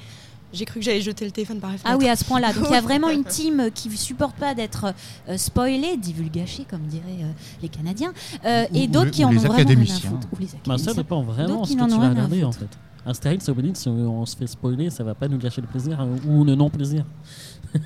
j'ai 0.53 0.65
cru 0.65 0.79
que 0.79 0.85
j'allais 0.85 1.01
jeter 1.01 1.25
le 1.25 1.31
téléphone 1.31 1.59
par 1.59 1.71
la 1.71 1.77
fenêtre. 1.77 1.95
Ah 1.95 1.97
oui, 1.97 2.09
à 2.09 2.15
ce 2.15 2.25
point-là. 2.25 2.53
Donc 2.53 2.65
il 2.69 2.73
y 2.73 2.77
a 2.77 2.81
vraiment 2.81 3.09
une 3.09 3.23
team 3.37 3.69
qui 3.73 3.89
ne 3.89 3.95
supporte 3.95 4.35
pas 4.35 4.53
d'être 4.53 4.93
euh, 5.29 5.37
spoilée, 5.37 5.97
divulgachée, 5.97 6.65
comme 6.69 6.81
diraient 6.81 7.23
euh, 7.23 7.31
les 7.61 7.69
Canadiens, 7.69 8.13
euh, 8.45 8.65
Ou- 8.71 8.77
et 8.77 8.87
d'autres 8.87 9.11
qui 9.11 9.23
en 9.23 9.29
ont 9.29 9.31
vraiment 9.31 9.55
rien 9.55 9.65
à 9.65 9.99
foutre. 9.99 10.27
Ou 10.33 10.37
les 10.39 10.47
Bah, 10.65 10.77
ça 10.77 10.93
dépend 10.93 11.21
vraiment 11.21 11.63
ce 11.63 11.73
que 11.75 11.83
tu 11.83 11.89
vas 11.97 12.09
regarder 12.09 12.43
en 12.43 12.51
fait. 12.51 12.69
Astérix 13.05 13.49
Obélix, 13.49 13.79
si 13.79 13.89
on 13.89 14.25
se 14.27 14.37
fait 14.37 14.45
spoiler, 14.45 14.89
ça 14.91 15.03
va 15.03 15.15
pas 15.15 15.27
nous 15.27 15.39
gâcher 15.39 15.61
le 15.61 15.67
plaisir 15.67 15.99
hein, 15.99 16.09
ou 16.27 16.43
le 16.43 16.53
non-plaisir. 16.53 17.03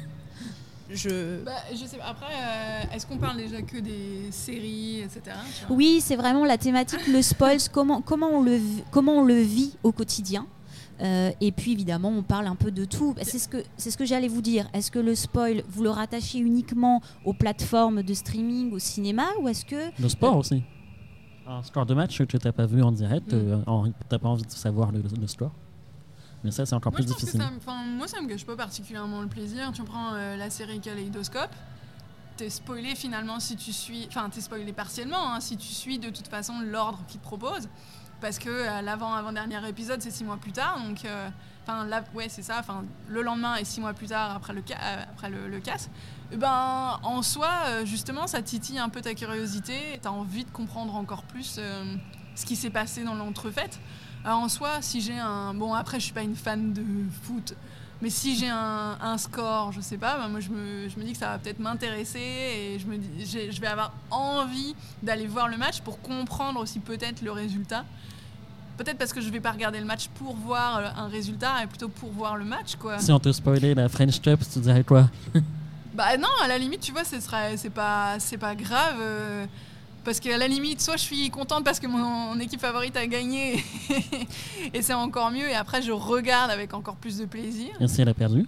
Je... 0.90 1.44
Bah, 1.44 1.52
je 1.74 1.86
sais 1.86 1.98
pas. 1.98 2.06
Après, 2.06 2.26
euh, 2.32 2.96
est-ce 2.96 3.06
qu'on 3.08 3.18
parle 3.18 3.38
déjà 3.38 3.62
que 3.62 3.78
des 3.80 4.30
séries, 4.32 5.00
etc. 5.00 5.36
Oui, 5.70 6.00
c'est 6.00 6.16
vraiment 6.16 6.46
la 6.46 6.58
thématique, 6.58 7.08
le 7.08 7.22
spoil, 7.22 7.58
comment, 7.72 8.02
comment, 8.02 8.28
on, 8.30 8.44
le, 8.44 8.60
comment 8.92 9.14
on 9.14 9.24
le 9.26 9.40
vit 9.40 9.76
au 9.84 9.92
quotidien. 9.92 10.46
Euh, 11.02 11.32
et 11.42 11.52
puis 11.52 11.74
évidemment, 11.74 12.10
on 12.10 12.24
parle 12.24 12.48
un 12.48 12.56
peu 12.56 12.72
de 12.72 12.86
tout. 12.86 13.16
C'est 13.22 13.40
ce 13.40 13.48
que, 13.50 13.64
c'est 13.78 13.92
ce 13.92 13.98
que 13.98 14.06
j'allais 14.06 14.28
vous 14.30 14.42
dire. 14.42 14.68
Est-ce 14.74 14.92
que 14.92 15.00
le 15.00 15.14
spoil, 15.16 15.64
vous 15.68 15.84
le 15.84 15.90
rattachez 15.90 16.40
uniquement 16.40 17.02
aux 17.26 17.34
plateformes 17.34 18.02
de 18.04 18.14
streaming, 18.14 18.72
au 18.72 18.80
cinéma, 18.80 19.26
ou 19.42 19.48
est-ce 19.50 19.66
que 19.66 19.92
Le 20.02 20.08
sport 20.10 20.38
aussi. 20.38 20.64
Un 21.48 21.62
score 21.64 21.86
de 21.86 21.94
match 21.94 22.18
que 22.20 22.24
tu 22.24 22.38
n'as 22.44 22.52
pas 22.54 22.66
vu 22.66 22.82
en 22.82 22.92
direct, 22.92 23.32
Mm. 23.34 23.36
euh, 23.36 23.58
en- 23.68 23.92
t'as 24.10 24.18
pas 24.20 24.30
envie 24.30 24.46
de 24.46 24.52
savoir 24.52 24.92
le, 24.92 25.04
le 25.20 25.28
score. 25.28 25.52
Mais 26.44 26.52
ça, 26.52 26.66
c'est 26.66 26.76
encore 26.76 26.92
Moi, 26.92 26.98
plus 27.02 27.06
difficile. 27.08 27.42
ça, 27.42 27.52
me- 27.52 27.58
enfin, 27.58 27.84
moi, 27.86 28.08
ça 28.08 28.22
me 28.22 28.28
gâche 28.28 28.46
pas 28.46 28.56
particulièrement 28.56 29.22
le 29.22 29.28
plaisir. 29.28 29.72
Tu 29.74 29.84
prends 29.84 30.14
euh, 30.14 30.38
la 30.38 30.50
série 30.50 30.80
Kaleidoscope, 30.80 31.50
t'es 32.38 32.50
spoilé 32.50 32.96
finalement 32.96 33.40
si 33.40 33.56
tu 33.56 33.74
suis. 33.74 34.06
Enfin, 34.08 34.30
t'es 34.30 34.42
spoilé 34.42 34.72
partiellement 34.74 35.34
hein, 35.34 35.40
si 35.40 35.58
tu 35.58 35.68
suis 35.68 36.00
de 36.00 36.10
toute 36.10 36.28
façon 36.28 36.54
l'ordre 36.64 37.00
qu'ils 37.08 37.20
te 37.20 37.26
proposent. 37.26 37.68
Parce 38.26 38.40
que 38.40 38.50
euh, 38.50 38.82
l'avant-avant-dernier 38.82 39.70
épisode, 39.70 40.02
c'est 40.02 40.10
six 40.10 40.24
mois 40.24 40.38
plus 40.38 40.52
tard. 40.52 40.80
Donc, 40.84 41.06
euh, 41.06 41.30
enfin, 41.62 41.88
ouais, 42.16 42.26
c'est 42.28 42.42
ça. 42.42 42.58
Enfin, 42.60 42.84
le 43.08 43.22
lendemain 43.22 43.56
et 43.58 43.64
six 43.64 43.80
mois 43.80 43.94
plus 43.94 44.08
tard 44.08 44.36
après 44.36 44.52
le, 44.52 44.62
euh, 44.62 45.04
après 45.04 45.30
le, 45.30 45.60
casse. 45.60 45.92
Eh 46.32 46.38
ben, 46.38 47.00
en 47.04 47.22
soi, 47.22 47.84
justement, 47.84 48.26
ça 48.26 48.42
titille 48.42 48.80
un 48.80 48.90
peu 48.90 49.02
ta 49.02 49.14
curiosité. 49.14 50.00
T'as 50.02 50.10
envie 50.10 50.44
de 50.44 50.50
comprendre 50.50 50.96
encore 50.96 51.22
plus 51.22 51.60
ce 52.36 52.46
qui 52.48 52.56
s'est 52.56 52.72
passé 52.72 53.04
dans 53.04 53.14
l'entrefaite. 53.14 53.80
En 54.26 54.50
soi, 54.50 54.82
si 54.82 55.02
j'ai 55.02 55.20
un. 55.20 55.54
Bon, 55.54 55.76
après, 55.76 56.00
je 56.00 56.06
suis 56.06 56.14
pas 56.14 56.24
une 56.24 56.36
fan 56.36 56.74
de 56.74 56.84
foot, 57.26 57.54
mais 58.02 58.10
si 58.10 58.36
j'ai 58.36 58.50
un, 58.50 59.18
score, 59.20 59.72
je 59.72 59.82
sais 59.82 60.00
pas, 60.00 60.18
bah, 60.18 60.28
moi, 60.30 60.40
je 60.40 60.50
me, 60.50 60.90
je 60.90 60.98
me 60.98 61.04
dis 61.04 61.12
que 61.12 61.20
ça 61.20 61.28
va 61.28 61.38
peut-être 61.38 61.60
m'intéresser 61.60 62.20
et 62.20 62.80
je 62.80 62.88
me 62.88 62.98
je 63.24 63.62
vais 63.62 63.68
avoir 63.68 63.94
envie 64.10 64.76
d'aller 65.04 65.28
voir 65.28 65.48
le 65.48 65.58
match 65.58 65.82
pour 65.82 66.02
comprendre 66.02 66.60
aussi 66.60 66.80
peut-être 66.80 67.22
le 67.22 67.32
résultat. 67.32 67.86
Peut-être 68.78 68.98
parce 68.98 69.14
que 69.14 69.22
je 69.22 69.30
vais 69.30 69.40
pas 69.40 69.52
regarder 69.52 69.80
le 69.80 69.86
match 69.86 70.08
pour 70.16 70.36
voir 70.36 70.78
euh, 70.78 70.88
un 70.98 71.08
résultat 71.08 71.64
et 71.64 71.68
plutôt 71.68 71.88
pour 71.88 72.12
voir 72.12 72.36
le 72.36 72.46
match, 72.46 72.76
quoi. 72.76 73.00
Si 73.00 73.12
on 73.12 73.20
te 73.20 73.32
spoilait 73.32 73.74
la 73.74 73.88
French 73.90 74.22
Cup, 74.22 74.40
tu 74.52 74.60
dirais 74.60 74.84
quoi? 74.84 75.10
Bah 75.96 76.18
non, 76.18 76.28
à 76.44 76.50
la 76.50 76.58
limite, 76.58 76.82
tu 76.82 76.92
vois, 76.92 77.06
ce 77.06 77.22
serait, 77.22 77.56
c'est 77.56 77.70
pas, 77.70 78.20
c'est 78.20 78.38
pas 78.38 78.54
grave. 78.54 78.98
euh, 79.00 79.46
parce 80.04 80.20
qu'à 80.20 80.38
la 80.38 80.48
limite, 80.48 80.82
soit 80.82 80.98
je 80.98 81.04
suis 81.04 81.30
contente 81.30 81.64
parce 81.64 81.80
que 81.80 81.88
mon, 81.88 82.40
équipe 82.40 82.60
favorite 82.60 82.96
a 82.96 83.08
gagné 83.08 83.64
et 84.74 84.82
c'est 84.82 84.94
encore 84.94 85.32
mieux. 85.32 85.50
Et 85.50 85.56
après, 85.56 85.82
je 85.82 85.92
regarde 85.92 86.52
avec 86.52 86.74
encore 86.74 86.96
plus 86.96 87.18
de 87.18 87.26
plaisir. 87.26 87.70
Et 87.80 87.88
si 87.88 88.02
elle 88.02 88.10
a 88.10 88.14
perdu? 88.14 88.46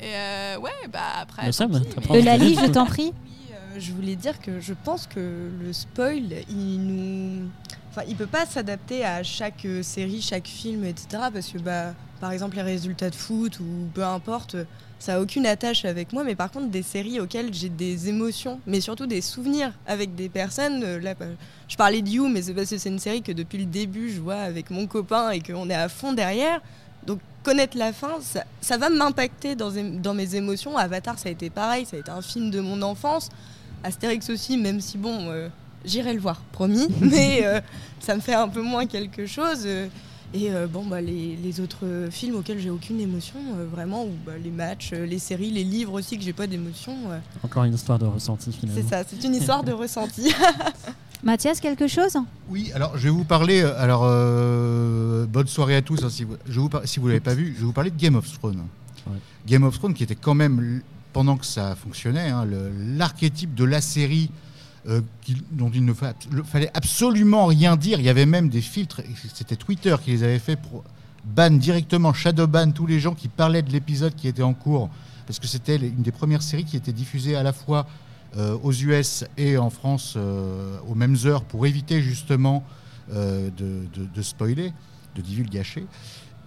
Et 0.00 0.14
euh, 0.14 0.58
ouais, 0.58 0.72
bah 0.92 1.00
après. 1.20 1.52
Sam, 1.52 1.70
mais- 1.72 2.06
pas 2.06 2.18
Lali, 2.18 2.56
je 2.56 2.66
t'en 2.70 2.86
prie. 2.86 3.12
Oui, 3.24 3.32
euh, 3.52 3.78
je 3.78 3.92
voulais 3.92 4.16
dire 4.16 4.40
que 4.40 4.60
je 4.60 4.74
pense 4.74 5.06
que 5.06 5.50
le 5.62 5.72
spoil, 5.72 6.22
il 6.48 6.80
nous, 6.80 7.48
enfin, 7.96 8.06
il 8.08 8.16
peut 8.16 8.26
pas 8.26 8.46
s'adapter 8.46 9.04
à 9.04 9.22
chaque 9.22 9.64
euh, 9.64 9.82
série, 9.82 10.20
chaque 10.20 10.46
film, 10.46 10.84
etc. 10.84 11.06
Parce 11.32 11.48
que, 11.48 11.58
bah, 11.58 11.94
par 12.20 12.32
exemple, 12.32 12.56
les 12.56 12.62
résultats 12.62 13.10
de 13.10 13.14
foot 13.14 13.58
ou 13.60 13.88
peu 13.94 14.04
importe, 14.04 14.56
euh, 14.56 14.64
ça 14.98 15.14
a 15.14 15.20
aucune 15.20 15.46
attache 15.46 15.84
avec 15.84 16.12
moi. 16.12 16.22
Mais 16.24 16.34
par 16.34 16.50
contre, 16.50 16.68
des 16.68 16.82
séries 16.82 17.20
auxquelles 17.20 17.54
j'ai 17.54 17.68
des 17.68 18.08
émotions, 18.08 18.60
mais 18.66 18.80
surtout 18.80 19.06
des 19.06 19.20
souvenirs 19.20 19.72
avec 19.86 20.14
des 20.14 20.28
personnes. 20.28 20.82
euh, 20.84 21.14
bah, 21.18 21.26
je 21.68 21.76
parlais 21.76 22.02
de 22.02 22.08
You, 22.08 22.28
mais 22.28 22.42
c'est 22.42 22.52
parce 22.54 22.70
que 22.70 22.78
c'est 22.78 22.90
une 22.90 22.98
série 22.98 23.22
que 23.22 23.32
depuis 23.32 23.58
le 23.58 23.66
début, 23.66 24.10
je 24.10 24.20
vois 24.20 24.36
avec 24.36 24.70
mon 24.70 24.86
copain 24.86 25.30
et 25.30 25.40
qu'on 25.40 25.70
est 25.70 25.74
à 25.74 25.88
fond 25.88 26.12
derrière. 26.12 26.60
Donc 27.06 27.20
connaître 27.42 27.78
la 27.78 27.92
fin, 27.92 28.16
ça, 28.60 28.76
va 28.76 28.90
m'impacter 28.90 29.54
dans, 29.54 30.14
mes 30.14 30.34
émotions. 30.34 30.76
Avatar, 30.76 31.18
ça 31.18 31.28
a 31.28 31.32
été 31.32 31.48
pareil, 31.48 31.86
ça 31.86 31.96
a 31.96 32.00
été 32.00 32.10
un 32.10 32.22
film 32.22 32.50
de 32.50 32.60
mon 32.60 32.82
enfance. 32.82 33.30
Astérix 33.84 34.28
aussi, 34.30 34.56
même 34.56 34.80
si 34.80 34.98
bon, 34.98 35.30
j'irai 35.86 36.12
le 36.12 36.20
voir, 36.20 36.40
promis, 36.52 36.86
mais 37.00 37.40
euh, 37.44 37.60
ça 38.00 38.14
me 38.16 38.20
fait 38.20 38.34
un 38.34 38.48
peu 38.48 38.62
moins 38.62 38.86
quelque 38.86 39.26
chose. 39.26 39.62
euh, 39.64 39.86
et 40.34 40.50
euh, 40.50 40.66
bon, 40.66 40.84
bah, 40.84 41.00
les, 41.00 41.36
les 41.36 41.60
autres 41.60 42.08
films 42.10 42.34
auxquels 42.34 42.58
j'ai 42.58 42.68
aucune 42.68 43.00
émotion, 43.00 43.38
euh, 43.56 43.66
vraiment, 43.72 44.04
ou 44.04 44.10
bah, 44.26 44.32
les 44.42 44.50
matchs, 44.50 44.90
les 44.90 45.20
séries, 45.20 45.50
les 45.52 45.62
livres 45.64 45.92
aussi 45.92 46.18
que 46.18 46.24
j'ai 46.24 46.32
pas 46.32 46.48
d'émotion, 46.48 46.92
euh, 47.10 47.18
Encore 47.44 47.62
une 47.64 47.74
histoire 47.74 47.98
de 47.98 48.06
ressenti 48.06 48.50
finalement. 48.52 48.82
c'est 48.82 48.94
ça, 48.94 49.04
c'est 49.08 49.24
une 49.24 49.34
histoire 49.36 49.62
de 49.62 49.70
ressenti. 49.72 50.32
Mathias, 51.22 51.60
quelque 51.60 51.86
chose? 51.88 52.16
Oui, 52.50 52.70
alors 52.74 52.96
je 52.98 53.04
vais 53.04 53.10
vous 53.10 53.24
parler. 53.24 53.62
Alors, 53.62 54.02
euh, 54.04 55.26
bonne 55.26 55.46
soirée 55.46 55.76
à 55.76 55.82
tous. 55.82 56.02
hein, 56.04 56.10
si 56.10 56.24
vous, 56.24 56.36
je 56.48 56.60
vous 56.60 56.68
par- 56.68 56.86
si 56.86 57.00
vous 57.00 57.08
l'avez 57.08 57.20
pas 57.20 57.34
vu, 57.34 57.52
je 57.54 57.60
vais 57.60 57.66
vous 57.66 57.72
parler 57.72 57.90
de 57.90 57.96
Game 57.96 58.16
of 58.16 58.30
Thrones. 58.38 58.64
Ouais. 59.06 59.16
Game 59.46 59.62
of 59.64 59.78
Thrones 59.78 59.94
qui 59.94 60.02
était 60.02 60.14
quand 60.14 60.34
même, 60.34 60.82
pendant 61.12 61.36
que 61.36 61.46
ça 61.46 61.74
fonctionnait, 61.76 62.28
hein, 62.30 62.46
l'archétype 62.96 63.54
de 63.54 63.64
la 63.64 63.80
série 63.80 64.30
euh, 64.88 65.00
dont 65.52 65.70
il 65.74 65.84
ne 65.84 65.92
fallait 65.92 66.70
absolument 66.74 67.46
rien 67.46 67.76
dire. 67.76 67.98
Il 67.98 68.04
y 68.04 68.08
avait 68.08 68.26
même 68.26 68.48
des 68.48 68.60
filtres. 68.60 69.00
C'était 69.34 69.56
Twitter 69.56 69.96
qui 70.04 70.10
les 70.12 70.22
avait 70.22 70.38
fait 70.38 70.56
pour 70.56 70.84
ban 71.24 71.50
directement, 71.50 72.12
shadow 72.12 72.46
ban 72.46 72.70
tous 72.70 72.86
les 72.86 73.00
gens 73.00 73.14
qui 73.14 73.28
parlaient 73.28 73.62
de 73.62 73.72
l'épisode 73.72 74.14
qui 74.14 74.28
était 74.28 74.42
en 74.42 74.54
cours. 74.54 74.88
Parce 75.26 75.38
que 75.40 75.46
c'était 75.48 75.76
une 75.76 76.02
des 76.02 76.12
premières 76.12 76.42
séries 76.42 76.64
qui 76.64 76.76
était 76.76 76.92
diffusée 76.92 77.34
à 77.34 77.42
la 77.42 77.52
fois 77.52 77.86
euh, 78.36 78.56
aux 78.62 78.72
US 78.72 79.24
et 79.36 79.56
en 79.58 79.70
France 79.70 80.14
euh, 80.16 80.78
aux 80.88 80.94
mêmes 80.94 81.16
heures 81.24 81.42
pour 81.42 81.66
éviter 81.66 82.00
justement 82.02 82.62
de, 83.10 83.50
de- 83.56 84.06
de 84.12 84.22
spoiler, 84.22 84.72
de 85.14 85.22
divulgacher. 85.22 85.86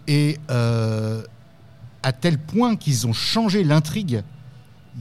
Et 0.07 0.37
à 0.49 2.11
tel 2.13 2.37
point 2.37 2.75
qu'ils 2.75 3.07
ont 3.07 3.13
changé 3.13 3.63
l'intrigue 3.63 4.23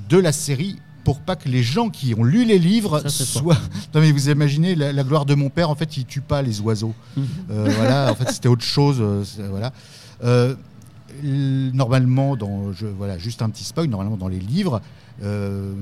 de 0.08 0.18
la 0.18 0.32
série 0.32 0.76
pour 1.08 1.20
pas 1.20 1.36
que 1.36 1.48
les 1.48 1.62
gens 1.62 1.88
qui 1.88 2.14
ont 2.18 2.24
lu 2.24 2.44
les 2.44 2.58
livres 2.58 3.00
Ça, 3.00 3.08
soient. 3.24 3.56
Non 3.94 4.00
mais 4.02 4.12
vous 4.12 4.28
imaginez 4.28 4.74
la, 4.74 4.92
la 4.92 5.04
gloire 5.04 5.24
de 5.24 5.34
mon 5.34 5.48
père 5.48 5.70
en 5.70 5.74
fait 5.74 5.96
il 5.96 6.04
tue 6.04 6.20
pas 6.20 6.42
les 6.42 6.60
oiseaux. 6.60 6.94
Mhm. 7.16 7.24
Euh, 7.50 7.70
voilà 7.78 8.12
en 8.12 8.14
fait 8.14 8.30
c'était 8.30 8.48
autre 8.48 8.64
chose. 8.64 8.98
euh, 9.00 9.24
voilà. 9.50 9.72
Euh, 10.22 10.54
normalement 11.72 12.36
dans 12.36 12.72
je, 12.72 12.86
voilà 12.86 13.18
juste 13.18 13.42
un 13.42 13.50
petit 13.50 13.64
spoil 13.64 13.88
normalement 13.88 14.16
dans 14.16 14.28
les 14.28 14.38
livres 14.38 14.80
euh, 15.22 15.72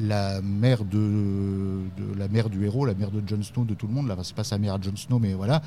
la 0.00 0.40
mère 0.40 0.84
de, 0.84 0.96
de- 0.96 2.18
la 2.18 2.28
mère 2.28 2.48
du 2.48 2.64
héros, 2.64 2.86
la 2.86 2.94
mère 2.94 3.10
de 3.10 3.20
Jon 3.26 3.42
Snow, 3.42 3.64
de 3.64 3.74
tout 3.74 3.86
le 3.86 3.92
monde, 3.92 4.08
là, 4.08 4.16
c'est 4.22 4.34
pas 4.34 4.44
sa 4.44 4.56
mère 4.56 4.74
à 4.74 4.78
Jon 4.80 4.96
Snow, 4.96 5.18
mais 5.18 5.34
voilà, 5.34 5.60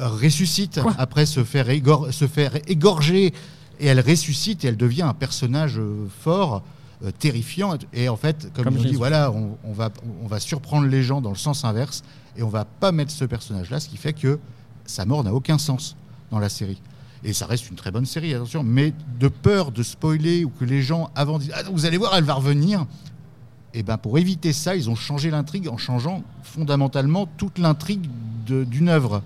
ressuscite 0.00 0.80
Quoi 0.82 0.92
après 0.98 1.26
se 1.26 1.44
faire, 1.44 1.68
égor- 1.68 2.10
se 2.10 2.26
faire 2.26 2.52
égorger 2.66 3.32
et 3.78 3.86
elle 3.86 4.00
ressuscite 4.00 4.64
et 4.64 4.68
elle 4.68 4.76
devient 4.76 5.02
un 5.02 5.14
personnage 5.14 5.78
fort 6.24 6.62
euh, 7.04 7.10
terrifiant. 7.10 7.76
Et 7.92 8.08
en 8.08 8.16
fait, 8.16 8.52
comme, 8.54 8.64
Comme 8.64 8.76
ont 8.78 8.82
dit, 8.82 8.94
voilà, 8.94 9.30
on, 9.30 9.56
on 9.64 9.72
va, 9.72 9.90
on 10.22 10.26
va 10.26 10.40
surprendre 10.40 10.86
les 10.86 11.02
gens 11.02 11.20
dans 11.20 11.30
le 11.30 11.36
sens 11.36 11.64
inverse 11.64 12.02
et 12.36 12.42
on 12.42 12.48
va 12.48 12.64
pas 12.64 12.92
mettre 12.92 13.10
ce 13.10 13.24
personnage-là, 13.24 13.80
ce 13.80 13.88
qui 13.88 13.96
fait 13.96 14.12
que 14.12 14.38
sa 14.84 15.04
mort 15.04 15.24
n'a 15.24 15.32
aucun 15.32 15.58
sens 15.58 15.96
dans 16.30 16.38
la 16.38 16.48
série. 16.48 16.80
Et 17.22 17.32
ça 17.32 17.46
reste 17.46 17.68
une 17.68 17.76
très 17.76 17.90
bonne 17.90 18.06
série, 18.06 18.34
attention, 18.34 18.62
mais 18.62 18.94
de 19.18 19.28
peur 19.28 19.72
de 19.72 19.82
spoiler 19.82 20.44
ou 20.44 20.50
que 20.50 20.64
les 20.64 20.82
gens 20.82 21.10
avant 21.14 21.38
disent 21.38 21.52
ah, 21.54 21.62
vous 21.70 21.84
allez 21.84 21.98
voir, 21.98 22.14
elle 22.16 22.24
va 22.24 22.34
revenir. 22.34 22.86
Et 23.74 23.82
ben 23.82 23.98
pour 23.98 24.18
éviter 24.18 24.52
ça, 24.52 24.74
ils 24.74 24.90
ont 24.90 24.94
changé 24.94 25.30
l'intrigue 25.30 25.68
en 25.68 25.76
changeant 25.76 26.22
fondamentalement 26.42 27.26
toute 27.36 27.58
l'intrigue 27.58 28.08
d'une 28.46 28.88
œuvre. 28.88 29.22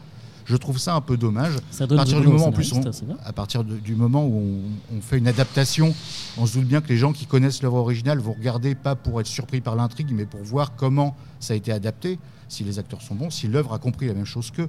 Je 0.46 0.56
trouve 0.56 0.78
ça 0.78 0.94
un 0.94 1.00
peu 1.00 1.16
dommage. 1.16 1.54
Ça 1.70 1.84
À 1.84 1.86
donne 1.86 1.96
partir 1.98 2.20
du 2.20 2.26
moment, 2.28 2.46
en 2.48 2.52
plus, 2.52 2.72
on- 2.72 2.82
à 3.24 3.32
partir 3.32 3.64
de- 3.64 3.76
du 3.78 3.94
moment 3.96 4.26
où 4.26 4.60
on, 4.92 4.96
on 4.96 5.00
fait 5.00 5.16
une 5.18 5.26
adaptation, 5.28 5.94
on 6.36 6.44
se 6.46 6.58
doute 6.58 6.66
bien 6.68 6.80
que 6.82 6.88
les 6.88 6.98
gens 6.98 7.12
qui 7.12 7.24
connaissent 7.26 7.62
l'œuvre 7.62 7.76
originale 7.76 8.18
vont 8.18 8.34
regarder 8.34 8.74
pas 8.74 8.94
pour 8.94 9.20
être 9.20 9.26
surpris 9.26 9.60
par 9.62 9.74
l'intrigue, 9.74 10.10
mais 10.12 10.26
pour 10.26 10.42
voir 10.42 10.74
comment 10.76 11.16
ça 11.40 11.54
a 11.54 11.56
été 11.56 11.72
adapté, 11.72 12.18
si 12.48 12.62
les 12.62 12.78
acteurs 12.78 13.00
sont 13.00 13.14
bons, 13.14 13.30
si 13.30 13.48
l'œuvre 13.48 13.72
a 13.72 13.78
compris 13.78 14.06
la 14.06 14.14
même 14.14 14.26
chose 14.26 14.50
qu'eux. 14.50 14.68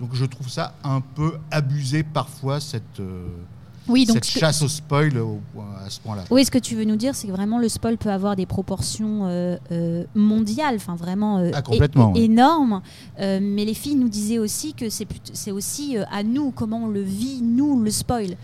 Donc 0.00 0.10
je 0.14 0.24
trouve 0.24 0.48
ça 0.48 0.74
un 0.82 1.00
peu 1.00 1.34
abusé 1.52 2.02
parfois, 2.02 2.58
cette, 2.58 2.98
euh, 2.98 3.26
Oui, 3.88 4.06
donc 4.06 4.14
cette 4.14 4.24
ce 4.26 4.34
que- 4.34 4.40
chasse 4.40 4.62
au 4.62 4.68
spoil 4.68 5.16
au- 5.18 5.40
à 5.84 5.90
ce 5.90 6.00
point-là. 6.00 6.24
Oui, 6.30 6.44
ce 6.44 6.50
que 6.50 6.58
tu 6.58 6.74
veux 6.74 6.84
nous 6.84 6.96
dire, 6.96 7.14
c'est 7.14 7.26
que 7.26 7.32
vraiment 7.32 7.58
le 7.58 7.68
spoil 7.68 7.98
peut 7.98 8.10
avoir 8.10 8.34
des 8.36 8.46
proportions 8.46 9.26
euh, 9.26 9.56
euh, 9.72 10.04
mondiales, 10.14 10.76
enfin 10.76 10.94
vraiment 10.96 11.38
euh, 11.38 11.50
Ah, 11.52 11.60
complètement, 11.62 12.10
é- 12.14 12.18
oui. 12.18 12.24
énormes. 12.24 12.80
Mais 13.18 13.64
les 13.64 13.74
filles 13.74 13.96
nous 13.96 14.08
disaient 14.08 14.38
aussi 14.38 14.72
que 14.74 14.86
c'est 14.88 15.50
aussi 15.52 15.96
à 16.10 16.22
nous 16.22 16.50
comment 16.50 16.84
on 16.84 16.88
le 16.88 17.02
vit, 17.02 17.40
nous, 17.42 17.80
le 17.82 17.90
spoil. 17.90 18.36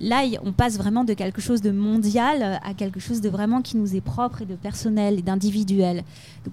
Là, 0.00 0.22
on 0.42 0.52
passe 0.52 0.76
vraiment 0.76 1.04
de 1.04 1.12
quelque 1.14 1.40
chose 1.40 1.60
de 1.62 1.70
mondial 1.70 2.60
à 2.64 2.74
quelque 2.74 3.00
chose 3.00 3.20
de 3.20 3.28
vraiment 3.28 3.62
qui 3.62 3.76
nous 3.76 3.94
est 3.94 4.00
propre 4.00 4.42
et 4.42 4.46
de 4.46 4.54
personnel 4.56 5.18
et 5.18 5.22
d'individuel. 5.22 6.02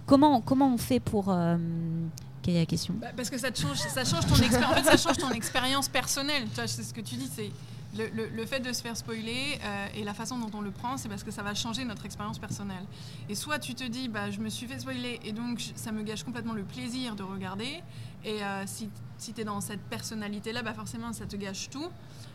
Comment, 0.06 0.42
comment 0.42 0.74
on 0.74 0.78
fait 0.78 1.00
pour... 1.00 1.34
quelle 2.42 2.56
est 2.56 2.60
la 2.60 2.66
question? 2.66 2.96
Bah, 2.96 3.08
parce 3.16 3.30
que 3.30 3.38
ça 3.38 3.50
change, 3.54 4.28
ton 4.28 5.32
expérience. 5.32 5.90
Personnelle. 5.90 6.44
Tu 6.50 6.56
vois, 6.56 6.68
c'est 6.68 6.84
ce 6.84 6.94
que 6.94 7.02
tu 7.02 7.16
dis, 7.16 7.30
c'est 7.34 7.52
le, 7.96 8.46
fait 8.46 8.60
de 8.60 8.72
se 8.72 8.82
faire 8.82 8.96
spoiler 8.96 9.60
euh, 9.64 9.88
et 9.96 10.04
la 10.04 10.14
façon 10.14 10.38
dont 10.38 10.50
on 10.58 10.62
le 10.62 10.72
prend, 10.72 10.98
c'est 10.98 11.10
parce 11.10 11.24
que 11.24 11.32
ça 11.32 11.44
va 11.44 11.54
changer 11.54 11.84
notre 11.86 12.06
expérience 12.06 12.40
personnelle. 12.40 12.84
Et 13.30 13.36
soit 13.36 13.60
tu 13.60 13.76
te 13.76 13.84
dis, 13.84 14.08
bah, 14.08 14.32
je 14.32 14.40
me 14.40 14.50
suis 14.50 14.68
fait 14.68 14.80
spoiler 14.80 15.20
et 15.26 15.32
donc 15.32 15.62
ça 15.76 15.92
me 15.92 16.04
gâche 16.04 16.24
complètement 16.24 16.54
le 16.54 16.64
plaisir 16.64 17.16
de 17.16 17.24
regarder. 17.24 17.82
Et 18.24 18.44
euh, 18.44 18.64
si, 18.66 18.90
si 19.18 19.34
tu 19.34 19.42
es 19.42 19.44
dans 19.44 19.62
cette 19.62 19.82
personnalité-là, 19.82 20.64
bah, 20.64 20.74
forcément, 20.74 21.12
ça 21.14 21.26
te 21.26 21.36
gâche 21.36 21.70
tout. 21.70 21.90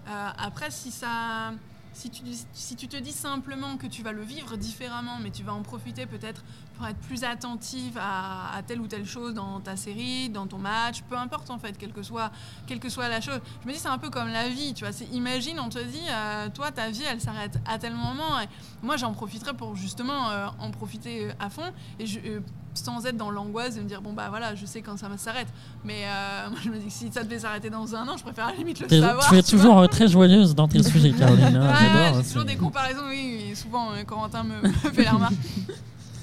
Euh, 0.08 0.28
après, 0.38 0.70
si 0.70 0.90
ça. 0.90 1.52
Si 1.96 2.10
tu, 2.10 2.22
si 2.52 2.76
tu 2.76 2.88
te 2.88 2.96
dis 2.98 3.10
simplement 3.10 3.78
que 3.78 3.86
tu 3.86 4.02
vas 4.02 4.12
le 4.12 4.20
vivre 4.20 4.58
différemment, 4.58 5.18
mais 5.22 5.30
tu 5.30 5.42
vas 5.42 5.54
en 5.54 5.62
profiter 5.62 6.04
peut-être 6.04 6.44
pour 6.76 6.86
être 6.86 6.98
plus 6.98 7.24
attentive 7.24 7.98
à, 7.98 8.60
telle 8.66 8.82
ou 8.82 8.86
telle 8.86 9.06
chose 9.06 9.32
dans 9.32 9.60
ta 9.60 9.76
série, 9.76 10.28
dans 10.28 10.46
ton 10.46 10.58
match, 10.58 11.00
peu 11.08 11.16
importe 11.16 11.48
en 11.48 11.58
fait, 11.58 11.78
quelle 11.78 11.94
que 11.94 12.02
soit, 12.02 12.30
quelle 12.66 12.80
que 12.80 12.90
soit 12.90 13.08
la 13.08 13.22
chose. 13.22 13.40
Je 13.62 13.66
me 13.66 13.72
dis 13.72 13.78
c'est 13.78 13.88
un 13.88 13.96
peu 13.96 14.10
comme 14.10 14.28
la 14.28 14.50
vie, 14.50 14.74
tu 14.74 14.84
vois. 14.84 14.94
Imagine, 15.10 15.58
on 15.58 15.70
te 15.70 15.82
dit, 15.82 16.04
euh, 16.10 16.50
toi 16.50 16.70
ta 16.70 16.90
vie 16.90 17.04
elle 17.10 17.22
s'arrête 17.22 17.58
à 17.64 17.78
tel 17.78 17.94
moment. 17.94 18.40
Et 18.40 18.48
moi 18.82 18.98
j'en 18.98 19.14
profiterais 19.14 19.54
pour 19.54 19.74
justement 19.74 20.28
euh, 20.28 20.48
en 20.58 20.70
profiter 20.72 21.30
à 21.40 21.48
fond 21.48 21.72
et 21.98 22.04
je, 22.04 22.20
euh, 22.20 22.40
sans 22.76 23.04
être 23.06 23.16
dans 23.16 23.30
l'angoisse 23.30 23.76
de 23.76 23.80
me 23.82 23.88
dire 23.88 24.00
bon 24.02 24.12
bah 24.12 24.26
voilà, 24.30 24.54
je 24.54 24.66
sais 24.66 24.82
quand 24.82 24.96
ça 24.96 25.08
s'arrête. 25.16 25.48
Mais 25.84 26.04
euh, 26.06 26.48
moi 26.50 26.58
je 26.64 26.70
me 26.70 26.78
dis 26.78 26.86
que 26.86 26.92
si 26.92 27.10
ça 27.12 27.22
devait 27.24 27.38
s'arrêter 27.38 27.70
dans 27.70 27.94
un 27.94 28.06
an, 28.08 28.16
je 28.16 28.22
préfère 28.22 28.46
à 28.46 28.50
la 28.52 28.56
limite 28.56 28.80
le 28.80 28.88
savoir. 29.00 29.28
tu 29.28 29.36
es 29.36 29.42
toujours 29.42 29.78
euh, 29.78 29.86
très 29.86 30.08
joyeuse 30.08 30.54
dans 30.54 30.68
tes 30.68 30.82
sujets, 30.82 31.10
Caroline. 31.18 31.56
hein, 31.56 31.68
Ouais, 31.72 31.74
j'adore, 31.80 32.22
j'ai 32.22 32.28
toujours 32.28 32.44
des 32.44 32.56
comparaisons, 32.56 33.02
oui, 33.08 33.54
souvent 33.54 33.92
euh, 33.92 34.04
Corentin 34.04 34.42
me, 34.44 34.62
me 34.62 34.92
fait 34.92 35.04
la 35.04 35.12
remarque. 35.12 35.34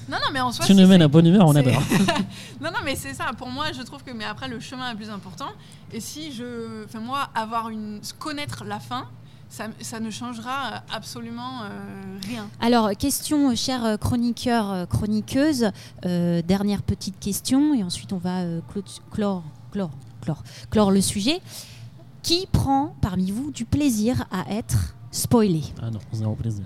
Non, 0.06 0.18
non, 0.18 0.32
mais 0.34 0.40
en 0.40 0.52
soi, 0.52 0.66
Tu 0.66 0.74
nous 0.74 0.86
c'est- 0.86 0.98
la 0.98 1.08
bonne 1.08 1.26
humeur, 1.26 1.46
on 1.46 1.56
adore. 1.56 1.80
non, 2.60 2.70
non, 2.70 2.78
mais 2.84 2.94
c'est 2.94 3.14
ça. 3.14 3.30
Pour 3.38 3.48
moi, 3.48 3.72
je 3.72 3.80
trouve 3.82 4.02
que, 4.04 4.10
mais 4.10 4.24
après, 4.26 4.48
le 4.48 4.60
chemin 4.60 4.92
est 4.92 4.94
plus 4.96 5.08
important. 5.08 5.48
Et 5.92 6.00
si 6.00 6.30
je, 6.30 6.84
enfin 6.84 7.00
moi, 7.00 7.28
avoir 7.34 7.70
une, 7.70 8.00
connaître 8.18 8.64
la 8.66 8.80
fin, 8.80 9.06
ça, 9.48 9.66
ça 9.80 10.00
ne 10.00 10.10
changera 10.10 10.74
euh, 10.74 10.78
absolument 10.92 11.62
euh, 11.62 12.18
rien. 12.26 12.48
Alors, 12.60 12.90
question, 12.98 13.50
euh, 13.50 13.54
chers 13.54 13.98
chroniqueurs, 13.98 14.88
chroniqueuses. 14.88 15.70
Euh, 16.06 16.42
dernière 16.42 16.82
petite 16.82 17.18
question, 17.20 17.74
et 17.74 17.82
ensuite 17.82 18.12
on 18.12 18.18
va 18.18 18.40
euh, 18.40 18.60
clo- 18.72 19.00
clore, 19.10 19.42
clore, 19.70 19.90
clore, 20.20 20.42
clore 20.70 20.90
le 20.90 21.00
sujet. 21.00 21.40
Qui 22.22 22.46
prend 22.50 22.96
parmi 23.02 23.30
vous 23.30 23.50
du 23.50 23.64
plaisir 23.66 24.24
à 24.30 24.50
être 24.50 24.94
spoilé? 25.10 25.62
Ah 25.82 25.90
non, 25.90 26.00
zéro 26.12 26.34
plaisir. 26.34 26.64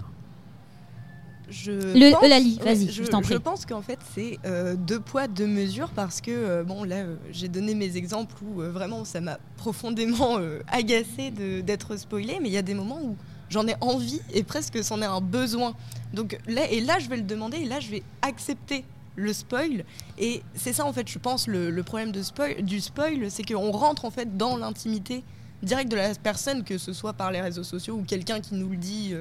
Je 1.51 1.73
Le- 1.73 2.13
pense- 2.13 2.21
vas-y, 2.65 2.87
je, 2.89 2.93
je 2.93 3.05
je 3.05 3.11
prie. 3.11 3.39
pense 3.39 3.65
qu'en 3.67 3.81
fait, 3.83 3.99
c'est 4.15 4.39
euh, 4.45 4.75
deux 4.77 5.01
poids, 5.01 5.29
deux 5.29 5.47
mesures 5.47 5.91
parce 5.91 6.21
que, 6.21 6.31
euh, 6.31 6.63
bon, 6.65 6.85
là, 6.85 6.97
euh, 6.97 7.17
j'ai 7.33 7.49
donné 7.49 7.75
mes 7.75 7.97
exemples 7.97 8.35
où 8.45 8.61
vraiment 8.61 9.05
ça 9.05 9.21
m'a 9.21 9.39
profondément 9.57 10.39
agacé 10.69 11.31
d'être 11.31 11.97
spoilé, 11.97 12.39
mais 12.43 12.49
il 12.49 12.53
y 12.53 12.59
a 12.59 12.63
des 12.63 12.75
moments 12.75 13.01
où 13.03 13.17
j'en 13.49 13.67
ai 13.67 13.75
envie 13.81 14.21
et 14.35 14.43
presque 14.43 14.83
c'en 14.85 15.01
est 15.01 15.07
un 15.07 15.21
besoin. 15.23 15.75
Donc 16.13 16.39
là, 16.47 16.71
et 16.71 16.81
là, 16.81 16.99
je 16.99 17.09
vais 17.09 17.17
le 17.17 17.23
demander 17.23 17.59
et 17.59 17.65
là, 17.65 17.81
je 17.81 17.89
vais 17.91 18.03
accepter 18.23 18.85
le 19.17 19.33
spoil. 19.33 19.85
Et 20.19 20.43
c'est 20.55 20.73
ça, 20.73 20.85
en 20.85 20.93
fait, 20.93 21.09
je 21.09 21.19
pense, 21.19 21.47
le, 21.49 21.71
le 21.71 21.83
problème 21.83 22.13
de 22.13 22.23
spoil, 22.23 22.63
du 22.63 22.81
spoil, 22.81 23.31
c'est 23.31 23.43
qu'on 23.43 23.71
rentre 23.73 24.05
en 24.05 24.11
fait 24.11 24.37
dans 24.37 24.57
l'intimité 24.57 25.25
directe 25.63 25.91
de 25.91 25.97
la 25.97 26.15
personne, 26.15 26.63
que 26.63 26.79
ce 26.79 26.93
soit 26.93 27.15
par 27.15 27.33
les 27.33 27.41
réseaux 27.41 27.65
sociaux 27.65 27.95
ou 27.97 28.05
quelqu'un 28.05 28.41
qui 28.41 28.55
nous 28.55 28.69
le 28.69 28.77
dit. 28.77 29.13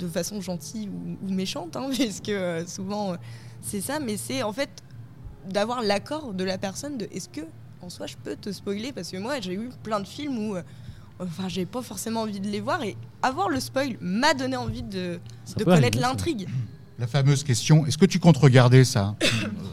De 0.00 0.08
façon 0.08 0.40
gentille 0.40 0.88
ou, 0.88 1.26
ou 1.26 1.32
méchante, 1.32 1.76
hein, 1.76 1.88
puisque 1.92 2.28
euh, 2.30 2.64
souvent 2.66 3.12
euh, 3.12 3.16
c'est 3.62 3.80
ça, 3.80 4.00
mais 4.00 4.16
c'est 4.16 4.42
en 4.42 4.52
fait 4.52 4.70
d'avoir 5.48 5.82
l'accord 5.82 6.34
de 6.34 6.44
la 6.44 6.58
personne 6.58 6.98
de 6.98 7.08
est-ce 7.12 7.28
que 7.28 7.40
en 7.82 7.88
soi 7.90 8.06
je 8.06 8.16
peux 8.22 8.36
te 8.36 8.50
spoiler? 8.52 8.92
Parce 8.92 9.10
que 9.10 9.16
moi 9.18 9.40
j'ai 9.40 9.54
eu 9.54 9.70
plein 9.82 10.00
de 10.00 10.06
films 10.06 10.38
où 10.38 10.56
euh, 10.56 10.62
enfin 11.20 11.48
j'ai 11.48 11.66
pas 11.66 11.82
forcément 11.82 12.22
envie 12.22 12.40
de 12.40 12.48
les 12.48 12.60
voir 12.60 12.82
et 12.82 12.96
avoir 13.22 13.48
le 13.48 13.60
spoil 13.60 13.96
m'a 14.00 14.34
donné 14.34 14.56
envie 14.56 14.82
de, 14.82 15.18
de 15.56 15.64
connaître 15.64 15.98
l'intrigue. 16.00 16.48
La 16.98 17.06
fameuse 17.06 17.44
question, 17.44 17.86
est-ce 17.86 17.96
que 17.96 18.04
tu 18.04 18.18
comptes 18.18 18.36
regarder 18.36 18.84
ça? 18.84 19.14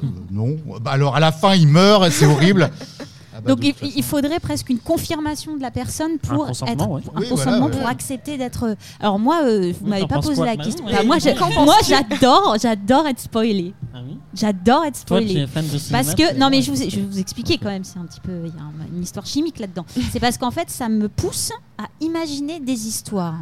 Euh, 0.03 0.07
Non. 0.29 0.55
Bah 0.79 0.91
alors 0.91 1.15
à 1.15 1.19
la 1.19 1.31
fin, 1.31 1.55
il 1.55 1.67
meurt, 1.67 2.05
et 2.05 2.11
c'est 2.11 2.27
horrible. 2.27 2.69
Ah 3.37 3.41
bah, 3.41 3.53
Donc 3.55 3.63
il, 3.95 4.03
faudrait 4.03 4.39
presque 4.39 4.69
une 4.69 4.79
confirmation 4.79 5.55
de 5.55 5.61
la 5.61 5.69
personne 5.71 6.17
pour 6.17 6.45
Un 6.45 6.47
consentement, 6.47 6.97
être 6.97 7.05
ouais. 7.07 7.11
un 7.15 7.21
Oui, 7.21 7.29
consentement 7.29 7.57
voilà, 7.59 7.75
pour 7.75 7.85
ouais. 7.85 7.91
accepter 7.91 8.37
d'être. 8.37 8.75
Alors 8.99 9.19
moi, 9.19 9.41
euh, 9.43 9.71
vous 9.73 9.83
Oui, 9.83 9.89
m'avez 9.91 10.07
pas 10.07 10.19
posé 10.19 10.35
quoi 10.35 10.45
la 10.45 10.57
question. 10.57 10.85
Bah, 10.85 11.03
moi, 11.05 11.17
j'adore, 11.19 12.55
j'adore 12.59 13.07
être 13.07 13.19
spoilé. 13.19 13.73
Ah 13.93 13.99
oui 14.05 14.17
J'adore 14.33 14.85
être 14.85 14.95
spoilé. 14.97 15.45
Parce 15.91 16.15
que 16.15 16.35
non 16.37 16.49
mais 16.49 16.61
je, 16.61 16.71
vous, 16.71 16.77
je 16.77 16.95
vais 16.95 17.05
vous 17.05 17.19
expliquer 17.19 17.57
quand 17.57 17.69
même 17.69 17.83
c'est 17.83 17.97
un 17.99 18.05
petit 18.05 18.19
peu 18.19 18.31
il 18.45 18.53
y 18.55 18.57
a 18.57 18.61
un- 18.61 18.95
une 18.95 19.03
histoire 19.03 19.25
chimique 19.25 19.59
là-dedans. 19.59 19.85
C'est 20.11 20.19
parce 20.19 20.37
qu'en 20.37 20.51
fait 20.51 20.69
ça 20.69 20.89
me 20.89 21.09
pousse 21.09 21.51
à 21.77 21.85
imaginer 22.01 22.59
des 22.59 22.87
histoires. 22.87 23.37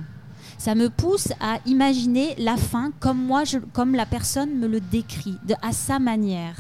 Ça 0.57 0.73
me 0.75 0.89
pousse 0.89 1.29
à 1.41 1.57
imaginer 1.65 2.35
la 2.37 2.55
fin 2.57 2.91
comme 2.99 3.17
moi 3.21 3.43
je, 3.43 3.57
comme 3.73 3.93
la 3.95 4.05
personne 4.05 4.57
me 4.57 4.67
le 4.67 4.79
décrit 4.79 5.35
de, 5.47 5.53
à 5.61 5.71
sa 5.73 5.99
manière. 5.99 6.55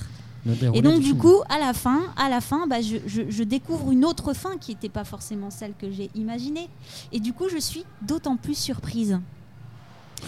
Déroulé 0.53 0.79
Et 0.79 0.81
donc 0.81 1.01
du 1.01 1.15
coup 1.15 1.41
à 1.49 1.57
la 1.59 1.73
fin 1.73 2.01
à 2.17 2.29
la 2.29 2.41
fin 2.41 2.67
bah, 2.67 2.81
je, 2.81 2.97
je- 3.07 3.29
je 3.29 3.43
découvre 3.43 3.91
une 3.91 4.05
autre 4.05 4.33
fin 4.33 4.57
qui 4.57 4.71
n'était 4.71 4.89
pas 4.89 5.03
forcément 5.03 5.49
celle 5.49 5.73
que 5.79 5.89
j'ai 5.91 6.09
imaginée. 6.15 6.69
Et 7.11 7.19
du 7.19 7.33
coup 7.33 7.45
je 7.51 7.57
suis 7.57 7.83
d'autant 8.01 8.37
plus 8.37 8.57
surprise. 8.57 9.19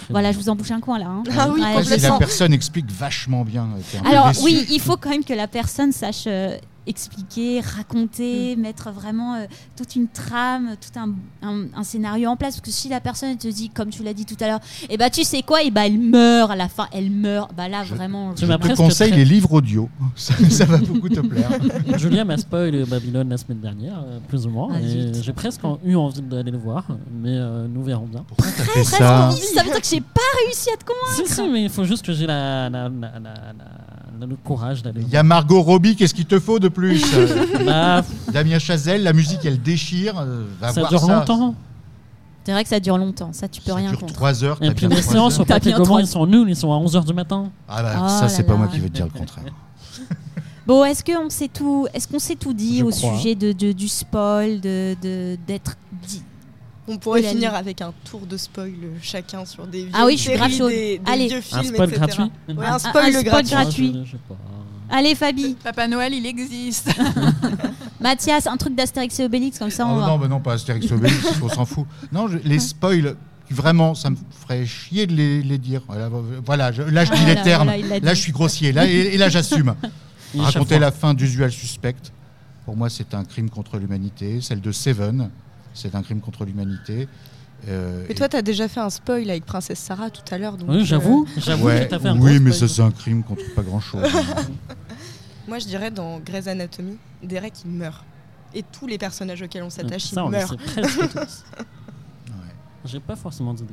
Voilà 0.10 0.32
je 0.32 0.38
vous 0.38 0.50
embouche 0.50 0.72
un 0.72 0.80
coin 0.80 1.00
là. 1.00 1.08
hein. 1.08 1.24
Ah 1.38 1.50
oui, 1.52 1.62
Ouais, 1.62 1.68
Après, 1.70 1.84
je 1.84 1.96
si 1.96 2.02
la 2.02 2.18
personne 2.18 2.54
explique 2.54 2.92
vachement 2.92 3.44
bien. 3.46 3.68
alors 4.06 4.32
oui, 4.44 4.66
il 4.70 4.80
faut 4.80 4.98
quand 4.98 5.10
même 5.10 5.24
que 5.24 5.34
la 5.34 5.48
personne 5.48 5.92
sache 5.92 6.26
euh, 6.28 6.58
expliquer, 6.88 7.62
raconter, 7.62 8.56
Mm. 8.56 8.60
mettre 8.62 8.92
vraiment 8.92 9.36
euh, 9.36 9.46
toute 9.76 9.96
une 9.96 10.08
trame, 10.08 10.76
tout 10.82 11.00
un, 11.00 11.10
un- 11.48 11.66
un 11.76 11.84
scénario 11.84 12.30
en 12.30 12.36
place. 12.36 12.56
Parce 12.56 12.66
que 12.66 12.72
si 12.72 12.90
la 12.90 13.00
personne 13.00 13.30
elle 13.30 13.38
te 13.38 13.48
dit, 13.48 13.70
comme 13.70 13.90
tu 13.90 14.04
l'as 14.04 14.14
dit 14.14 14.26
tout 14.26 14.38
à 14.42 14.48
l'heure, 14.48 14.60
et 14.90 14.98
bah 14.98 15.10
tu 15.10 15.24
sais 15.24 15.42
quoi, 15.42 15.64
et 15.64 15.72
bah 15.72 15.86
elle 15.86 16.00
meurt 16.00 16.50
à 16.52 16.56
la 16.56 16.68
fin, 16.70 16.88
elle 16.92 17.12
meurt. 17.12 17.52
Bah 17.56 17.68
là 17.68 17.84
Je- 17.84 17.94
vraiment. 17.96 18.36
Je 18.36 18.46
m'as 18.46 18.58
te 18.58 18.74
conseille 18.76 19.10
très- 19.12 19.20
les 19.20 19.26
livres 19.26 19.54
audio. 19.54 19.90
Ça, 20.16 20.34
ça 20.50 20.66
va 20.66 20.78
beaucoup 20.78 21.10
te 21.10 21.20
plaire. 21.20 21.50
Julien 21.98 22.24
m'a 22.26 22.38
spoil 22.38 22.86
Babylone 22.86 23.30
la 23.30 23.38
semaine 23.38 23.60
dernière, 23.60 24.00
euh, 24.06 24.20
plus 24.28 24.46
ou 24.46 24.50
moins. 24.50 24.70
Ah, 24.74 24.78
j'ai 25.22 25.34
presque 25.34 25.62
eu 25.86 25.96
envie 25.96 26.22
d'aller 26.22 26.52
le 26.52 26.58
voir, 26.58 26.86
mais 27.22 27.36
euh, 27.38 27.68
nous 27.68 27.84
verrons 27.84 28.06
bien. 28.08 28.24
Pourquoi 28.28 28.48
t'as 28.56 28.64
fait 28.64 28.72
Presque 28.72 28.96
ça 28.98 29.28
envie, 29.30 29.40
ça 29.42 29.64
veut 29.64 29.72
dire 29.72 29.82
que 29.82 29.88
j'ai 29.88 30.02
pas 30.02 30.22
réussi 30.46 30.70
à 30.74 30.78
te 30.78 30.84
convaincre. 30.86 31.28
Si, 31.30 31.34
si, 31.36 31.48
mais 31.50 31.64
il 31.64 31.70
faut 31.70 31.84
juste 31.84 32.06
que 32.06 32.14
j'ai 32.14 32.26
la, 32.28 32.70
la- 32.70 32.90
la- 32.90 32.90
la- 32.90 33.20
la- 33.20 34.26
le 34.26 34.36
courage 34.36 34.82
d'aller 34.82 35.02
Il 35.02 35.10
y 35.10 35.16
a 35.18 35.22
Margot 35.24 35.62
Robbie, 35.62 35.96
qu'est-ce 35.96 36.14
qu'il 36.14 36.26
te 36.26 36.40
faut 36.40 36.58
de 36.60 36.68
plus 36.78 37.04
Bah, 37.66 38.04
Damien 38.32 38.60
Chazelle, 38.60 39.02
la 39.04 39.14
musique 39.14 39.44
elle 39.46 39.62
déchire. 39.62 40.20
euh, 40.20 40.46
va 40.62 40.68
ça 40.72 40.80
voir 40.82 40.90
dure 40.92 41.00
ça. 41.02 41.16
longtemps. 41.20 41.56
C'est 42.46 42.52
vrai 42.54 42.64
que 42.64 42.70
ça 42.70 42.80
dure 42.80 42.98
longtemps, 42.98 43.34
ça 43.34 43.48
tu 43.50 43.60
peux 43.60 43.72
Ça 43.72 43.76
rien 43.76 43.90
dure 43.90 44.00
contre. 44.00 44.14
3 44.14 44.44
heures. 44.44 44.58
Et 44.62 44.68
t'as 44.68 44.74
puis 44.74 44.88
bien 44.88 44.96
les 44.96 45.02
trois 45.02 45.14
séances 45.14 45.40
heures. 45.40 45.46
T'as 45.46 45.60
bien 45.60 45.74
comment 45.74 45.86
trois- 45.86 46.02
ils 46.02 46.08
sont 46.08 46.26
nuls, 46.28 46.48
ils 46.50 46.56
sont 46.56 46.72
à 46.72 46.78
11h 46.78 47.04
du 47.06 47.14
matin. 47.14 47.50
Ah 47.68 47.82
bah, 47.84 47.94
Oh 48.04 48.08
ça 48.08 48.30
c'est 48.30 48.44
pas 48.44 48.54
là. 48.54 48.60
moi 48.60 48.68
qui 48.68 48.80
vais 48.80 48.88
te 48.90 48.94
dire 48.94 49.06
le 49.12 49.18
contraire. 49.20 49.44
Bon, 50.68 50.84
est-ce 50.84 51.02
qu'on 51.02 51.30
sait 51.30 51.48
tout, 51.48 51.88
est-ce 51.94 52.10
qu'on 52.10 52.20
sait 52.20 52.36
tout 52.36 52.52
dit 52.54 52.80
Je 52.80 52.84
au 52.84 52.90
crois. 52.90 53.16
sujet 53.18 53.36
de, 53.36 53.54
de- 53.54 53.72
du 53.72 53.88
spoil, 53.88 54.60
de 54.60 54.96
de- 55.02 55.38
d'être 55.48 55.78
dit- 56.06 56.24
On 56.90 56.98
pourrait 56.98 57.24
finir 57.24 57.54
avec 57.56 57.82
un 57.82 57.94
tour 58.10 58.22
de 58.26 58.36
spoil 58.36 58.72
euh, 58.84 58.98
chacun 59.02 59.46
sur 59.46 59.66
des 59.66 59.80
vieilles 59.84 59.92
Ah 59.94 60.06
oui, 60.06 60.18
je 60.18 60.24
suis 60.24 60.34
grave 60.34 60.52
chaude. 60.52 60.70
des, 60.70 61.00
des 61.00 61.12
Allez. 61.12 61.28
vieux 61.28 61.38
Un 61.38 61.42
films, 61.42 61.74
spoil 61.74 61.90
etc. 61.90 62.00
gratuit 62.06 62.32
Ouais, 62.58 62.66
Un- 62.66 62.74
un 62.74 62.80
spoil 62.80 63.06
un 63.06 63.12
spoil 63.12 63.24
gratuit. 63.24 63.50
gratuit. 63.52 63.94
Je- 63.94 64.06
je 64.06 64.12
sais 64.12 64.18
pas. 64.28 64.36
Allez, 64.90 65.16
Fabi, 65.16 65.56
Papa 65.64 65.88
Noël, 65.88 66.14
il 66.14 66.26
existe. 66.26 66.90
Mathias, 68.00 68.48
un 68.48 68.58
truc 68.58 68.76
d'Astérix 68.76 69.20
et 69.20 69.26
Obélix, 69.26 69.58
comme 69.60 69.70
ça 69.72 69.86
on 69.88 69.96
Oh, 69.98 70.00
va. 70.00 70.08
non, 70.08 70.18
mais 70.18 70.28
non, 70.28 70.40
pas 70.40 70.54
Astérix 70.54 70.92
Obélix, 70.92 71.26
on 71.42 71.50
s'en 71.50 71.66
fout. 71.66 71.86
Non, 72.12 72.28
je- 72.28 72.38
les 72.38 72.60
spoils, 72.60 73.16
vraiment, 73.50 73.96
ça 73.96 74.10
me 74.10 74.16
ferait 74.42 74.66
chier 74.66 75.08
de 75.08 75.14
les, 75.14 75.42
les 75.42 75.58
dire. 75.58 75.82
Voilà, 75.88 76.10
voilà, 76.46 76.72
je- 76.72 76.84
là 76.84 77.06
je 77.06 77.12
dis 77.12 77.20
Ah, 77.26 77.34
les 77.34 77.42
termes. 77.42 77.68
voilà, 77.70 78.00
là 78.00 78.14
je 78.14 78.22
suis 78.22 78.32
grossier. 78.32 78.72
Là, 78.72 78.86
et, 78.88 78.92
et 79.14 79.18
là 79.18 79.30
j'assume. 79.30 79.76
Raconter 80.38 80.78
la 80.78 80.92
fin 80.92 81.14
d'Usual 81.14 81.52
Suspect, 81.52 81.96
pour 82.66 82.76
moi 82.78 82.90
c'est 82.90 83.14
un 83.14 83.24
crime 83.24 83.50
contre 83.50 83.78
l'humanité. 83.78 84.42
Celle 84.42 84.62
de 84.62 84.72
Seven, 84.72 85.30
c'est 85.74 85.96
un 85.96 86.04
crime 86.04 86.20
contre 86.20 86.46
l'humanité. 86.46 87.08
Euh, 87.68 88.06
Mais 88.08 88.16
toi, 88.16 88.30
t'as 88.30 88.42
déjà 88.42 88.68
fait 88.68 88.80
un 88.80 88.90
spoil 88.90 89.30
avec 89.30 89.46
Princesse 89.46 89.80
Sarah 89.80 90.10
tout 90.10 90.22
à 90.34 90.38
l'heure. 90.38 90.58
donc, 90.58 90.70
Oui, 90.70 90.82
euh, 90.82 90.86
j'avoue. 90.86 91.28
J'avoue 91.38 91.66
ouais, 91.68 91.88
fait 91.88 91.94
un 91.94 92.20
oui, 92.20 92.40
mais 92.40 92.52
spoil. 92.52 92.70
ça 92.70 92.76
c'est 92.76 92.82
un 92.82 92.92
crime 92.92 93.24
contre 93.24 93.44
pas 93.56 93.64
grand 93.64 93.80
chose. 93.80 94.04
Moi, 95.48 95.60
je 95.60 95.66
dirais 95.66 95.92
dans 95.92 96.20
Grey's 96.20 96.48
Anatomy, 96.48 96.98
Derek, 97.24 97.54
il 97.66 97.72
meurt. 97.72 98.04
Et 98.54 98.64
tous 98.64 98.88
les 98.88 98.98
personnages 98.98 99.42
auxquels 99.42 99.64
on 99.64 99.70
s'attache, 99.70 100.12
ils 100.12 100.20
meurent. 100.20 100.50
sait 100.50 100.58
presque 100.58 101.10
tous. 101.14 101.44
J'ai 102.86 103.00
pas 103.00 103.16
forcément 103.16 103.54
de 103.54 103.60
toute 103.60 103.70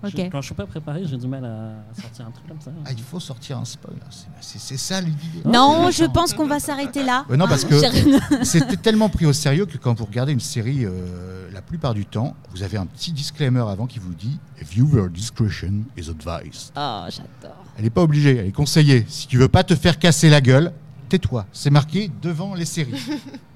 façon. 0.00 0.16
Ok. 0.16 0.24
Je- 0.24 0.30
Quand 0.30 0.40
je 0.40 0.46
suis 0.46 0.54
pas 0.54 0.66
préparé, 0.66 1.02
j'ai 1.06 1.16
du 1.16 1.26
mal 1.28 1.44
à 1.44 2.00
sortir 2.00 2.26
un 2.26 2.30
truc 2.30 2.46
comme 2.48 2.60
ça. 2.60 2.70
Ah, 2.84 2.90
il 2.92 3.02
faut 3.02 3.20
sortir 3.20 3.58
un 3.58 3.64
spoil. 3.64 3.96
là. 3.98 4.06
C'est- 4.40 4.76
ça 4.76 5.00
l'idée. 5.00 5.16
Non, 5.44 5.86
Ouais, 5.86 5.92
je 5.92 6.04
pense 6.04 6.32
qu'on 6.34 6.46
va 6.46 6.58
s'arrêter 6.60 7.02
là. 7.04 7.24
Ouais, 7.28 7.36
non, 7.36 7.46
parce 7.46 7.64
que 7.64 7.74
J'ai- 7.78 8.44
c'était 8.44 8.76
tellement 8.76 9.08
pris 9.08 9.26
au 9.26 9.32
sérieux 9.32 9.66
que 9.66 9.76
quand 9.78 9.94
vous 9.98 10.04
regardez 10.04 10.32
une 10.32 10.40
série, 10.40 10.84
euh, 10.84 11.48
la 11.52 11.62
plupart 11.62 11.94
du 11.94 12.06
temps, 12.06 12.34
vous 12.52 12.62
avez 12.62 12.76
un 12.76 12.86
petit 12.86 13.12
disclaimer 13.12 13.60
avant 13.68 13.86
qui 13.86 13.98
vous 13.98 14.14
dit 14.14 14.38
Viewer 14.70 15.08
discretion 15.10 15.84
is 15.96 16.08
advised. 16.10 16.72
Oh, 16.76 17.04
j'adore. 17.08 17.56
Elle 17.76 17.84
n'est 17.84 17.90
pas 17.90 18.02
obligée, 18.02 18.36
elle 18.36 18.46
est 18.46 18.52
conseillée. 18.52 19.04
Si 19.08 19.26
tu 19.26 19.38
veux 19.38 19.48
pas 19.48 19.64
te 19.64 19.74
faire 19.74 19.98
casser 19.98 20.28
la 20.30 20.40
gueule, 20.40 20.72
tais-toi. 21.08 21.46
C'est 21.52 21.70
marqué 21.70 22.10
devant 22.22 22.54
les 22.54 22.64
séries. 22.64 22.92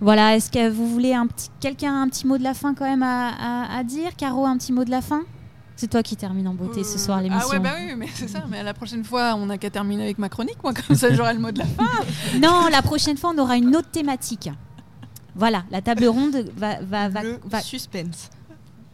Voilà, 0.00 0.36
est-ce 0.36 0.50
que 0.50 0.68
vous 0.70 0.88
voulez 0.88 1.12
un 1.14 1.26
petit, 1.26 1.48
quelqu'un 1.60 1.92
a 1.92 1.96
un 1.98 2.08
petit 2.08 2.26
mot 2.26 2.38
de 2.38 2.44
la 2.44 2.54
fin 2.54 2.74
quand 2.74 2.84
même 2.84 3.02
à, 3.02 3.30
à- 3.30 3.78
à 3.78 3.82
dire? 3.84 4.14
Caro, 4.16 4.46
un 4.46 4.56
petit 4.56 4.72
mot 4.72 4.84
de 4.84 4.90
la 4.90 5.00
fin? 5.02 5.22
C'est 5.74 5.88
toi 5.90 6.02
qui 6.02 6.16
termine 6.16 6.46
en 6.48 6.54
beauté 6.54 6.82
ce 6.84 6.98
soir 6.98 7.18
Euh, 7.18 7.22
l'émission. 7.22 7.48
Ah 7.50 7.52
ouais, 7.52 7.58
bah 7.60 7.70
oui, 7.78 7.94
mais 7.96 8.08
c'est 8.12 8.28
ça. 8.28 8.44
Mais 8.48 8.62
la 8.62 8.74
prochaine 8.74 9.04
fois, 9.04 9.34
on 9.36 9.46
n'a 9.46 9.58
qu'à 9.58 9.70
terminer 9.70 10.02
avec 10.04 10.18
ma 10.18 10.28
chronique, 10.28 10.58
moi, 10.62 10.72
comme 10.74 10.96
ça 10.96 11.12
j'aurai 11.14 11.34
le 11.34 11.40
mot 11.40 11.50
de 11.52 11.58
la 11.58 11.66
fin. 11.66 11.84
Non, 12.42 12.68
la 12.70 12.82
prochaine 12.82 13.16
fois, 13.16 13.32
on 13.34 13.38
aura 13.38 13.56
une 13.56 13.74
autre 13.76 13.88
thématique. 13.90 14.50
Voilà, 15.36 15.64
la 15.70 15.80
table 15.82 16.06
ronde 16.06 16.44
va. 16.56 16.80
va, 16.82 17.08
va, 17.08 17.22
Le 17.22 17.40
va- 17.44 17.60
suspense. 17.60 18.28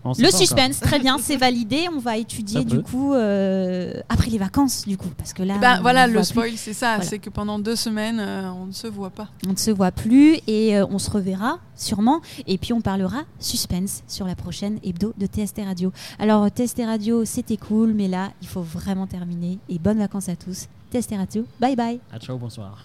On 0.06 0.12
Le 0.18 0.30
suspense, 0.30 0.80
très 0.80 0.98
bien, 0.98 1.16
c'est 1.18 1.36
validé. 1.36 1.86
On 1.94 1.98
va 1.98 2.18
étudier 2.18 2.58
Ça 2.58 2.64
du 2.64 2.76
peut. 2.76 2.82
coup 2.82 3.14
euh, 3.14 3.94
après 4.10 4.28
les 4.30 4.36
vacances, 4.38 4.86
du 4.86 4.96
coup, 4.98 5.08
parce 5.16 5.32
que 5.32 5.42
là, 5.42 5.56
Ben 5.58 5.76
on 5.78 5.82
voilà, 5.82 6.06
le 6.06 6.22
spoil, 6.22 6.52
c'est 6.56 6.74
ça. 6.74 6.96
Voilà. 6.96 7.08
C'est 7.10 7.18
que 7.18 7.30
pendant 7.30 7.58
deux 7.58 7.74
semaines, 7.76 8.20
euh, 8.20 8.50
on 8.52 8.66
ne 8.66 8.72
se 8.72 8.86
voit 8.86 9.08
pas. 9.10 9.28
on 9.46 9.52
ne 9.52 9.56
se 9.56 9.70
voit 9.70 9.92
plus 9.92 10.36
et 10.46 10.76
euh, 10.76 10.86
on 10.90 10.98
se 10.98 11.10
reverra 11.10 11.58
sûrement. 11.74 12.20
Et 12.46 12.58
puis 12.58 12.72
on 12.74 12.80
parlera 12.82 13.22
suspense 13.40 14.02
sur 14.06 14.26
la 14.26 14.34
prochaine 14.34 14.78
hebdo 14.84 15.14
de 15.16 15.26
TST 15.26 15.62
Radio. 15.64 15.90
Alors 16.18 16.48
TST 16.50 16.82
Radio, 16.84 17.24
c'était 17.24 17.56
cool, 17.56 17.94
mais 17.94 18.08
là, 18.08 18.30
il 18.42 18.48
faut 18.48 18.62
vraiment 18.62 19.06
terminer. 19.06 19.58
Et 19.70 19.78
bonnes 19.78 19.98
vacances 19.98 20.28
à 20.28 20.36
tous. 20.36 20.66
TST 20.92 21.14
Radio, 21.16 21.46
bye 21.60 21.74
bye. 21.76 21.98
Ah, 22.12 22.18
ciao, 22.18 22.36
bonsoir. 22.36 22.78